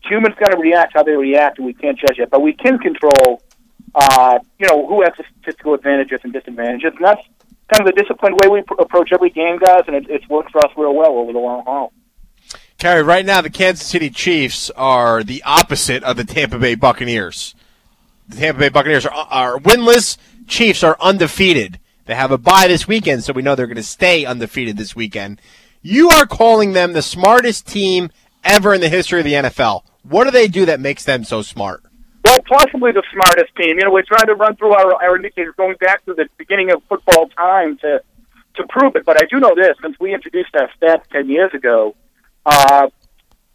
[0.02, 2.78] humans going to react how they react, and we can't judge it, but we can
[2.78, 3.42] control.
[3.94, 7.26] Uh, you know who has the statistical advantages and disadvantages, and that's
[7.72, 10.52] kind of the disciplined way we pr- approach every game, guys, and it, it's worked
[10.52, 11.92] for us real well over the long haul.
[12.78, 17.54] Kerry, right now the Kansas City Chiefs are the opposite of the Tampa Bay Buccaneers.
[18.28, 20.18] The Tampa Bay Buccaneers are, are winless.
[20.46, 21.80] Chiefs are undefeated.
[22.04, 24.94] They have a bye this weekend, so we know they're going to stay undefeated this
[24.94, 25.40] weekend.
[25.80, 28.10] You are calling them the smartest team
[28.44, 29.82] ever in the history of the NFL.
[30.02, 31.82] What do they do that makes them so smart?
[32.26, 33.78] Well, possibly the smartest team.
[33.78, 36.70] You know, we're trying to run through our, our indicators going back to the beginning
[36.72, 38.02] of football time to
[38.56, 39.04] to prove it.
[39.04, 41.94] But I do know this: since we introduced our stats ten years ago,
[42.46, 42.88] uh,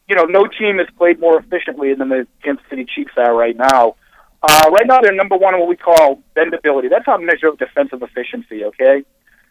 [0.07, 3.55] you know, no team has played more efficiently than the Kansas City Chiefs are right
[3.55, 3.95] now.
[4.43, 6.89] Uh, right now, they're number one in what we call bendability.
[6.89, 8.65] That's our measure of defensive efficiency.
[8.65, 9.03] Okay,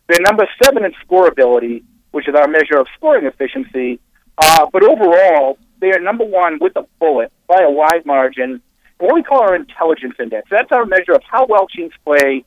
[0.06, 4.00] they're number seven in scoreability, which is our measure of scoring efficiency.
[4.36, 8.60] Uh, but overall, they are number one with a bullet by a wide margin.
[8.98, 10.48] What we call our intelligence index.
[10.50, 12.44] That's our measure of how well teams play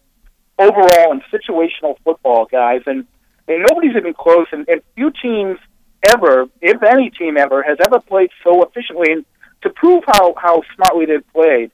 [0.59, 2.81] overall in situational football, guys.
[2.85, 3.07] And,
[3.47, 4.45] and nobody's even close.
[4.51, 5.57] And, and few teams
[6.03, 9.11] ever, if any team ever, has ever played so efficiently.
[9.11, 9.25] And
[9.61, 11.71] to prove how, how smartly they've played,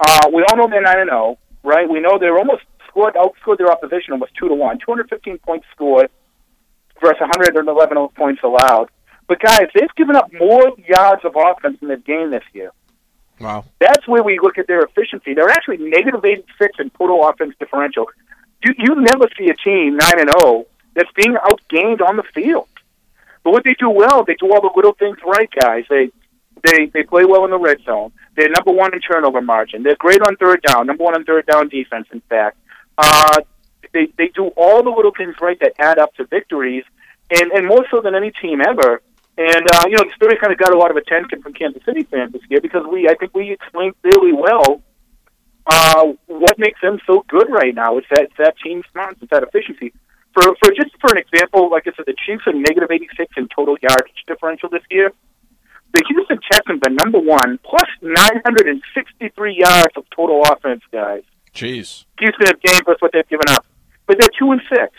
[0.00, 1.88] uh, we all know they're 9 and 0, right?
[1.88, 4.78] We know they're almost scored, outscored their opposition almost 2 to 1.
[4.78, 6.10] 215 points scored
[7.00, 8.88] versus 111 points allowed.
[9.28, 12.70] But guys, they've given up more yards of offense in the game this year.
[13.40, 13.64] Wow.
[13.80, 15.34] That's where we look at their efficiency.
[15.34, 18.06] They're actually negative 86 in total offense differential.
[18.64, 22.68] You, you never see a team 9 and 0 that's being outgained on the field.
[23.46, 25.84] But what they do well, they do all the little things right, guys.
[25.88, 26.10] They
[26.64, 28.10] they they play well in the red zone.
[28.34, 29.84] They're number one in turnover margin.
[29.84, 30.88] They're great on third down.
[30.88, 32.08] Number one on third down defense.
[32.12, 32.58] In fact,
[32.98, 33.38] uh,
[33.92, 36.82] they they do all the little things right that add up to victories,
[37.30, 39.00] and and more so than any team ever.
[39.38, 41.84] And uh, you know, the story kind of got a lot of attention from Kansas
[41.84, 44.82] City fans this year because we, I think, we explained really well
[45.68, 47.96] uh, what makes them so good right now.
[47.98, 49.92] It's that it's that team smarts, it's that efficiency.
[50.36, 53.48] For for just for an example, like I said, the Chiefs are negative 86 in
[53.48, 55.10] total yardage differential this year.
[55.94, 61.22] The Houston Texans are number one, plus 963 yards of total offense, guys.
[61.54, 62.04] Jeez.
[62.20, 63.64] Houston have gained plus what they've given up,
[64.06, 64.92] but they're two and six.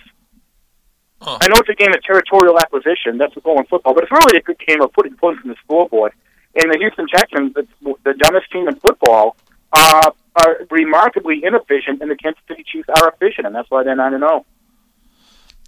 [1.22, 3.20] I know it's a game of territorial acquisition.
[3.20, 5.52] That's the goal in football, but it's really a good game of putting points in
[5.52, 6.14] the scoreboard.
[6.56, 7.68] And the Houston Texans, the,
[8.04, 9.36] the dumbest team in football,
[9.72, 13.96] uh, are remarkably inefficient, and the Kansas City Chiefs are efficient, and that's why they're
[13.96, 14.46] nine and zero.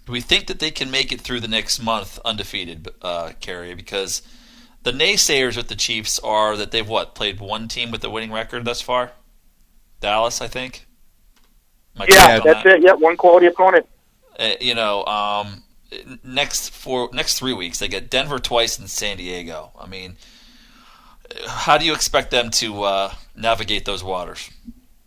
[0.10, 3.76] Do we think that they can make it through the next month undefeated, uh, Kerry?
[3.76, 4.23] Because
[4.81, 8.31] the naysayers with the Chiefs are that they've what played one team with a winning
[8.31, 9.11] record thus far.
[9.99, 10.88] Dallas, I think.
[11.95, 12.65] I Yeah, that's that?
[12.65, 12.81] it.
[12.81, 13.86] Yeah, one quality opponent.
[14.40, 15.61] Uh, you know, um,
[16.23, 19.69] next four next three weeks they get Denver twice and San Diego.
[19.80, 20.18] I mean,
[21.45, 24.49] how do you expect them to uh, navigate those waters?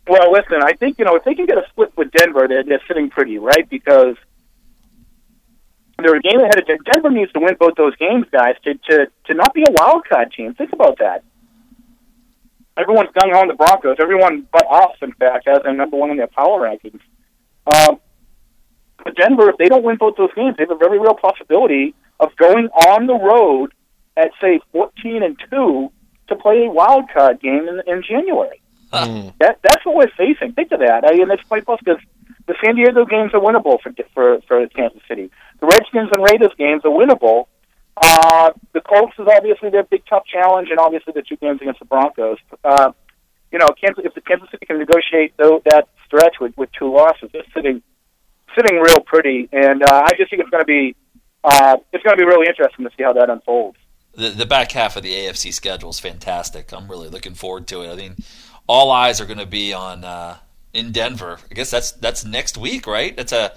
[0.07, 2.63] Well, listen, I think you know if they can get a split with Denver, they're,
[2.63, 3.69] they're sitting pretty, right?
[3.69, 4.15] Because
[6.03, 6.83] they're a game ahead of Denver.
[6.91, 10.07] Denver needs to win both those games, guys, to to to not be a wild
[10.07, 10.53] card team.
[10.53, 11.23] Think about that.
[12.77, 13.97] Everyone's gung ho on the Broncos.
[13.99, 16.99] Everyone but us, in fact, has them number one in their power rankings.
[17.67, 17.99] Um,
[19.03, 21.93] but Denver, if they don't win both those games, they have a very real possibility
[22.19, 23.73] of going on the road
[24.17, 25.91] at say fourteen and two
[26.27, 28.61] to play a wild card game in, in January.
[29.39, 30.53] That that's what we're facing.
[30.53, 31.03] Think of that.
[31.05, 32.01] I mean, it's quite close because
[32.47, 35.31] the San Diego games are winnable for for for Kansas City.
[35.63, 37.45] The Redskins and Raiders games are winnable.
[37.95, 41.79] Uh, the Colts is obviously their big tough challenge, and obviously the two games against
[41.79, 42.37] the Broncos.
[42.65, 42.91] Uh,
[43.49, 46.93] you know, Kansas, if the Kansas City can negotiate though, that stretch with, with two
[46.93, 47.81] losses, they're sitting
[48.57, 49.47] sitting real pretty.
[49.53, 50.97] And uh, I just think it's going to be
[51.45, 53.77] uh, it's going to be really interesting to see how that unfolds.
[54.15, 56.73] The the back half of the AFC schedule is fantastic.
[56.73, 57.89] I'm really looking forward to it.
[57.89, 58.17] I mean,
[58.67, 60.39] all eyes are going to be on uh,
[60.73, 61.39] in Denver.
[61.49, 63.15] I guess that's that's next week, right?
[63.15, 63.53] That's a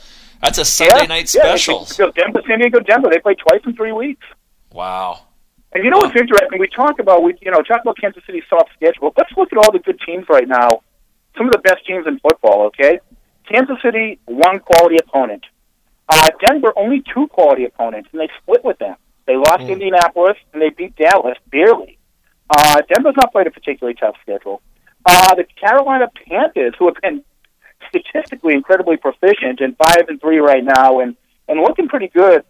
[0.47, 1.83] that's a Sunday yeah, night yeah, special.
[1.83, 3.09] it's Denver, San Diego, Denver.
[3.11, 4.25] They play twice in three weeks.
[4.73, 5.27] Wow.
[5.73, 6.61] And you know what's interesting?
[6.61, 9.13] We talk about we you know talk about Kansas City's soft schedule.
[9.17, 10.83] Let's look at all the good teams right now.
[11.37, 12.67] Some of the best teams in football.
[12.67, 13.01] Okay,
[13.51, 15.45] Kansas City one quality opponent.
[16.09, 18.97] Uh, Denver only two quality opponents, and they split with them.
[19.27, 21.99] They lost Indianapolis and they beat Dallas barely.
[22.49, 24.63] Uh, Denver's not played a particularly tough schedule.
[25.05, 27.25] Uh, the Carolina Panthers, who have been
[27.89, 31.17] statistically incredibly proficient and five and three right now, and
[31.49, 32.45] and looking pretty good.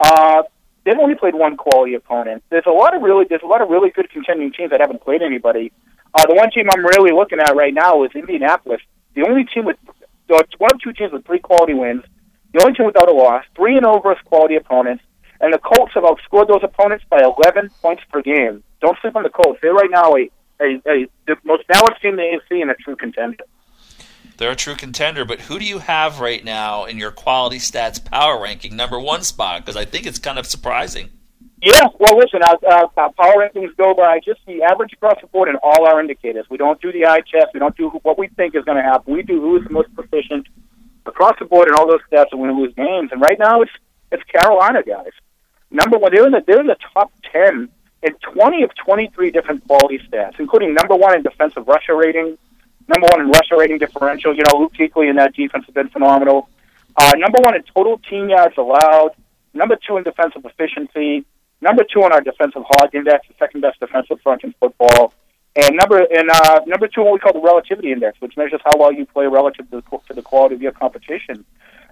[0.00, 0.42] Uh,
[0.84, 2.42] they've only played one quality opponent.
[2.50, 5.02] There's a lot of really there's a lot of really good contending teams that haven't
[5.02, 5.72] played anybody.
[6.14, 8.80] Uh, the one team I'm really looking at right now is Indianapolis.
[9.14, 9.76] The only team with
[10.28, 12.04] so one of two teams with three quality wins.
[12.52, 15.02] The only team without a loss, three and over quality opponents,
[15.40, 18.62] and the Colts have outscored those opponents by 11 points per game.
[18.80, 19.58] Don't sleep on the Colts.
[19.62, 22.74] They're right now a, a, a the most balanced team in the AFC and a
[22.74, 23.44] true contender.
[24.36, 28.02] They're a true contender, but who do you have right now in your quality stats
[28.04, 29.60] power ranking number one spot?
[29.60, 31.10] Because I think it's kind of surprising.
[31.62, 35.28] Yeah, well, listen, our, our, our power rankings go by just the average across the
[35.28, 36.46] board and all our indicators.
[36.50, 37.54] We don't do the eye test.
[37.54, 39.14] We don't do what we think is going to happen.
[39.14, 40.48] We do who is the most proficient
[41.06, 43.10] across the board and all those stats and and lose games.
[43.12, 43.70] And right now, it's
[44.10, 45.12] it's Carolina guys.
[45.70, 47.68] Number one, they're in the they're in the top ten
[48.02, 52.36] in twenty of twenty three different quality stats, including number one in defensive rusher rating,
[52.92, 54.34] number one in rusher rating differential.
[54.34, 56.48] You know, Luke Kuechly and that defense have been phenomenal.
[56.96, 59.12] Uh, number one in total team yards allowed.
[59.54, 61.24] Number two in defensive efficiency.
[61.60, 65.12] Number two on our defensive hog index, the second best defensive front in football.
[65.54, 68.76] And number and uh, number two, what we call the relativity index, which measures how
[68.78, 71.44] well you play relative to the, to the quality of your competition.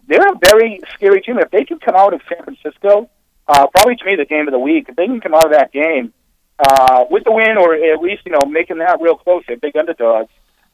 [0.07, 1.39] They're a very scary team.
[1.39, 3.11] If they can come out of San Francisco
[3.51, 4.87] uh, probably to me the game of the week.
[4.89, 6.13] If they can come out of that game
[6.59, 9.77] uh, with the win, or at least you know making that real close, they're big
[9.77, 10.31] underdogs.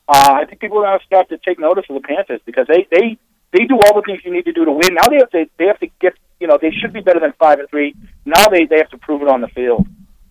[0.09, 2.67] Uh, I think people are going to start to take notice of the Panthers because
[2.69, 3.19] they they
[3.53, 4.95] they do all the things you need to do to win.
[4.95, 7.33] Now they have to they have to get you know they should be better than
[7.39, 7.95] five and three.
[8.25, 9.87] Now they they have to prove it on the field.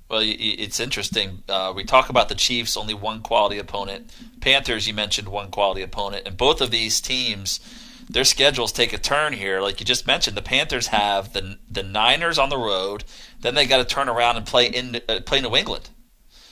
[0.10, 1.42] Well, it's interesting.
[1.50, 4.14] Uh, we talk about the Chiefs, only one quality opponent.
[4.40, 7.60] Panthers, you mentioned one quality opponent, and both of these teams,
[8.08, 9.62] their schedules take a turn here.
[9.62, 13.04] Like you just mentioned, the Panthers have the the Niners on the road,
[13.42, 15.90] then they got to turn around and play in uh, play New England.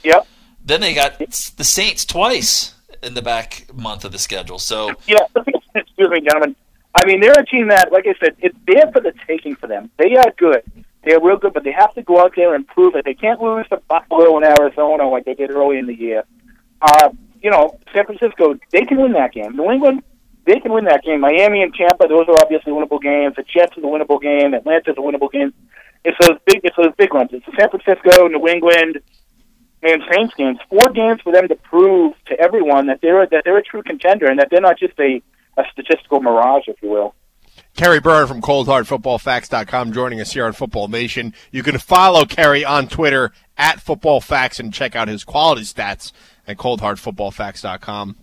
[0.04, 0.28] Yep.
[0.66, 2.73] Then they got the Saints twice
[3.04, 4.60] in the back month of the schedule.
[4.60, 5.26] So Yeah,
[5.76, 6.56] excuse me, gentlemen.
[6.96, 9.68] I mean, they're a team that, like I said, it's there for the taking for
[9.68, 9.90] them.
[9.98, 10.62] They are good.
[11.04, 13.04] They're real good, but they have to go out there and prove it.
[13.04, 16.24] They can't lose to Buffalo and Arizona like they did early in the year.
[16.82, 17.10] Uh,
[17.42, 19.56] you know, San Francisco, they can win that game.
[19.56, 20.04] New England,
[20.46, 21.20] they can win that game.
[21.20, 23.36] Miami and Tampa, those are obviously winnable games.
[23.36, 24.54] The Jets is a winnable game.
[24.54, 25.54] Atlanta's a winnable game.
[26.06, 27.32] It's those big, it's those big ones.
[27.34, 29.00] It's San Francisco, New England,
[29.84, 30.60] and Saints games.
[30.70, 34.28] Four games for them to prove to everyone that they're that they're a true contender
[34.28, 35.22] and that they're not just a,
[35.58, 37.16] a statistical mirage, if you will.
[37.76, 41.34] Kerry Byrne from ColdHardFootballFacts.com joining us here on Football Nation.
[41.52, 46.12] You can follow Kerry on Twitter at FootballFacts and check out his quality stats
[46.48, 48.16] at ColdHardFootballFacts.com.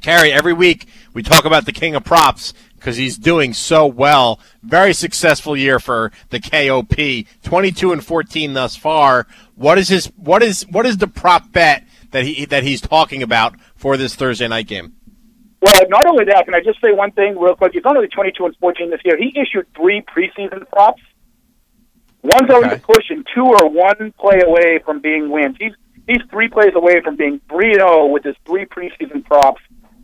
[0.00, 4.40] Kerry, every week we talk about the king of props because he's doing so well.
[4.64, 7.26] Very successful year for the KOP.
[7.44, 9.28] 22 and 14 thus far.
[9.54, 13.22] What is his what is what is the prop bet that he that he's talking
[13.22, 14.94] about for this Thursday night game?
[15.60, 17.72] Well, not only that, can I just say one thing real quick?
[17.72, 19.16] He's only 22 and 14 this year.
[19.16, 21.00] He issued three preseason props.
[22.24, 22.82] One's already Okay.
[22.84, 23.24] pushing.
[23.32, 25.56] Two are one play away from being wins.
[25.60, 25.72] He's
[26.08, 29.62] he's three plays away from being 3 0 with his three preseason props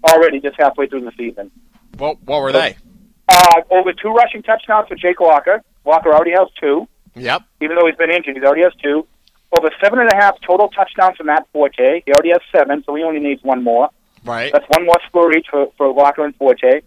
[0.08, 1.50] already just halfway through the season.
[1.98, 2.76] What what were they?
[3.28, 5.62] Uh, over two rushing touchdowns for Jake Walker.
[5.84, 6.88] Walker already has two.
[7.14, 7.42] Yep.
[7.60, 9.06] Even though he's been injured, he already has two.
[9.56, 12.02] Over seven and a half total touchdowns for Matt Forte.
[12.06, 13.90] He already has seven, so he only needs one more.
[14.24, 14.52] Right.
[14.52, 16.82] That's one more score each for, for Walker and Forte.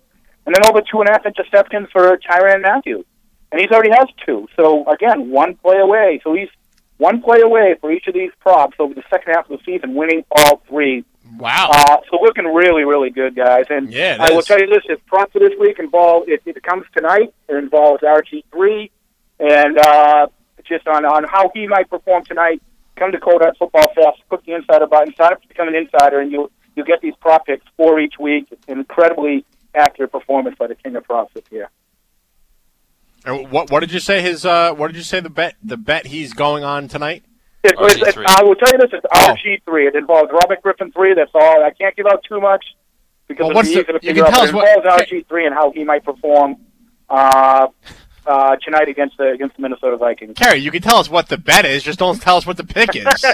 [0.46, 3.04] And then over two and a half interceptions for Tyrann Mathieu.
[3.52, 4.48] And he's already has two.
[4.56, 6.22] So, again, one play away.
[6.24, 6.50] So he's
[6.98, 9.96] one play away for each of these props over the second half of the season,
[9.96, 11.04] winning all three.
[11.38, 11.70] Wow.
[11.72, 13.66] Uh, so looking really, really good, guys.
[13.70, 16.62] And Yeah, I will tell you this: if prop for this week involves, if it
[16.64, 18.92] comes tonight, it involves RG three,
[19.40, 20.28] and uh,
[20.66, 22.62] just on on how he might perform tonight.
[22.98, 25.76] Come to Cold Hard Football Facts, click the insider button, sign up to become an
[25.76, 28.48] insider, and you you get these prop picks for each week.
[28.52, 31.70] It's an incredibly accurate performance by the King of Props this year.
[33.26, 35.78] And what what did you say his uh what did you say the bet the
[35.78, 37.24] bet he's going on tonight?
[37.64, 39.88] It, was- it, I will tell you this: it's RG three.
[39.88, 41.14] It involves Robert Griffin three.
[41.14, 41.64] That's all.
[41.64, 42.66] I can't give out too much
[43.28, 44.30] because Well, it's what's easy the- to figure out.
[44.32, 46.56] tell but us It what- involves RG three and how he might perform
[47.10, 47.68] uh,
[48.26, 50.38] uh, tonight against the against the Minnesota Vikings.
[50.38, 52.64] Kerry, you can tell us what the bet is, just don't tell us what the
[52.64, 53.06] pick is.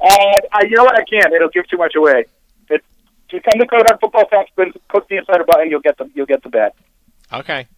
[0.00, 0.96] Uh, I, you know what?
[0.98, 1.32] I can't.
[1.32, 2.24] It'll give too much away.
[2.68, 2.84] It's,
[3.28, 5.70] if you come to Code on Football Facts, click the insider button.
[5.70, 6.74] You'll get the you'll get the bet.
[7.32, 7.68] okay.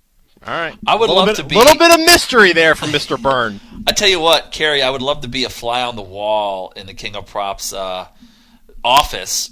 [0.46, 0.76] All right.
[0.86, 3.20] I would love bit, to be- a little bit of mystery there from Mr.
[3.20, 3.60] Byrne.
[3.86, 6.72] I tell you what, Kerry, I would love to be a fly on the wall
[6.76, 8.08] in the King of Props uh,
[8.82, 9.50] office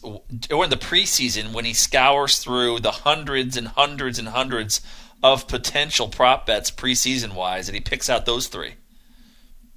[0.50, 4.80] or in the preseason when he scours through the hundreds and hundreds and hundreds
[5.22, 8.74] of potential prop bets preseason wise, and he picks out those three.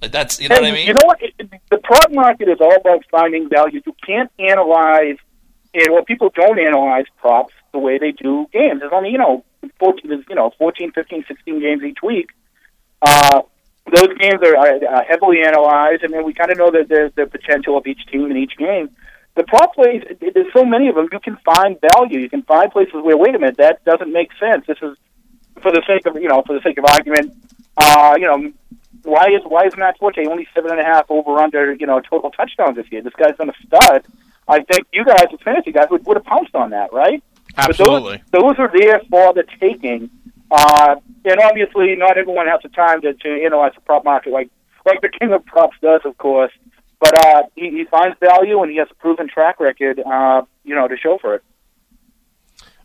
[0.02, 0.86] Like that's you know and what I mean.
[0.88, 1.22] You know what?
[1.22, 3.80] It, it- the prop market is all about finding value.
[3.86, 5.16] You can't analyze,
[5.74, 8.80] and well, people don't analyze props the way they do games.
[8.80, 9.44] There's only you know
[9.78, 12.30] 14, there's, you know 14, 15, 16 games each week.
[13.02, 13.42] Uh,
[13.94, 17.26] those games are, are heavily analyzed, and then we kind of know that there's the
[17.26, 18.88] potential of each team in each game.
[19.36, 21.08] The prop plays, there's so many of them.
[21.12, 22.20] You can find value.
[22.20, 24.66] You can find places where, wait a minute, that doesn't make sense.
[24.66, 24.96] This is
[25.62, 27.34] for the sake of you know, for the sake of argument.
[27.76, 28.52] Uh, you know,
[29.04, 32.00] why is why is Matt Forte only seven and a half over under you know
[32.00, 33.02] total touchdowns this year?
[33.02, 34.04] This guy's been a stud.
[34.48, 37.22] I think you guys, as fantasy guys, would, would have pounced on that, right?
[37.56, 38.22] Absolutely.
[38.30, 40.10] But those, those are there for the taking.
[40.50, 44.50] Uh, and obviously, not everyone has the time to, to analyze the prop market like
[44.84, 46.52] like the king of props does, of course.
[47.00, 50.74] But uh, he, he finds value, and he has a proven track record, uh, you
[50.74, 51.44] know, to show for it.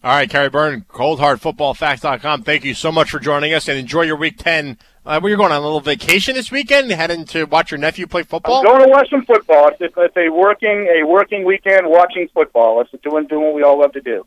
[0.03, 2.41] All right, Kerry Byrne, coldhardfootballfacts.com.
[2.41, 4.79] Thank you so much for joining us and enjoy your week 10.
[5.05, 6.91] Uh, where you going on a little vacation this weekend?
[6.91, 8.57] Heading to watch your nephew play football?
[8.57, 9.67] I'm going to watch some football.
[9.69, 12.81] It's, it's, it's a working a working weekend watching football.
[12.81, 14.25] It's doing doing what we all love to do.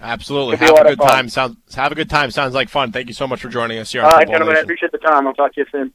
[0.00, 0.56] Absolutely.
[0.56, 1.08] Have a a good fun.
[1.08, 1.28] time.
[1.28, 2.30] Sounds have a good time.
[2.30, 2.92] Sounds like fun.
[2.92, 4.92] Thank you so much for joining us here on All right, Football gentlemen, I appreciate
[4.92, 5.26] the time.
[5.26, 5.92] I'll talk to you soon.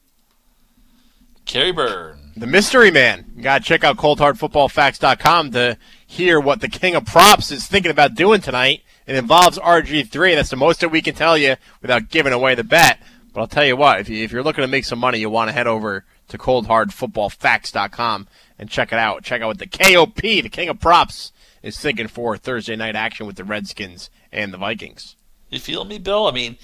[1.46, 2.32] Kerry Byrne.
[2.36, 3.32] The mystery man.
[3.36, 7.92] You got to check out coldhardfootballfacts.com to hear what the king of props is thinking
[7.92, 8.82] about doing tonight.
[9.06, 10.36] It involves RG3.
[10.36, 13.00] That's the most that we can tell you without giving away the bet.
[13.34, 15.30] But I'll tell you what, if, you, if you're looking to make some money, you
[15.30, 18.28] want to head over to coldhardfootballfacts.com
[18.58, 19.24] and check it out.
[19.24, 21.33] Check out what the KOP, the king of props,
[21.64, 25.16] is thinking for Thursday night action with the Redskins and the Vikings.
[25.50, 26.28] You feel me, Bill?
[26.28, 26.58] I mean,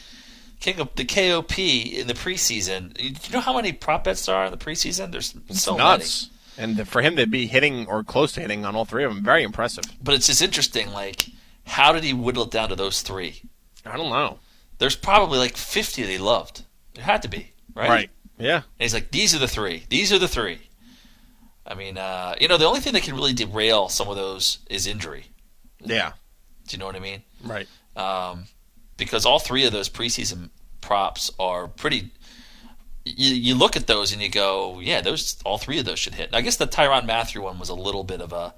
[0.60, 2.94] King of the KOP in the preseason.
[2.94, 5.12] Do you know how many prop bets there are in the preseason?
[5.12, 6.30] There's It's so nuts.
[6.58, 9.24] And for him to be hitting or close to hitting on all three of them,
[9.24, 9.86] very impressive.
[10.04, 10.92] But it's just interesting.
[10.92, 11.28] Like,
[11.66, 13.44] how did he whittle it down to those three?
[13.86, 14.40] I don't know.
[14.78, 16.64] There's probably like 50 that he loved.
[16.96, 17.90] There had to be, right?
[17.90, 18.10] Right.
[18.38, 18.56] Yeah.
[18.56, 19.84] And he's like, these are the three.
[19.90, 20.60] These are the three.
[21.70, 24.58] I mean, uh, you know, the only thing that can really derail some of those
[24.70, 25.26] is injury.
[25.84, 26.14] Yeah.
[26.68, 27.22] Do you know what I mean?
[27.46, 27.68] Right.
[27.96, 28.46] Um,
[28.98, 30.50] because all three of those preseason
[30.82, 32.12] props are pretty.
[33.06, 36.16] You, you look at those and you go, yeah, those all three of those should
[36.16, 36.32] hit.
[36.34, 38.54] I guess the Tyrann Mathieu one was a little bit of a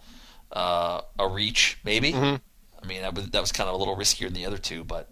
[0.51, 2.11] uh, a reach, maybe.
[2.13, 2.41] Mhm.
[2.81, 4.83] I mean, that was that was kind of a little riskier than the other two,
[4.83, 5.09] but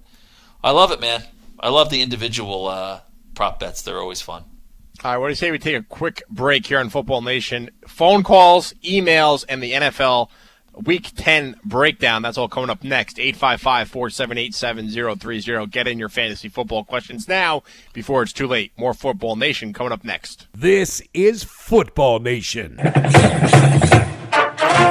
[0.63, 1.23] I love it, man.
[1.59, 3.01] I love the individual uh,
[3.35, 4.43] prop bets; they're always fun.
[5.01, 7.69] All right, what do you say we take a quick break here on Football Nation?
[7.87, 10.29] Phone calls, emails, and the NFL
[10.73, 12.21] Week 10 breakdown.
[12.21, 13.19] That's all coming up next.
[13.19, 15.67] 855 478 7030.
[15.67, 17.63] Get in your fantasy football questions now
[17.93, 18.71] before it's too late.
[18.77, 20.47] More Football Nation coming up next.
[20.53, 22.79] This is Football Nation.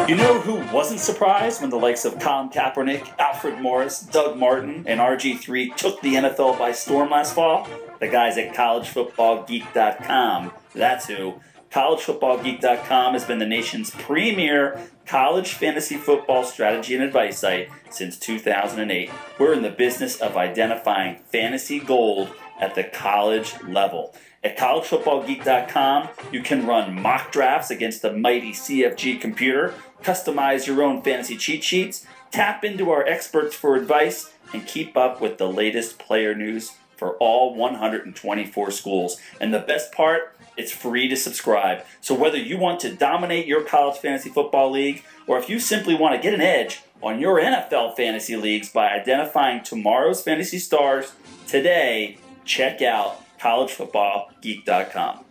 [0.08, 4.84] You know who wasn't surprised when the likes of Colin Kaepernick, Alfred Morris, Doug Martin,
[4.86, 7.68] and RG3 took the NFL by storm last fall?
[8.00, 10.52] The guys at collegefootballgeek.com.
[10.74, 11.40] That's who.
[11.70, 19.10] CollegeFootballGeek.com has been the nation's premier college fantasy football strategy and advice site since 2008.
[19.38, 24.14] We're in the business of identifying fantasy gold at the college level.
[24.42, 31.02] At collegefootballgeek.com, you can run mock drafts against the mighty CFG computer, customize your own
[31.02, 35.98] fantasy cheat sheets, tap into our experts for advice, and keep up with the latest
[35.98, 39.18] player news for all 124 schools.
[39.40, 41.84] And the best part, it's free to subscribe.
[42.00, 45.94] So whether you want to dominate your college fantasy football league, or if you simply
[45.94, 51.12] want to get an edge on your NFL fantasy leagues by identifying tomorrow's fantasy stars
[51.46, 55.24] today, check out collegefootballgeek.com.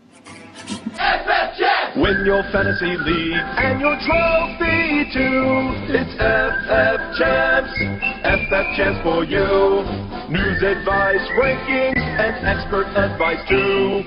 [1.98, 5.74] Win your fantasy league and your trophy too.
[5.94, 7.74] It's FF Champs,
[8.22, 9.82] FF Champs for you.
[10.30, 14.02] News, advice, rankings, and expert advice too.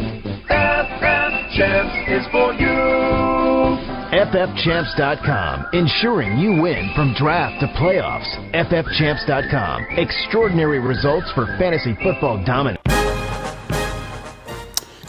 [0.46, 2.70] FF Champs is for you.
[4.10, 8.26] FFChamps.com, ensuring you win from draft to playoffs.
[8.52, 12.80] FFChamps.com, extraordinary results for fantasy football dominance.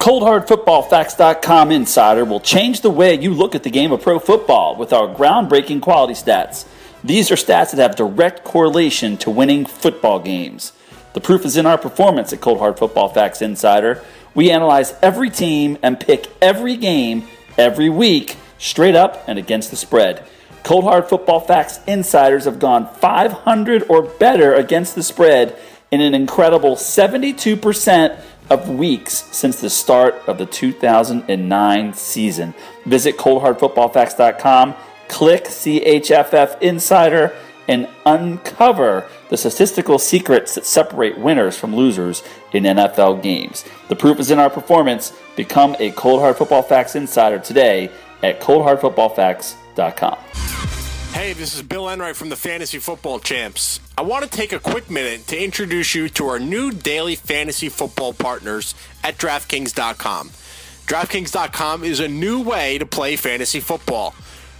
[0.01, 4.93] ColdHardFootballFacts.com Insider will change the way you look at the game of pro football with
[4.93, 6.65] our groundbreaking quality stats.
[7.03, 10.73] These are stats that have direct correlation to winning football games.
[11.13, 14.03] The proof is in our performance at Cold Hard Football Facts Insider.
[14.33, 19.77] We analyze every team and pick every game every week, straight up and against the
[19.77, 20.25] spread.
[20.63, 25.55] Cold Hard Football Facts Insiders have gone 500 or better against the spread
[25.91, 28.19] in an incredible 72%
[28.51, 32.53] of weeks since the start of the 2009 season.
[32.85, 34.75] Visit coldhardfootballfacts.com,
[35.07, 37.33] click CHFF Insider,
[37.69, 42.21] and uncover the statistical secrets that separate winners from losers
[42.51, 43.63] in NFL games.
[43.87, 45.13] The proof is in our performance.
[45.37, 47.89] Become a Cold Hard Football Facts Insider today
[48.21, 50.80] at coldhardfootballfacts.com.
[51.13, 53.79] Hey, this is Bill Enright from the Fantasy Football Champs.
[53.97, 57.69] I want to take a quick minute to introduce you to our new daily fantasy
[57.69, 58.73] football partners
[59.03, 60.29] at DraftKings.com.
[60.29, 64.15] DraftKings.com is a new way to play fantasy football.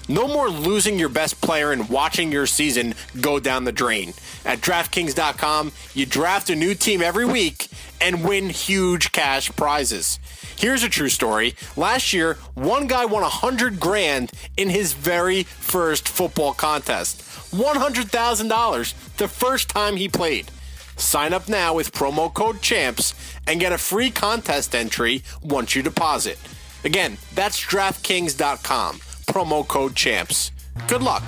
[0.10, 4.14] No more losing your best player and watching your season go down the drain.
[4.46, 7.70] At DraftKings.com, you draft a new team every week
[8.02, 10.20] and win huge cash prizes.
[10.62, 11.56] Here's a true story.
[11.76, 17.22] Last year, one guy won a hundred grand in his very first football contest.
[17.52, 20.52] $100,000 the first time he played.
[20.98, 23.16] Sign up now with promo code CHAMPS
[23.48, 26.38] and get a free contest entry once you deposit.
[26.84, 29.00] Again, that's DraftKings.com.
[29.26, 30.52] Promo code CHAMPS.
[30.88, 31.24] Good luck.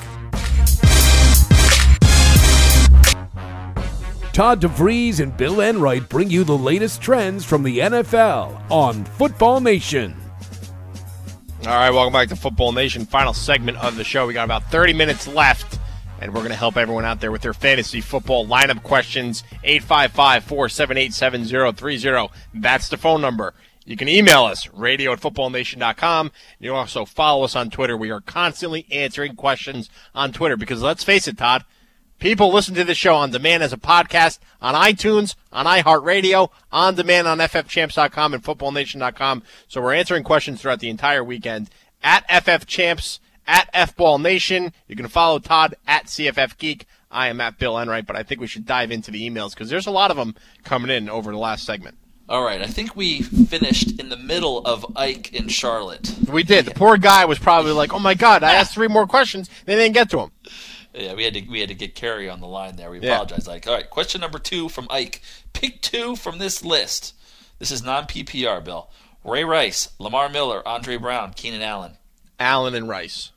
[4.33, 9.61] Todd DeVries and Bill Enright bring you the latest trends from the NFL on Football
[9.61, 10.15] Nation.
[11.61, 13.05] All right, welcome back to Football Nation.
[13.05, 14.25] Final segment of the show.
[14.25, 15.77] We got about 30 minutes left,
[16.19, 19.43] and we're going to help everyone out there with their fantasy football lineup questions.
[19.63, 22.33] 855 478 7030.
[22.55, 23.53] That's the phone number.
[23.85, 26.31] You can email us, radio at footballnation.com.
[26.59, 27.95] You can also follow us on Twitter.
[27.95, 31.65] We are constantly answering questions on Twitter because let's face it, Todd,
[32.19, 36.95] People listen to this show on demand as a podcast on iTunes, on iHeartRadio, on
[36.95, 39.43] demand on FFChamps.com and FootballNation.com.
[39.67, 41.69] So we're answering questions throughout the entire weekend
[42.01, 44.71] at FFChamps, at FBallNation.
[44.87, 46.85] You can follow Todd at CFF Geek.
[47.11, 49.69] I am at Bill Enright, but I think we should dive into the emails because
[49.69, 51.97] there's a lot of them coming in over the last segment.
[52.29, 56.15] All right, I think we finished in the middle of Ike in Charlotte.
[56.27, 56.65] We did.
[56.65, 59.75] The poor guy was probably like, "Oh my God, I asked three more questions, they
[59.75, 60.31] didn't get to him."
[60.93, 62.91] Yeah, we had to we had to get Kerry on the line there.
[62.91, 63.13] We Yeah.
[63.15, 63.47] apologize.
[63.47, 65.21] Like, all right, question number two from Ike.
[65.53, 67.13] Pick two from this list.
[67.59, 68.89] This is non PPR, Bill.
[69.23, 71.97] Ray Rice, Lamar Miller, Andre Brown, Keenan Allen.
[72.39, 73.31] Allen and Rice.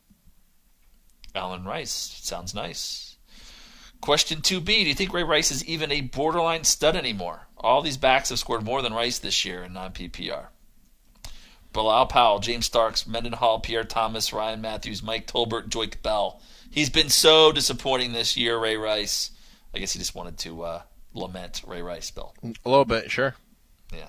[1.34, 1.90] Allen Rice
[2.22, 3.16] sounds nice.
[4.00, 7.46] Question two B: Do you think Ray Rice is even a borderline stud anymore?
[7.56, 10.48] All these backs have scored more than Rice this year in non PPR.
[11.72, 16.40] Bilal Powell, James Starks, Mendenhall, Pierre Thomas, Ryan Mathews, Mike Tolbert, Joique Bell.
[16.70, 19.30] He's been so disappointing this year, Ray Rice.
[19.74, 20.82] I guess he just wanted to uh,
[21.14, 22.34] lament Ray Rice, Bill.
[22.43, 23.34] A little bit, sure.
[23.94, 24.09] Yeah.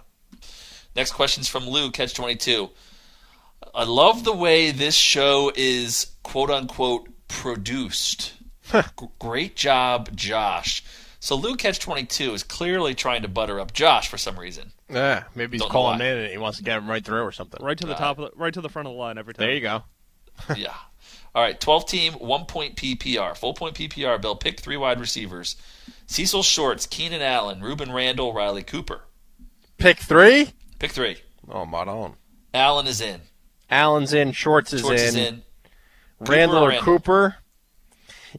[0.96, 2.70] Next question's from Lou, Catch 22.
[3.74, 8.34] I love the way this show is quote unquote produced.
[8.72, 8.82] G-
[9.20, 10.84] Great job, Josh.
[11.20, 14.72] So Lou Catch 22 is clearly trying to butter up Josh for some reason.
[14.90, 16.06] Yeah, maybe he's Don't calling why.
[16.06, 17.64] in and he wants to get him right through or something.
[17.64, 19.34] Right to the Uh, top, of the, right to the front of the line every
[19.34, 19.46] time.
[19.46, 19.84] There you go.
[20.56, 20.74] yeah.
[21.36, 23.38] All right, 12 team, one point PPR.
[23.38, 24.36] Full point PPR, Bill.
[24.36, 25.56] Pick three wide receivers
[26.08, 29.02] Cecil Shorts, Keenan Allen, Rueben Randle, Riley Cooper.
[29.78, 30.50] Pick three.
[30.80, 31.18] Pick three.
[31.50, 32.16] Oh, Madon.
[32.54, 33.22] Allen is in.
[33.70, 34.32] Allen's in.
[34.32, 35.08] Shorts is Schwartz in.
[35.08, 35.44] is in.
[36.20, 36.86] Randle or Randle.
[36.86, 37.36] Cooper.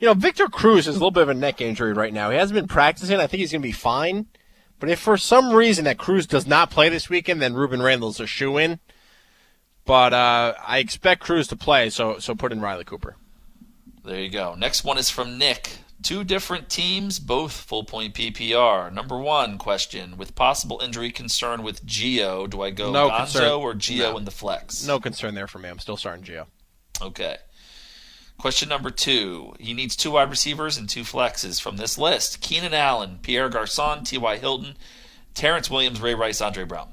[0.01, 2.31] You know, Victor Cruz has a little bit of a neck injury right now.
[2.31, 3.19] He hasn't been practicing.
[3.19, 4.27] I think he's going to be fine.
[4.81, 8.21] But if for some reason that Cruz does not play this weekend, then Rueben Randle's
[8.21, 8.81] a shoe in.
[9.89, 13.17] But uh, I expect Cruz to play, so so put in Riley Cooper.
[14.05, 14.55] There you go.
[14.55, 15.79] Next one is from Nick.
[16.03, 18.93] Two different teams, both full point PPR.
[18.93, 23.51] Number one question: With possible injury concern with Gio, do I go No Gonzo concern.
[23.53, 24.19] or Gio No.
[24.19, 24.87] in the flex?
[24.87, 25.71] No concern there for me.
[25.71, 26.47] I'm still starting Gio.
[27.01, 27.39] Okay.
[28.37, 29.55] Question number two.
[29.59, 32.41] He needs two wide receivers and two flexes from this list.
[32.43, 34.37] Keenan Allen, Pierre Garcon, T.Y.
[34.37, 34.77] Hilton,
[35.35, 36.89] Terrance Williams, Ray Rice, Andre Brown.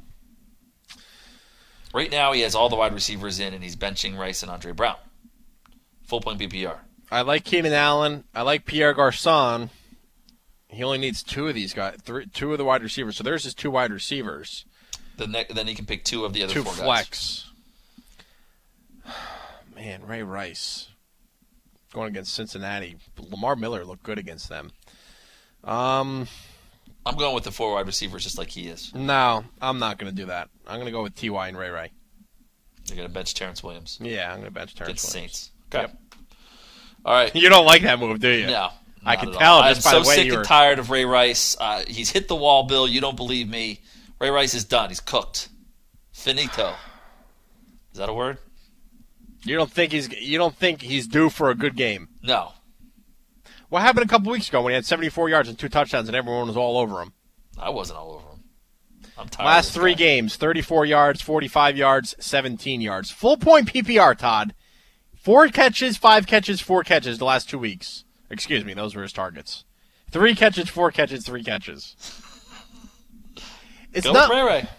[1.96, 4.74] Right now, he has all the wide receivers in, and he's benching Rice and Andre
[4.74, 4.98] Brown.
[6.04, 6.80] Full point PPR.
[7.10, 8.26] I like Keenan Allen.
[8.36, 9.70] I like Pierre Garcon.
[10.68, 13.16] He only needs two of these guys, three, two of the wide receivers.
[13.16, 14.66] So there's his two wide receivers.
[15.16, 16.84] The ne- then he can pick two of the other two four guys.
[16.84, 17.52] flex.
[19.74, 20.90] Man, Ray Rice
[21.94, 22.98] going against Cincinnati.
[23.18, 24.74] Lamar Miller looked good against them.
[25.64, 26.28] Um,
[27.06, 28.94] I'm going with the four wide receivers just like he is.
[28.94, 30.50] no, I'm not going to do that.
[30.68, 31.92] I'm going to go with Ty and Ray Ray.
[32.88, 35.34] You're going to bench Terrance Williams Yeah, I'm going to bench Terrance against Williams.
[35.34, 35.52] Saints.
[35.74, 35.94] Okay.
[37.04, 37.36] All right.
[37.36, 38.48] You don't like that move, do you?
[38.48, 38.70] No.
[39.06, 41.56] I can tell I'm so the way sick and were- tired of Ray Rice.
[41.60, 42.88] Uh, he's hit the wall, Bill.
[42.88, 43.82] You don't believe me.
[44.20, 44.90] Ray Rice is done.
[44.90, 45.50] He's cooked.
[46.12, 46.74] Finito.
[47.92, 48.40] Is that a word?
[49.44, 52.08] You don't think he's you don't think he's due for a good game?
[52.24, 52.54] No.
[53.76, 56.16] What happened a couple weeks ago when he had 74 yards and two touchdowns and
[56.16, 57.12] everyone was all over him?
[57.58, 58.44] I wasn't all over him.
[59.18, 59.48] I'm tired.
[59.48, 59.98] Last three guy.
[59.98, 63.12] games 34 yards, 45 yards, 17 yards.
[63.12, 64.56] Full point PPR, Todd.
[65.18, 68.06] Four catches, five catches, four catches the last two weeks.
[68.30, 69.66] Excuse me, those were his targets.
[70.10, 71.98] Three catches, four catches, three catches.
[73.92, 74.30] It's Go not.
[74.30, 74.70] with Ray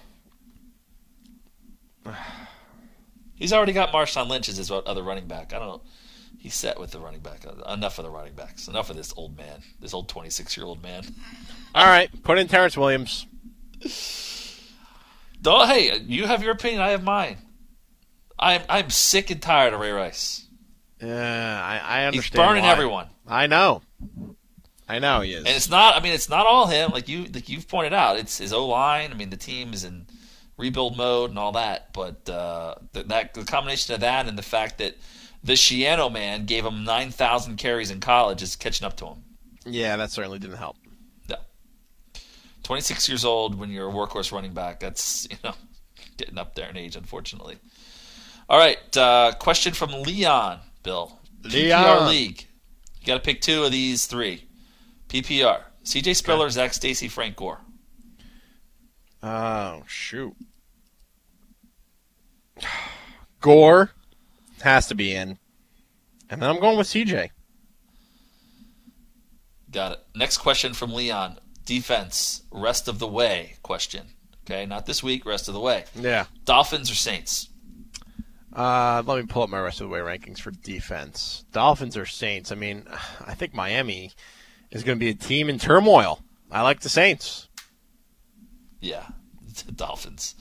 [2.07, 2.15] Ray.
[3.35, 5.53] He's already got Marshawn Lynch as his other running back.
[5.53, 5.83] I don't
[6.47, 7.45] He's set with the running back.
[7.45, 8.69] Enough of the running backs.
[8.69, 9.63] Enough of this old man.
[9.81, 11.03] This old 26 year old man.
[11.75, 13.27] All right, put in Terrance Williams.
[15.43, 16.83] Don't, hey, you have your opinion.
[16.83, 17.39] I have mine.
[18.39, 20.47] I'm I'm sick and tired of Ray Rice.
[21.03, 22.15] Yeah, I, I understand.
[22.15, 22.71] He's burning why.
[22.71, 23.07] everyone.
[23.27, 23.83] I know.
[24.89, 25.39] I know he is.
[25.39, 25.97] And it's not.
[25.97, 26.93] I mean, it's not all him.
[26.93, 29.11] Like you, like you've pointed out, it's his O line.
[29.11, 30.07] I mean, the team is in
[30.57, 31.93] rebuild mode and all that.
[31.93, 34.95] But uh, the, that the combination of that and the fact that
[35.47, 39.23] the Schiano man gave him nine thousand carries in college is catching up to him.
[39.65, 40.77] yeah, that certainly didn't help.
[41.29, 41.37] Yeah.
[42.63, 44.81] Twenty six years old when you're a workhorse running back.
[44.81, 45.55] That's you know
[46.17, 47.57] getting up there in age, unfortunately.
[48.49, 48.97] All right.
[48.97, 50.61] Uh, question from Leon.
[50.83, 51.19] Bill.
[51.45, 51.85] Leon.
[51.85, 52.47] PPR league.
[53.01, 54.45] You got to pick two of these three.
[55.09, 55.63] PPR.
[55.85, 56.15] C.J.
[56.15, 57.61] Spiller, Zac Stacy, Frank Gore.
[59.23, 60.35] Oh shoot.
[63.41, 63.91] Gore
[64.63, 65.39] has to be in,
[66.31, 67.31] and then I'm going with CJ.
[69.71, 69.99] Got it.
[70.15, 71.39] Next question from Leon.
[71.65, 74.07] Defense, rest of the way question.
[74.45, 75.85] Okay, not this week, rest of the way.
[75.95, 76.27] Yeah.
[76.45, 77.49] Dolphins or Saints?
[78.55, 81.45] Uh, let me pull up my rest of the way rankings for defense.
[81.53, 82.53] Dolphins or Saints?
[82.53, 82.87] I mean,
[83.27, 84.13] I think Miami.
[84.71, 86.21] is going to be a team in turmoil.
[86.51, 87.49] I like the Saints.
[88.81, 89.07] Yeah,
[89.67, 90.37] the Dolphins.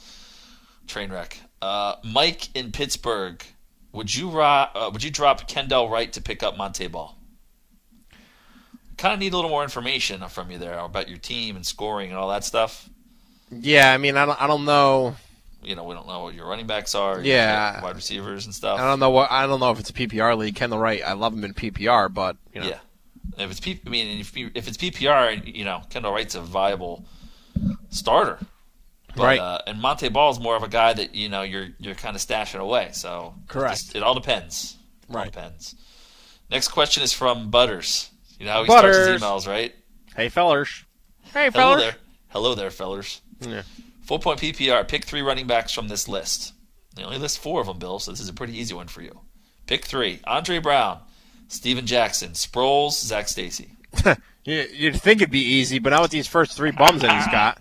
[0.87, 1.39] Train wreck.
[1.61, 3.43] Uh, Mike in Pittsburgh.
[3.95, 7.17] Would you ro- uh, would you drop Kendall Wright to pick up Montee Ball?
[8.97, 12.09] Kind of need a little more information from you there about your team and scoring
[12.09, 12.89] and all that stuff.
[13.51, 15.15] Yeah, I mean, I don't, I don't know.
[15.63, 17.19] You know, we don't know what your running backs are.
[17.21, 17.81] Yeah.
[17.81, 18.79] wide receivers and stuff.
[18.79, 19.31] I don't know what.
[19.31, 20.55] I don't know if it's a PPR league.
[20.55, 22.79] Kendall Wright, I love him in PPR, but you know, Yeah.
[23.37, 27.05] If it's P- I mean, if, if it's PPR, you know, Kendall Wright's a viable
[27.89, 28.39] starter.
[29.15, 29.39] But, Right.
[29.39, 32.21] Uh, and Montee Ball's more of a guy that you know you're you're kind of
[32.21, 32.89] stashing away.
[32.93, 33.77] So it Correct.
[33.77, 34.75] just- It, all depends.
[35.07, 35.31] It all Right.
[35.31, 35.75] depends.
[36.49, 38.09] Next question is from Butters.
[38.39, 39.73] You know how he starts his emails, right?
[40.15, 40.83] Hey, fellers.
[41.33, 41.81] Hey, Hello fellers.
[41.81, 41.95] there.
[42.29, 43.21] Hello there, fellers.
[43.39, 43.63] Yeah.
[44.03, 44.87] Full point PPR.
[44.87, 46.53] Pick three running backs from this list.
[46.95, 49.01] They only list four of them, Bill, so this is a pretty easy one for
[49.01, 49.21] you.
[49.67, 50.99] Pick three: Andre Brown,
[51.47, 53.69] Steven Jackson, Sproles, Zac Stacy.
[54.47, 57.25] You, you'd think it'd be easy, but not with these first three bums that he's
[57.33, 57.59] got.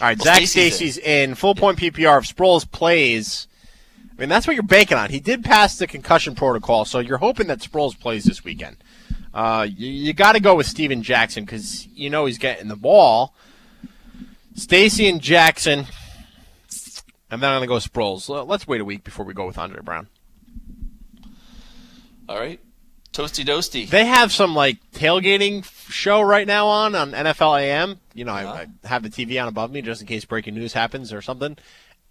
[0.00, 1.34] All right, Well, Zac Stacy's Stacy's in.
[1.34, 2.18] full point PPR.
[2.18, 3.48] If Sproles plays,
[4.16, 5.10] I mean that's what you're banking on.
[5.10, 8.76] He did pass the concussion protocol, so you're hoping that Sproles plays this weekend.
[9.32, 12.76] Uh, you, you got to go with Steven Jackson because you know he's getting the
[12.76, 13.34] ball.
[14.54, 15.86] Stacy and Jackson,
[17.30, 18.46] and then I'm gonna go Sproles.
[18.46, 20.06] Let's wait a week before we go with Andre Brown.
[22.28, 22.60] All right.
[23.12, 23.88] Toasty Doasty.
[23.88, 28.00] They have some like tailgating show right now on on NFL AM.
[28.14, 30.72] You know, I, I have the TV on above me just in case breaking news
[30.72, 31.56] happens or something.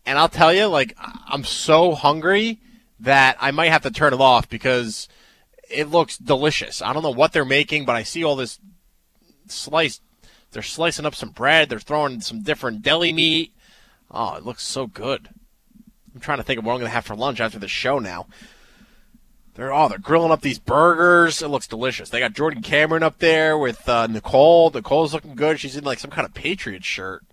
[0.06, 2.60] And I'll tell you, like, I'm so hungry
[3.00, 5.08] that I might have to turn it off because
[5.70, 6.82] it looks delicious.
[6.82, 8.60] I don't know what they're making, but I see all this
[9.48, 10.02] sliced.
[10.52, 11.70] They're slicing up some bread.
[11.70, 13.54] They're throwing some different deli meat.
[14.12, 15.30] Oh, it looks so good.
[16.14, 17.98] I'm trying to think of what I'm going to have for lunch after the show
[17.98, 18.28] now.
[19.56, 21.42] They're oh, they're grilling up these burgers.
[21.42, 22.10] It looks delicious.
[22.10, 24.72] They got Jordan Cameron up there with uh, Nicole.
[24.72, 25.60] Nicole's looking good.
[25.60, 27.24] She's in like some kind of Patriot shirt.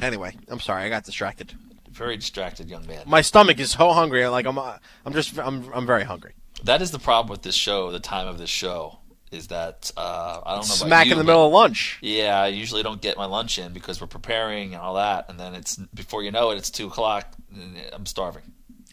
[0.00, 1.54] Anyway, I'm sorry, I got distracted.
[1.90, 3.04] Very distracted young man.
[3.06, 4.26] My stomach is so hungry.
[4.26, 6.34] Like I'm, uh, I'm just, I'm, I'm very hungry.
[6.64, 7.90] That is the problem with this show.
[7.92, 8.98] The time of this show
[9.30, 10.74] is that uh, I don't know.
[10.74, 11.98] about Smack you, in the middle of lunch.
[12.02, 15.38] Yeah, I usually don't get my lunch in because we're preparing and all that, and
[15.38, 17.32] then it's before you know it, it's two o'clock.
[17.54, 18.42] And I'm starving.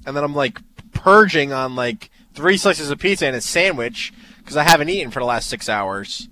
[0.06, 0.60] and then I'm like
[0.94, 5.20] purging on like three slices of pizza and a sandwich because I haven't eaten for
[5.20, 6.28] the last six hours.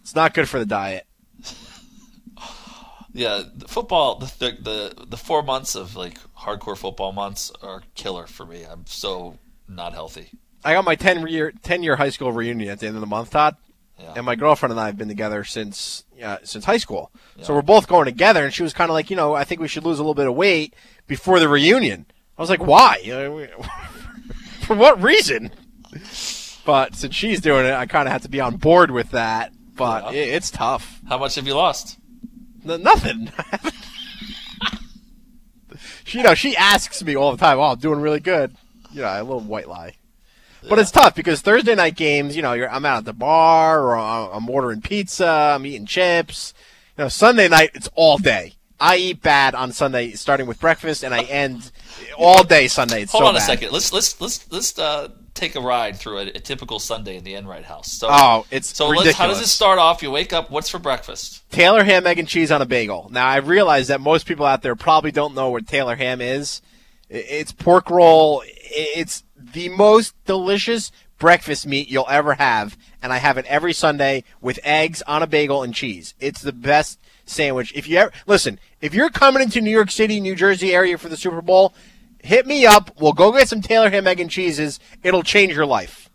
[0.00, 1.06] It's not good for the diet.
[3.14, 4.16] Yeah, the football.
[4.16, 8.62] The, the the the four months of like hardcore football months are killer for me.
[8.62, 10.30] I'm so not healthy.
[10.62, 13.06] I got my 10 year 10 year high school reunion at the end of the
[13.08, 13.56] month, Todd.
[14.14, 17.10] And my girlfriend and I have been together since uh, since high school.
[17.42, 19.60] So we're both going together and she was kind of like, you know, I think
[19.60, 20.74] we should lose a little bit of weight
[21.08, 22.06] before the reunion.
[22.38, 22.98] I was like, "Why?
[23.10, 23.48] Uh, we-
[24.66, 25.50] For what reason?"
[26.64, 29.52] But since she's doing it, I kind of have to be on board with that.
[29.74, 31.00] But it, it's tough.
[31.08, 31.98] How much have you lost?
[32.68, 33.32] N- nothing.
[36.04, 38.54] she, you know, she asks me all the time, "Oh, I'm doing really good."
[38.92, 39.94] You know, a little white lie.
[40.68, 43.80] But it's tough because Thursday night games, you know, you're, I'm out at the bar
[43.80, 46.52] or I'm I'm ordering pizza, I'm eating chips.
[46.96, 48.54] You know, Sunday night, it's all day.
[48.80, 51.70] I eat bad on Sunday, starting with breakfast, and I end
[52.16, 53.02] all day Sunday.
[53.02, 53.44] It's Hold so on a bad.
[53.46, 53.72] second.
[53.72, 57.34] Let's let's let's let's uh, take a ride through a, a typical Sunday in the
[57.34, 57.90] Enright house.
[57.92, 58.88] So, Oh, it's so.
[58.88, 60.02] Let's, how does it start off?
[60.02, 60.50] You wake up.
[60.50, 61.42] What's for breakfast?
[61.50, 63.08] Taylor ham, egg, and cheese on a bagel.
[63.12, 66.62] Now, I realize that most people out there probably don't know what Taylor ham is.
[67.08, 68.42] It's pork roll.
[68.46, 74.24] It's the most delicious breakfast meat you'll ever have, and I have it every Sunday
[74.40, 76.14] with eggs on a bagel and cheese.
[76.20, 77.72] It's the best sandwich.
[77.74, 81.08] If you ever listen, if you're coming into New York City, New Jersey area for
[81.08, 81.74] the Super Bowl,
[82.22, 82.90] hit me up.
[83.00, 84.80] We'll go get some Taylor ham, egg, and cheeses.
[85.02, 86.08] It'll change your life.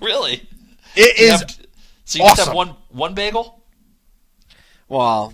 [0.00, 0.48] Really?
[0.96, 1.56] It You is have-
[2.04, 3.62] so you just have one one bagel?
[4.88, 5.32] Well,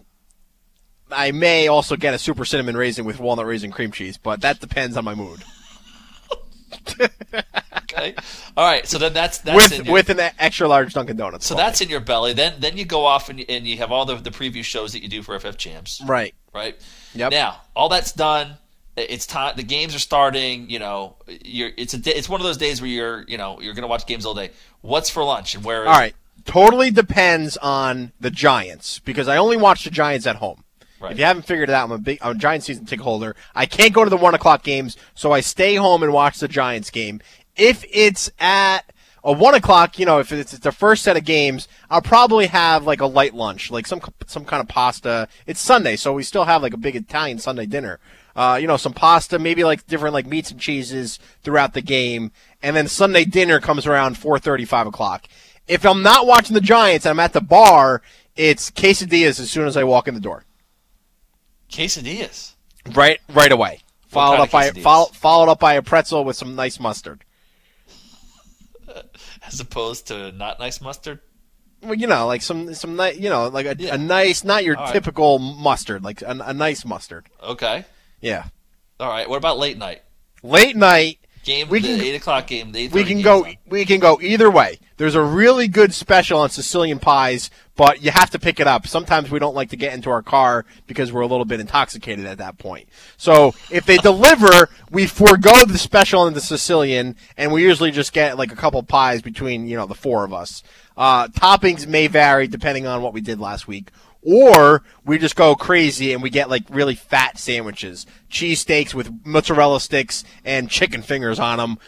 [1.11, 4.61] I may also get a super cinnamon raisin with walnut raisin cream cheese, but that
[4.61, 5.43] depends on my mood.
[7.83, 8.15] Okay.
[8.57, 8.87] All right.
[8.87, 11.47] So then that's that's with in your, with an extra large Dunkin' Donuts.
[11.47, 12.33] so that's in your belly.
[12.33, 14.93] Then then you go off and you, and you have all the the preview shows
[14.93, 16.03] that you do for FF Champs.
[16.07, 16.35] right.
[16.55, 16.77] Right.
[17.15, 17.31] Yep.
[17.33, 18.57] Now all that's done.
[18.97, 19.55] It's time.
[19.57, 20.69] The games are starting.
[20.69, 21.71] You know, you're.
[21.77, 21.99] It's a.
[21.99, 23.25] day- It's one of those days where you're.
[23.29, 24.51] You know, you're going to watch games all day.
[24.81, 25.87] What's for lunch and where?
[25.87, 26.15] All right.
[26.45, 30.65] Totally depends on the Giants because I only watch the Giants at home.
[31.01, 31.13] Right.
[31.13, 33.37] If you haven't figured it out, I'm a big I'm a Giants season ticket holder.
[33.55, 36.49] I can't go to the one o'clock games, so I stay home and watch the
[36.49, 37.21] Giants game.
[37.57, 38.81] If it's at
[39.23, 42.47] a one o'clock, you know, if it's, it's the first set of games, I'll probably
[42.47, 45.29] have like a light lunch, like some some kind of pasta.
[45.47, 48.01] It's Sunday, so we still have like a big Italian Sunday dinner.
[48.35, 52.33] Uh, you know, some pasta, maybe like different like meats and cheeses throughout the game,
[52.63, 55.29] and then Sunday dinner comes around four thirty, five o'clock.
[55.67, 58.03] If I'm not watching the Giants and I'm at the bar,
[58.37, 60.45] it's quesadillas as soon as I walk in the door.
[61.71, 62.53] Quesadillas.
[62.93, 63.81] Right, right away.
[64.09, 67.25] Followed up by follow, followed up by a pretzel with some nice mustard.
[69.47, 71.21] As opposed to not nice mustard.
[71.83, 74.77] Well, you know, like some some ni- you know, like a, a nice, not your
[74.77, 74.93] All right.
[74.93, 77.27] typical mustard, like a, a nice mustard.
[77.43, 77.85] Okay.
[78.21, 78.45] Yeah.
[78.99, 79.29] All right.
[79.29, 80.03] What about late night?
[80.43, 81.69] Late night, Game.
[81.69, 82.73] We the can- eight o'clock game.
[82.73, 84.79] We can go we can go either way.
[84.97, 88.87] There's a really good special on Sicilian pies, but you have to pick it up.
[88.87, 92.27] Sometimes we don't like to get into our car because we're a little bit intoxicated
[92.27, 92.89] at that point.
[93.17, 98.13] So if they deliver, we forego the special and the Sicilian, and we usually just
[98.13, 100.63] get like a couple pies between you know the four of us.
[100.97, 103.91] Uh, toppings may vary depending on what we did last week.
[104.23, 109.81] Or we just go crazy and we get like really fat sandwiches, cheesesteaks with mozzarella
[109.81, 111.79] sticks and chicken fingers on them,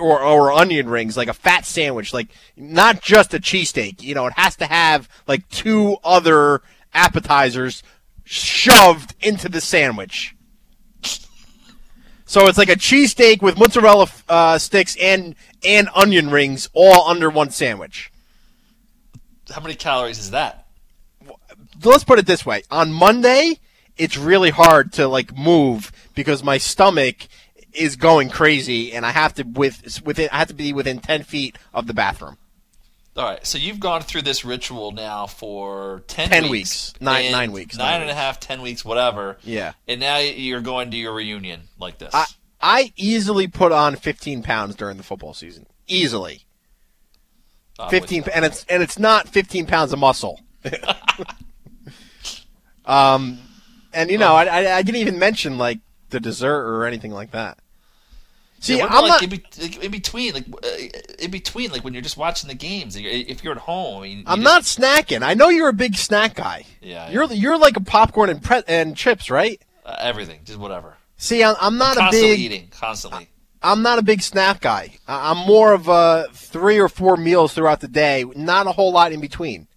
[0.00, 4.02] or, or onion rings, like a fat sandwich, like not just a cheesesteak.
[4.02, 6.60] You know, it has to have like two other
[6.92, 7.82] appetizers
[8.24, 10.34] shoved into the sandwich.
[12.26, 15.34] So it's like a cheesesteak with mozzarella uh, sticks and
[15.64, 18.12] and onion rings all under one sandwich.
[19.50, 20.57] How many calories is that?
[21.84, 23.58] Let's put it this way: on Monday,
[23.96, 27.28] it's really hard to like move because my stomach
[27.72, 31.22] is going crazy, and I have to with within I have to be within ten
[31.22, 32.38] feet of the bathroom.
[33.16, 33.44] All right.
[33.44, 36.94] So you've gone through this ritual now for ten, 10 weeks, weeks.
[37.00, 38.18] Nine- nine weeks, nine nine and a weeks.
[38.18, 39.38] half, ten weeks, whatever.
[39.42, 39.72] Yeah.
[39.88, 42.14] And now you're going to your reunion like this.
[42.14, 42.26] I
[42.60, 46.44] I easily put on fifteen pounds during the football season, easily.
[47.78, 50.40] I'm Fifteen, and it's and it's not fifteen pounds of muscle.
[52.88, 53.38] um,
[53.92, 55.78] and you know, I, I I didn't even mention like
[56.10, 57.58] the dessert or anything like that.
[58.60, 59.22] See, Yeah, I'm about, not.
[59.22, 60.68] in, be- like, in between, like uh,
[61.20, 62.96] in between, like when you're just watching the games.
[62.98, 65.22] If you're at home, I mean, you I'm just- not snacking.
[65.22, 66.64] I know you're a big snack guy.
[66.82, 69.62] Yeah, You're you're like a popcorn and pre- and chips, right?
[69.86, 70.96] uh, everything, just whatever.
[71.18, 73.28] See, I'm, I'm not a big eating, constantly.
[73.62, 74.96] I'm not a big snack guy.
[75.06, 78.90] I- I'm more of a three or four meals throughout the day, not a whole
[78.92, 79.67] lot in between.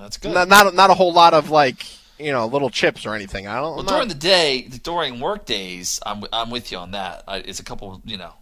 [0.00, 0.32] That's good.
[0.32, 1.84] Not not, not a whole lot of like
[2.18, 3.46] you know little chips or anything.
[3.46, 3.70] I don't.
[3.76, 7.22] Well, I'm during the day, during work days, I'm I'm with you on that.
[7.28, 8.32] I, it's a couple, you know,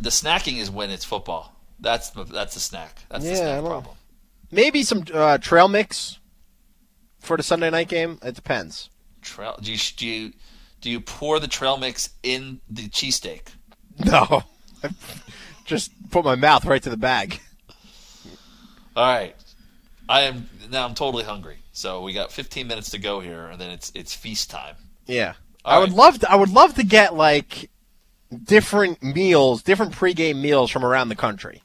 [0.00, 1.54] the snacking is when it's football.
[1.80, 2.96] That's the, that's the snack.
[3.08, 3.96] That's the Yeah, I snack problem.
[4.50, 6.18] maybe some uh, trail mix
[7.20, 8.18] for the Sunday night game.
[8.22, 8.90] It depends.
[9.22, 10.32] Trail, do you do you
[10.80, 13.42] do you pour the trail mix in the cheesesteak?
[14.04, 14.42] No,
[15.64, 17.40] just put my mouth right to the bag.
[18.94, 19.34] All right,
[20.08, 20.86] I am now.
[20.86, 21.58] I'm totally hungry.
[21.72, 24.76] So we got 15 minutes to go here, and then it's it's feast time.
[25.06, 25.34] Yeah,
[25.64, 26.30] All I would love to.
[26.30, 27.70] I would love to get like
[28.44, 31.62] different meals, different pregame meals from around the country.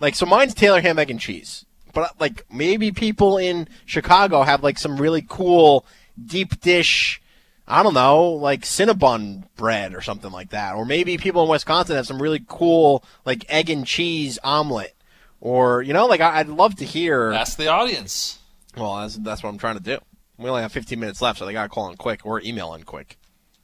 [0.00, 1.64] Like, so mine's Taylor ham, egg, and cheese.
[1.92, 5.86] But like, maybe people in Chicago have like some really cool
[6.22, 7.20] deep dish.
[7.68, 10.74] I don't know, like Cinnabon bread or something like that.
[10.74, 14.94] Or maybe people in Wisconsin have some really cool like egg and cheese omelet.
[15.40, 17.32] Or you know, like I'd love to hear.
[17.32, 18.38] Ask the audience.
[18.76, 19.98] Well, that's that's what I'm trying to do.
[20.38, 22.74] We only have 15 minutes left, so they got to call in quick or email
[22.74, 23.18] in quick.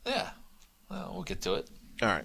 [0.06, 0.30] Yeah,
[0.90, 1.68] well, we'll get to it.
[2.02, 2.24] All right.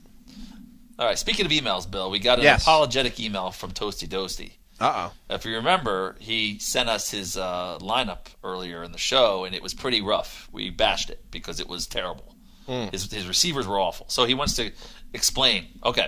[0.99, 1.18] All right.
[1.18, 2.61] Speaking of emails, Bill, we got an Yes.
[2.64, 4.53] apologetic email from Toasty Doasty.
[4.80, 5.35] Uh oh.
[5.35, 9.64] If you remember, he sent us his uh, lineup earlier in the show, and it
[9.64, 10.49] was pretty rough.
[10.51, 12.35] We bashed it because it was terrible.
[12.68, 12.88] Hmm.
[12.91, 14.05] His, his receivers were awful.
[14.10, 14.72] So he wants to
[15.14, 15.68] explain.
[15.84, 16.07] Okay.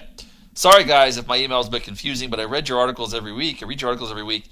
[0.56, 3.34] Sorry, guys, if my email is a bit confusing, but I read your articles every
[3.34, 3.61] week.
[3.61, 4.49] I read your articles every week,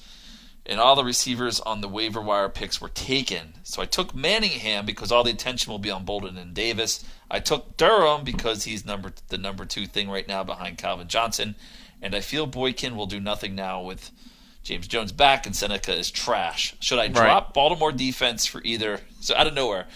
[0.65, 3.56] and all the receivers on the waiver wire picks were taken.
[3.64, 7.03] So I took Manningham because all the attention will be on Bolden and Davis.
[7.30, 11.56] I took Durham because he's number the number two thing right now behind Calvin Johnson,
[12.02, 14.11] and I feel Boykin will do nothing now with
[14.64, 16.76] James Jones back and Seneca is trash.
[16.80, 19.02] Should I drop Baltimore defense for either?
[19.19, 19.88] So out of nowhere,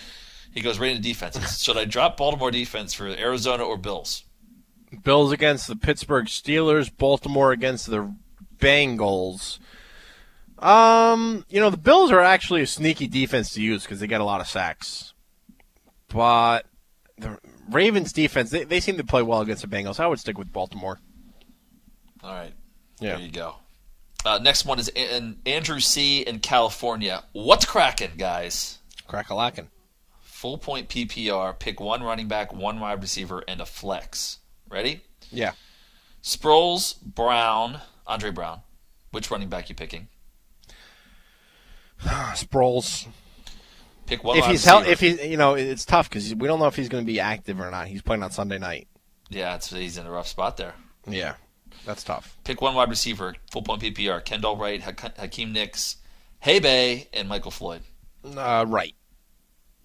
[0.54, 1.62] he goes right into defenses.
[1.64, 4.26] Should I drop Baltimore defense for Arizona or Bills?
[5.04, 8.14] Bills against the Pittsburgh Steelers, Baltimore against the
[8.58, 9.60] Bengals.
[10.60, 14.22] Um, you know, the Bills are actually a sneaky defense to use because they get
[14.22, 15.14] a lot of sacks.
[16.10, 16.66] But
[17.18, 17.38] the
[17.70, 20.00] Ravens defense, they, they seem to play well against the Bengals.
[20.00, 21.00] I would stick with Baltimore.
[22.24, 22.54] All right.
[23.00, 23.16] Yeah.
[23.16, 23.56] There you go.
[24.26, 26.22] Uh, next one is an Andrew C.
[26.22, 27.24] in California.
[27.34, 28.80] What's cracking, guys?
[29.08, 29.68] Crack-a-lackin'.
[30.22, 31.58] Full point PPR.
[31.58, 34.40] Pick one running back, one wide receiver, and a flex.
[34.70, 35.02] Ready?
[35.32, 35.54] Yeah.
[36.22, 38.62] Sproles, Brown, Andre Brown.
[39.12, 40.10] Which running back you picking?
[42.34, 43.08] Sproles.
[44.06, 46.68] Pick one if he's hel- if he, you know, it's tough because we don't know
[46.68, 47.88] if he's going to be active or not.
[47.88, 48.88] He's playing on Sunday night.
[49.30, 50.74] Yeah, it's, he's in a rough spot there.
[51.06, 51.34] Yeah.
[51.86, 52.38] That's tough.
[52.44, 54.24] Pick one wide receiver, full point PPR.
[54.24, 55.98] Kendall Wright, Ha- Hakeem Nicks,
[56.40, 57.82] Hay Bay, and Michael Floyd.
[58.24, 58.96] Uh, right.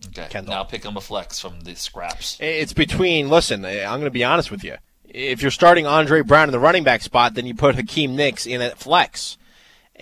[0.09, 0.27] Okay.
[0.31, 0.55] Kendall.
[0.55, 2.37] Now pick him a flex from the scraps.
[2.41, 3.29] It's between.
[3.29, 4.77] Listen, I'm going to be honest with you.
[5.05, 8.47] If you're starting Andre Brown in the running back spot, then you put Hakeem Nicks
[8.47, 9.37] in at flex.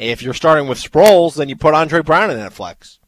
[0.00, 2.98] If you're starting with Sproles, then you put Andre Brown in that flex.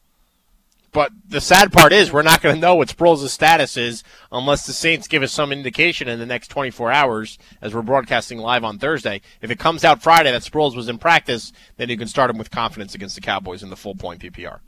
[0.91, 4.67] But the sad part is, we're not going to know what Sproles' status is unless
[4.67, 8.63] the Saints give us some indication in the next 24 hours as we're broadcasting live
[8.63, 9.21] on Thursday.
[9.41, 12.37] If it comes out Friday that Sproles was in practice, then you can start him
[12.37, 14.59] with confidence against the Cowboys in the full point PPR.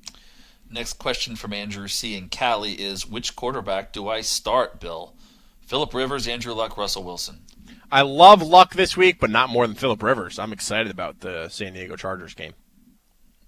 [0.68, 2.16] Next question from Andrew C.
[2.16, 5.14] in Cali is Which quarterback do I start, Bill?
[5.62, 7.42] Philip Rivers, Andrew Luck, Russell Wilson.
[7.92, 10.40] I love Luck this week, but not more than Philip Rivers.
[10.40, 12.54] I'm excited about the San Diego Chargers game.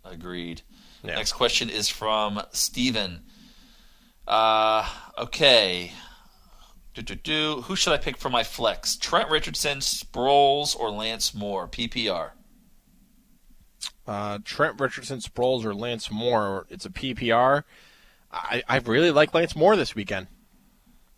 [0.06, 0.62] Agreed.
[1.04, 1.16] Yeah.
[1.16, 3.22] Next question is from Steven.
[4.28, 4.88] Uh,
[5.18, 5.92] okay.
[6.94, 7.62] Do, do, do.
[7.64, 8.96] Who should I pick for my flex?
[8.96, 11.68] Trent Richardson, Sproles, or Lance Moore?
[11.68, 12.32] PPR.
[14.08, 16.66] Uh, Trent Richardson, Sproles, or Lance Moore.
[16.70, 17.64] It's a PPR.
[18.32, 20.28] I, I really like Lance Moore this weekend.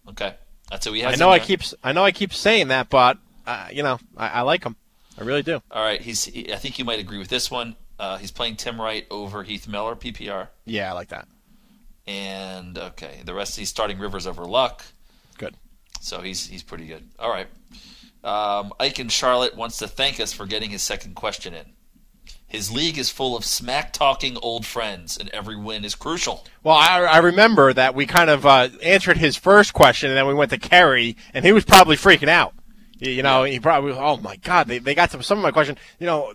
[0.10, 0.36] Okay.
[0.70, 1.14] That's who we have.
[1.14, 4.28] I know I keep I know I keep saying that, but uh, you know I,
[4.28, 4.76] I like him.
[5.20, 5.62] I really do.
[5.72, 6.02] All right.
[6.02, 6.26] He's.
[6.26, 7.76] He, I think you might agree with this one.
[8.00, 10.48] Uh, he's playing Tim Wright over Heath Miller, PPR.
[10.66, 11.28] Yeah, I like that.
[12.08, 14.84] And okay, the rest he's starting Rivers over Luck.
[15.38, 15.56] Good.
[16.00, 17.04] So he's he's pretty good.
[17.20, 17.48] All right.
[18.24, 21.66] Um, Ike in Charlotte wants to thank us for getting his second question in.
[22.50, 26.46] His league is full of smack talking old friends, and every win is crucial.
[26.64, 30.26] Well, I, I remember that we kind of uh, answered his first question, and then
[30.26, 32.56] we went to Kerry, and he was probably freaking out.
[32.98, 35.52] You, you know, he probably, oh my God, they, they got to some of my
[35.52, 35.78] question.
[36.00, 36.34] You know,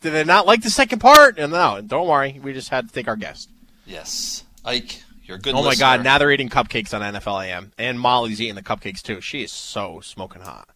[0.00, 1.38] did they not like the second part?
[1.38, 3.48] And no, don't worry, we just had to take our guest.
[3.86, 5.54] Yes, Ike, you're good.
[5.54, 5.76] oh my.
[5.76, 9.20] God, now they're eating cupcakes on NFL AM, and Molly's eating the cupcakes too.
[9.20, 10.68] She is so smoking hot.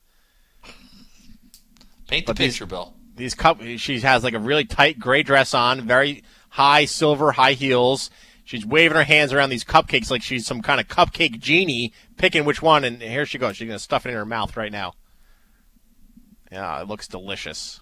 [2.06, 2.95] paint the but these- picture, Bill.
[3.16, 7.52] These cup, she has like a really tight gray dress on, very high silver high
[7.52, 8.10] heels.
[8.44, 12.44] She's waving her hands around these cupcakes like she's some kind of cupcake genie, picking
[12.44, 12.84] which one.
[12.84, 13.56] And here she goes.
[13.56, 14.94] She's gonna stuff it in her mouth right now.
[16.52, 17.80] Yeah, it looks delicious.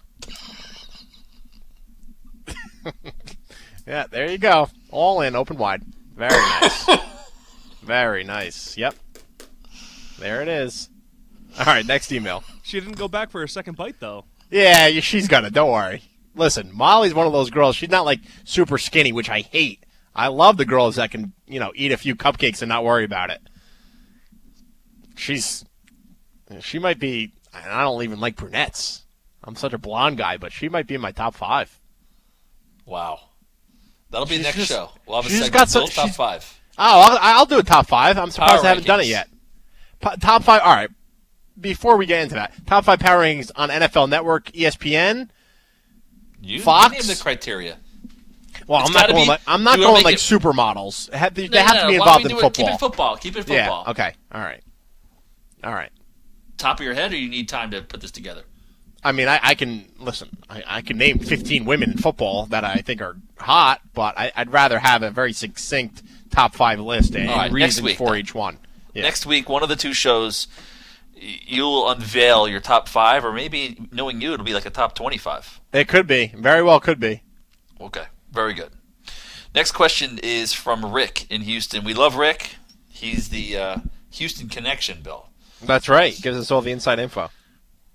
[3.85, 4.69] yeah, there you go.
[4.89, 5.83] All in, open wide.
[6.15, 6.89] Very nice.
[7.83, 8.77] Very nice.
[8.77, 8.95] Yep.
[10.17, 10.89] There it is.
[11.59, 12.43] All right, next email.
[12.63, 14.25] She didn't go back for her second bite, though.
[14.51, 15.49] Yeah, yeah, she's gonna.
[15.51, 16.03] Don't worry.
[16.35, 17.75] Listen, Molly's one of those girls.
[17.75, 19.85] She's not like super skinny, which I hate.
[20.13, 23.03] I love the girls that can, you know, eat a few cupcakes and not worry
[23.03, 23.41] about it.
[25.15, 25.65] She's,
[26.61, 27.31] she might be.
[27.53, 29.05] I don't even like brunettes.
[29.43, 31.79] I'm such a blonde guy, but she might be in my top five.
[32.85, 33.19] Wow,
[34.11, 34.89] that'll be She's next just- show.
[35.07, 35.53] We'll have a she's segment.
[35.53, 36.59] got some- Bill, top she's- five.
[36.77, 38.17] Oh, I'll, I'll do a top five.
[38.17, 39.29] I'm surprised Power I haven't done it yet.
[40.01, 40.61] Po- top five.
[40.61, 40.89] All right.
[41.59, 45.29] Before we get into that, top five power rankings on NFL Network, ESPN.
[46.41, 46.93] You, Fox?
[46.93, 47.77] you name the criteria.
[48.67, 50.19] Well, It's I'm not going be- like I'm not do you wanna going like it-
[50.19, 51.09] supermodels.
[51.11, 51.95] They have, they No, have no, to be.
[51.95, 52.49] Involved in it- football.
[52.51, 53.17] Keep it football.
[53.17, 53.83] Keep it football.
[53.85, 53.91] Yeah.
[53.91, 54.13] Okay.
[54.33, 54.61] All right.
[55.63, 55.91] All right.
[56.57, 58.43] Top of your head, or you need time to put this together?
[59.03, 60.29] I mean, I, I can listen.
[60.49, 64.31] I, I can name 15 women in football that I think are hot, but I,
[64.35, 66.01] I'd rather have a very succinct
[66.31, 68.57] top five list and All right, reasons week, for each one.
[68.93, 69.03] Yeah.
[69.03, 70.47] Next week, one of the two shows,
[71.15, 75.61] you'll unveil your top five, or maybe knowing you, it'll be like a top twenty-five.
[75.73, 76.27] It could be.
[76.35, 77.23] Very well could be.
[77.79, 78.71] Okay, very good.
[79.53, 81.83] Next question is from Rick in Houston.
[81.83, 82.57] We love Rick.
[82.89, 83.77] He's the uh,
[84.11, 85.29] Houston connection, Bill.
[85.61, 86.19] That's right.
[86.21, 87.29] Gives us all the inside info.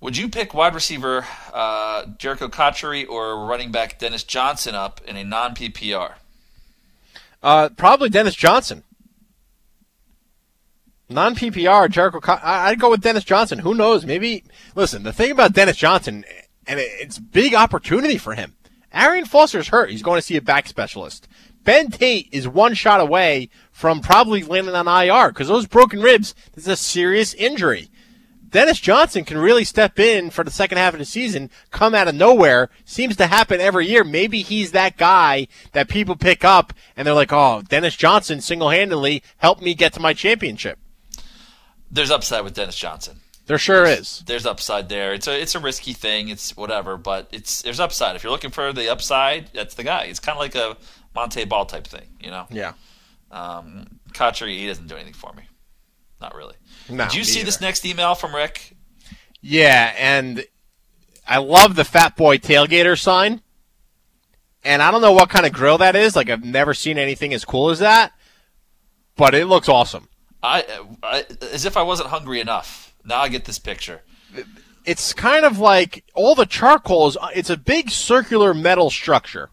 [0.01, 5.17] Would you pick wide receiver uh, Jerricho Cotchery or running back Dennis Johnson up in
[5.17, 6.15] a non PPR?
[7.43, 8.83] Uh, probably Dennis Johnson.
[11.11, 12.20] Non PPR, Jerricho.
[12.28, 13.59] I- I'd go with Dennis Johnson.
[13.59, 14.07] Who knows?
[14.07, 14.45] Maybe.
[14.77, 16.24] Listen, the thing about Dennis Johnson,
[16.69, 18.55] and it's big opportunity for him.
[18.93, 19.91] Arian Foster's hurt.
[19.91, 21.27] He's going to see a back specialist.
[21.65, 26.35] Ben Tate is one shot away from probably landing on IR because those broken ribs.
[26.55, 27.91] Is a serious injury.
[28.49, 32.09] Dennis Johnson can really step in for the second half of the season, come out
[32.09, 32.69] of nowhere.
[32.85, 34.03] Seems to happen every year.
[34.05, 38.70] Maybe he's that guy that people pick up and they're like, oh, Dennis Johnson single
[38.70, 40.78] handedly helped me get to my championship.
[41.91, 43.21] There's upside with Dennis Johnson.
[43.47, 44.23] There sure is.
[44.27, 45.12] There's upside there.
[45.12, 46.29] It's a it's a risky thing.
[46.29, 48.15] It's whatever, but it's there's upside.
[48.15, 50.05] If you're looking for the upside, that's the guy.
[50.05, 50.77] It's kind of like a
[51.17, 52.47] Montee Ball type thing, you know.
[52.51, 52.75] Yeah.
[53.33, 55.43] Um, he doesn't do anything for me.
[56.21, 56.55] Not really.
[56.89, 57.47] No, Did you see either.
[57.47, 58.77] this next email from Rick?
[59.41, 60.45] Yeah, and
[61.27, 63.41] I love the Fat Boy Tailgater sign.
[64.62, 66.15] And I don't know what kind of grill that is.
[66.15, 68.12] Like, I've never seen anything as cool as that.
[69.17, 70.10] But it looks awesome.
[70.43, 70.65] I,
[71.03, 72.95] I as if I wasn't hungry enough.
[73.05, 74.03] Now I get this picture.
[74.85, 77.19] It's kind of like all the charcoal is.
[77.35, 79.51] It's a big circular metal structure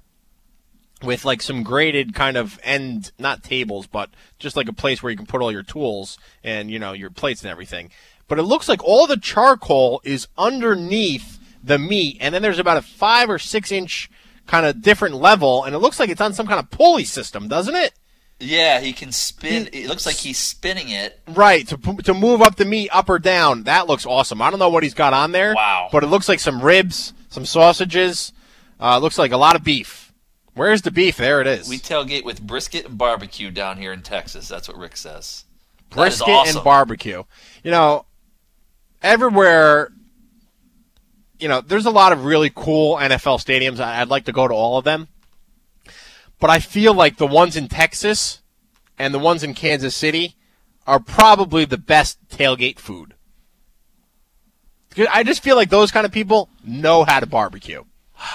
[1.03, 4.09] with like some graded kind of end, not tables, but
[4.39, 7.09] just like a place where you can put all your tools and you know your
[7.09, 7.91] plates and everything.
[8.27, 12.77] But it looks like all the charcoal is underneath the meat, and then there's about
[12.77, 14.09] a five or six inch
[14.47, 17.47] kind of different level, and it looks like it's on some kind of pulley system,
[17.47, 17.93] doesn't it?
[18.39, 19.69] Yeah, he can spin.
[19.73, 21.19] It looks like he's spinning it.
[21.27, 23.63] Right to to move up the meat up or down.
[23.63, 24.41] That looks awesome.
[24.41, 25.55] I don't know what he's got on there.
[25.55, 25.89] Wow.
[25.91, 28.33] But it looks like some ribs, some sausages.
[28.79, 30.13] Uh, looks like a lot of beef.
[30.53, 31.17] Where's the beef?
[31.17, 31.67] There it is.
[31.67, 34.47] We tailgate with brisket and barbecue down here in Texas.
[34.47, 35.45] That's what Rick says.
[35.89, 36.57] Brisket awesome.
[36.57, 37.23] and barbecue.
[37.63, 38.05] You know,
[39.01, 39.91] everywhere.
[41.39, 43.79] You know, there's a lot of really cool NFL stadiums.
[43.79, 45.07] I'd like to go to all of them.
[46.39, 48.41] But I feel like the ones in Texas
[48.99, 50.35] and the ones in Kansas City
[50.85, 53.13] are probably the best tailgate food.
[55.11, 57.83] I just feel like those kind of people know how to barbecue.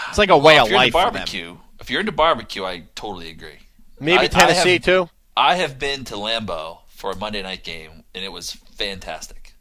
[0.08, 1.12] It's like a way Well, of life into for them.
[1.14, 3.58] barbecue, if you're into barbecue, I totally agree.
[3.98, 5.08] Maybe I- I Tennessee have- too.
[5.36, 9.54] I have been to Lambeau for a Monday night game, and it was fantastic.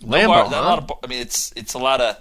[0.00, 0.62] No Lambeau, bar- huh?
[0.62, 2.16] lot of I mean, it's it's a lot of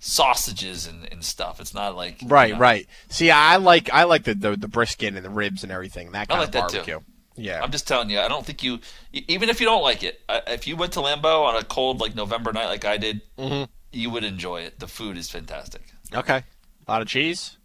[0.00, 1.60] sausages and, and stuff.
[1.60, 2.86] It's not like Right, you know, right.
[3.08, 6.10] See, I like I like the, the the brisket and the ribs and everything.
[6.12, 6.98] That I kind like of that barbecue.
[6.98, 7.04] too.
[7.36, 7.60] Yeah.
[7.62, 8.18] I'm just telling you.
[8.20, 8.80] I don't think you,
[9.12, 12.14] even if you don't like it, if you went to Lambeau on a cold like
[12.14, 13.68] November night, like I did, Mhm.
[13.92, 14.78] you would enjoy it.
[14.80, 15.82] The food is fantastic.
[16.12, 16.42] Okay.
[16.86, 17.56] A lot of cheese.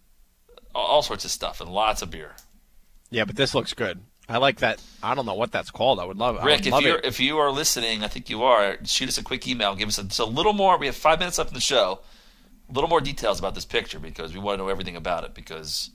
[0.74, 2.36] All, all sorts of stuff and lots of beer.
[3.10, 4.00] Yeah, but this looks good.
[4.28, 4.82] I like that.
[5.02, 6.00] I don't know what that's called.
[6.00, 6.36] I would love.
[6.38, 7.04] I Rick, would if love you're it.
[7.04, 8.78] if you are listening, I think you are.
[8.84, 9.74] Shoot us a quick email.
[9.76, 10.78] Give us a, just a little more.
[10.78, 12.00] We have five minutes left in the show.
[12.68, 15.34] A little more details about this picture because we want to know everything about it.
[15.34, 15.90] Because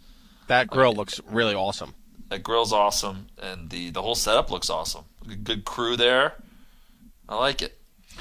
[0.48, 1.96] that grill looks really awesome.
[2.30, 5.04] that grill's awesome and the the whole setup looks awesome.
[5.28, 6.36] Good, good crew there.
[7.28, 7.78] I like it.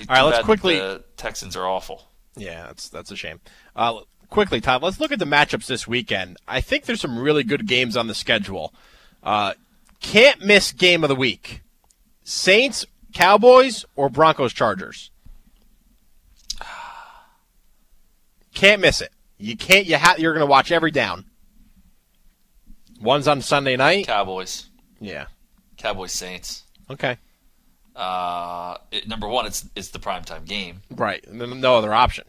[0.08, 2.08] All right, let's quickly- The Texans are awful.
[2.36, 3.40] Yeah, that's that's a shame.
[3.74, 6.36] Uh, quickly, Todd, let's look at the matchups this weekend.
[6.46, 8.72] I think there's some really good games on the schedule.
[9.22, 9.54] Uh,
[10.00, 11.62] can't miss game of the week:
[12.22, 15.10] Saints, Cowboys, or Broncos, Chargers.
[18.60, 19.10] Can't miss it.
[19.38, 19.86] You can't.
[19.86, 21.24] You ha- You're going to watch every down.
[23.00, 24.06] One's on Sunday night.
[24.06, 24.66] Cowboys.
[25.00, 25.26] Yeah.
[25.78, 26.64] Cowboys Saints.
[26.90, 27.16] Okay.
[27.96, 31.24] Uh, it, number one, it's it's the primetime game, Right.
[31.32, 32.24] No no other option.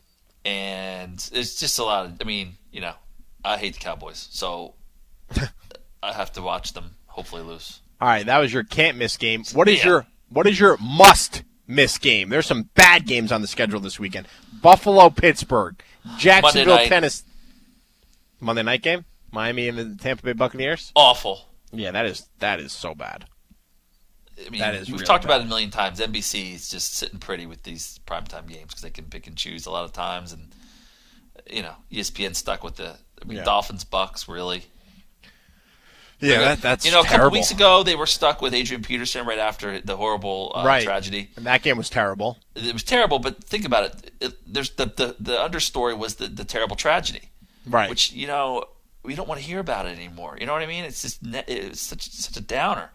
[0.45, 2.14] and it's just a lot of.
[2.20, 2.94] I mean, you know,
[3.44, 4.74] I hate the Cowboys, so
[6.03, 6.95] I have to watch them.
[7.08, 7.82] Hopefully, lose.
[7.99, 9.44] All right, that was your can't miss game.
[9.53, 9.90] What is Yeah.
[9.90, 12.30] your what is your must miss game?
[12.30, 14.28] There's some bad games on the schedule this weekend.
[14.62, 15.76] Buffalo, Pittsburgh,
[16.18, 16.90] Jacksonville, night.
[16.90, 17.23] Tennessee.
[18.40, 20.91] Monday night game, Miami and the Tampa Bay Buccaneers.
[20.95, 21.48] Awful.
[21.72, 23.26] Yeah, that is that is so bad.
[24.45, 25.30] I mean, That is we've really talked bad.
[25.36, 25.99] about it a million times.
[25.99, 29.65] NBC is just sitting pretty with these primetime games because they can pick and choose
[29.68, 30.48] a lot of times, and
[31.49, 33.44] you know, ESPN stuck with the I mean, Yeah.
[33.44, 34.65] Dolphins Bucs really.
[36.22, 37.38] Yeah, that, that's you know a couple terrible.
[37.38, 41.30] weeks ago they were stuck with Adrian Peterson right after the horrible uh, right tragedy.
[41.35, 42.38] And that game was terrible.
[42.56, 44.11] It was terrible, but think about it.
[44.22, 47.30] it there's the, the the understory was the, the terrible tragedy,
[47.65, 47.89] Right.
[47.89, 48.65] which you know
[49.03, 50.38] we don't want to hear about it anymore.
[50.39, 50.84] You know what I mean?
[50.85, 52.91] It's just ne- it's such such a downer.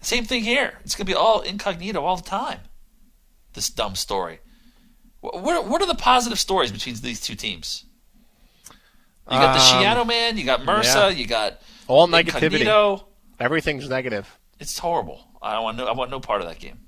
[0.00, 0.74] Same thing here.
[0.84, 2.60] It's gonna be all incognito all the time.
[3.54, 4.38] This dumb story.
[5.20, 7.84] What what are, what are the positive stories between these two teams?
[9.30, 10.38] You got the Um, Schiano man.
[10.38, 10.84] You got MRSA.
[10.94, 11.08] yeah.
[11.08, 12.60] You got All negativity.
[12.60, 13.08] Incognito.
[13.40, 14.38] Everything's negative.
[14.60, 15.24] It's horrible.
[15.42, 15.86] I don't want no.
[15.86, 16.78] I want no part of that game.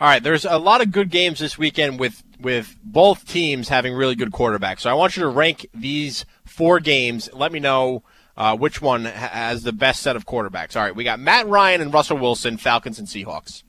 [0.00, 3.94] All right, there's a lot of good games this weekend with with both teams having
[3.94, 4.80] really good quarterbacks.
[4.80, 7.30] So I want you to rank these four games.
[7.32, 8.02] Let me know
[8.36, 10.76] uh, which one has the best set of quarterbacks.
[10.76, 13.62] All right, we got Matt Ryan and Russell Wilson, Falcons and Seahawks.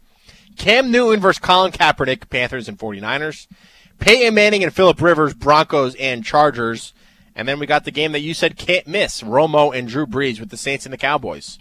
[0.58, 3.48] Cam Newton versus Colin Kaepernick, Panthers and 49ers.
[4.00, 6.94] Peyton Manning and Philip Rivers, Broncos and Chargers.
[7.36, 10.40] And then we got the game that you said can't miss, Romo and Drew Brees
[10.40, 11.60] with the Saints and the Cowboys.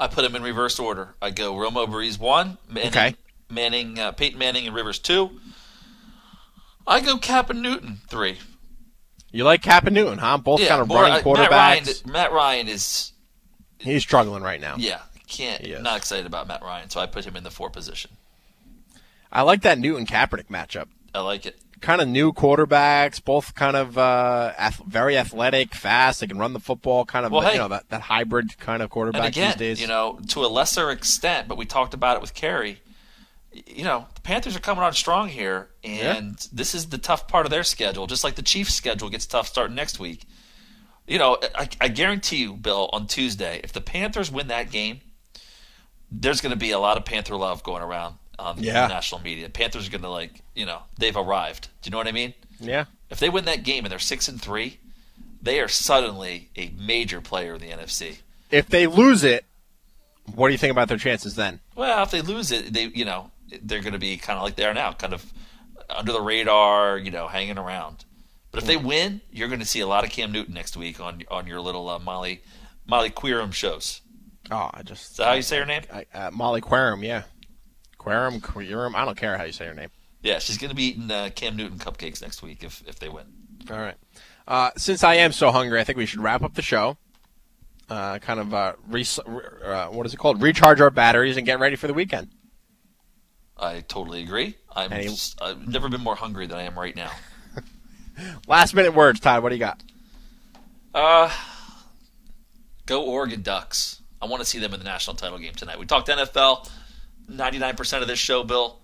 [0.00, 1.14] I put them in reverse order.
[1.20, 3.16] I go Romo Brees one, Manning, Okay.
[3.50, 5.40] Manning, uh, Peyton Manning and Rivers two.
[6.86, 8.38] I go Cap and Newton three.
[9.30, 10.38] You like Cap and Newton, huh?
[10.38, 11.50] Both yeah, kind of more- running uh, quarterbacks.
[11.50, 13.12] Matt Ryan, Matt Ryan is
[13.78, 14.74] He's struggling right now.
[14.78, 18.10] yeah can't not excited about Matt Ryan, so I put him in the four position.
[19.30, 20.86] I like that Newton Kaepernick matchup.
[21.14, 21.60] I like it.
[21.80, 26.20] Kind of new quarterbacks, both kind of uh, ath- very athletic, fast.
[26.20, 27.04] They can run the football.
[27.04, 29.80] Kind of Well, you know that, that hybrid kind of quarterback And again, these days.
[29.80, 32.80] you know, to a lesser extent, but we talked about it with Kerry.
[33.52, 37.46] You know, the Panthers are coming on strong here, and this is the tough part
[37.46, 38.06] of their schedule.
[38.06, 40.24] Just like the Chiefs' schedule gets tough starting next week.
[41.06, 45.00] You know, I, I guarantee you, Bill, on Tuesday, if the Panthers win that game,
[46.10, 48.82] there's going to be a lot of Panther love going around on Yeah.
[48.86, 49.48] the national media.
[49.48, 51.68] Panthers are going to like, you know, they've arrived.
[51.82, 52.34] Do you know what I mean?
[52.60, 52.84] Yeah.
[53.10, 54.78] If they win that game and they're six and three,
[55.42, 58.18] they are suddenly a major player in the NFC.
[58.50, 59.44] If they lose it,
[60.34, 61.60] what do you think about their chances then?
[61.74, 63.30] Well, if they lose it, they you know
[63.62, 65.24] they're going to be kind of like they are now, kind of
[65.88, 68.04] under the radar, you know, hanging around.
[68.50, 71.00] But if they win, you're going to see a lot of Cam Newton next week
[71.00, 72.42] on on your little uh, Molly
[72.86, 74.00] Molly Qerim shows.
[74.50, 75.82] Oh, I just Is that how you say her name?
[75.92, 77.22] I, uh, Molly Qerim, yeah.
[78.08, 78.94] Qerim, Qerim.
[78.94, 79.90] I don't care how you say her name.
[80.22, 83.08] Yeah, she's going to be eating uh, Cam Newton cupcakes next week if if they
[83.08, 83.26] win.
[83.70, 83.94] All right.
[84.46, 86.96] Uh, since I am so hungry, I think we should wrap up the show.
[87.90, 89.04] Uh, kind of uh, re-
[89.64, 90.42] uh, what is it called?
[90.42, 92.28] Recharge our batteries and get ready for the weekend.
[93.56, 94.56] I totally agree.
[94.74, 97.10] I'm Any- just, I've never been more hungry than I am right now.
[98.48, 99.42] Last minute words, Todd.
[99.42, 99.82] What do you got?
[100.94, 101.30] Uh,
[102.86, 104.02] go Oregon Ducks.
[104.20, 105.78] I want to see them in the national title game tonight.
[105.78, 106.68] We talked NFL,
[107.30, 108.78] 99% of this show, Bill,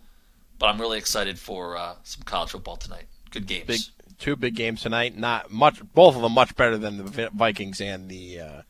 [0.59, 3.07] but I'm really excited for uh, some college football tonight.
[3.31, 3.67] Good games.
[3.67, 3.81] Big
[4.19, 5.17] two big games tonight.
[5.17, 5.83] Not much.
[5.95, 8.63] Both of them much better than the Vikings and the uh,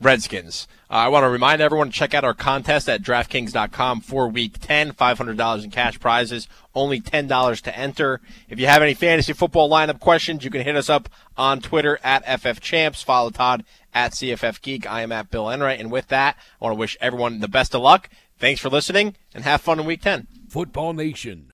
[0.00, 0.68] Redskins.
[0.90, 4.58] Uh, I want to remind everyone to check out our contest at DraftKings.com for Week
[4.60, 4.92] 10.
[4.92, 6.48] $500 in cash prizes.
[6.74, 8.20] Only $10 to enter.
[8.48, 11.98] If you have any fantasy football lineup questions, you can hit us up on Twitter
[12.02, 13.04] at FFChamps.
[13.04, 14.90] Follow Todd at CFF Geek.
[14.90, 15.80] I am at Bill Enright.
[15.80, 18.10] And with that, I want to wish everyone the best of luck.
[18.38, 20.26] Thanks for listening and have fun in Week 10.
[20.48, 21.44] Football Nation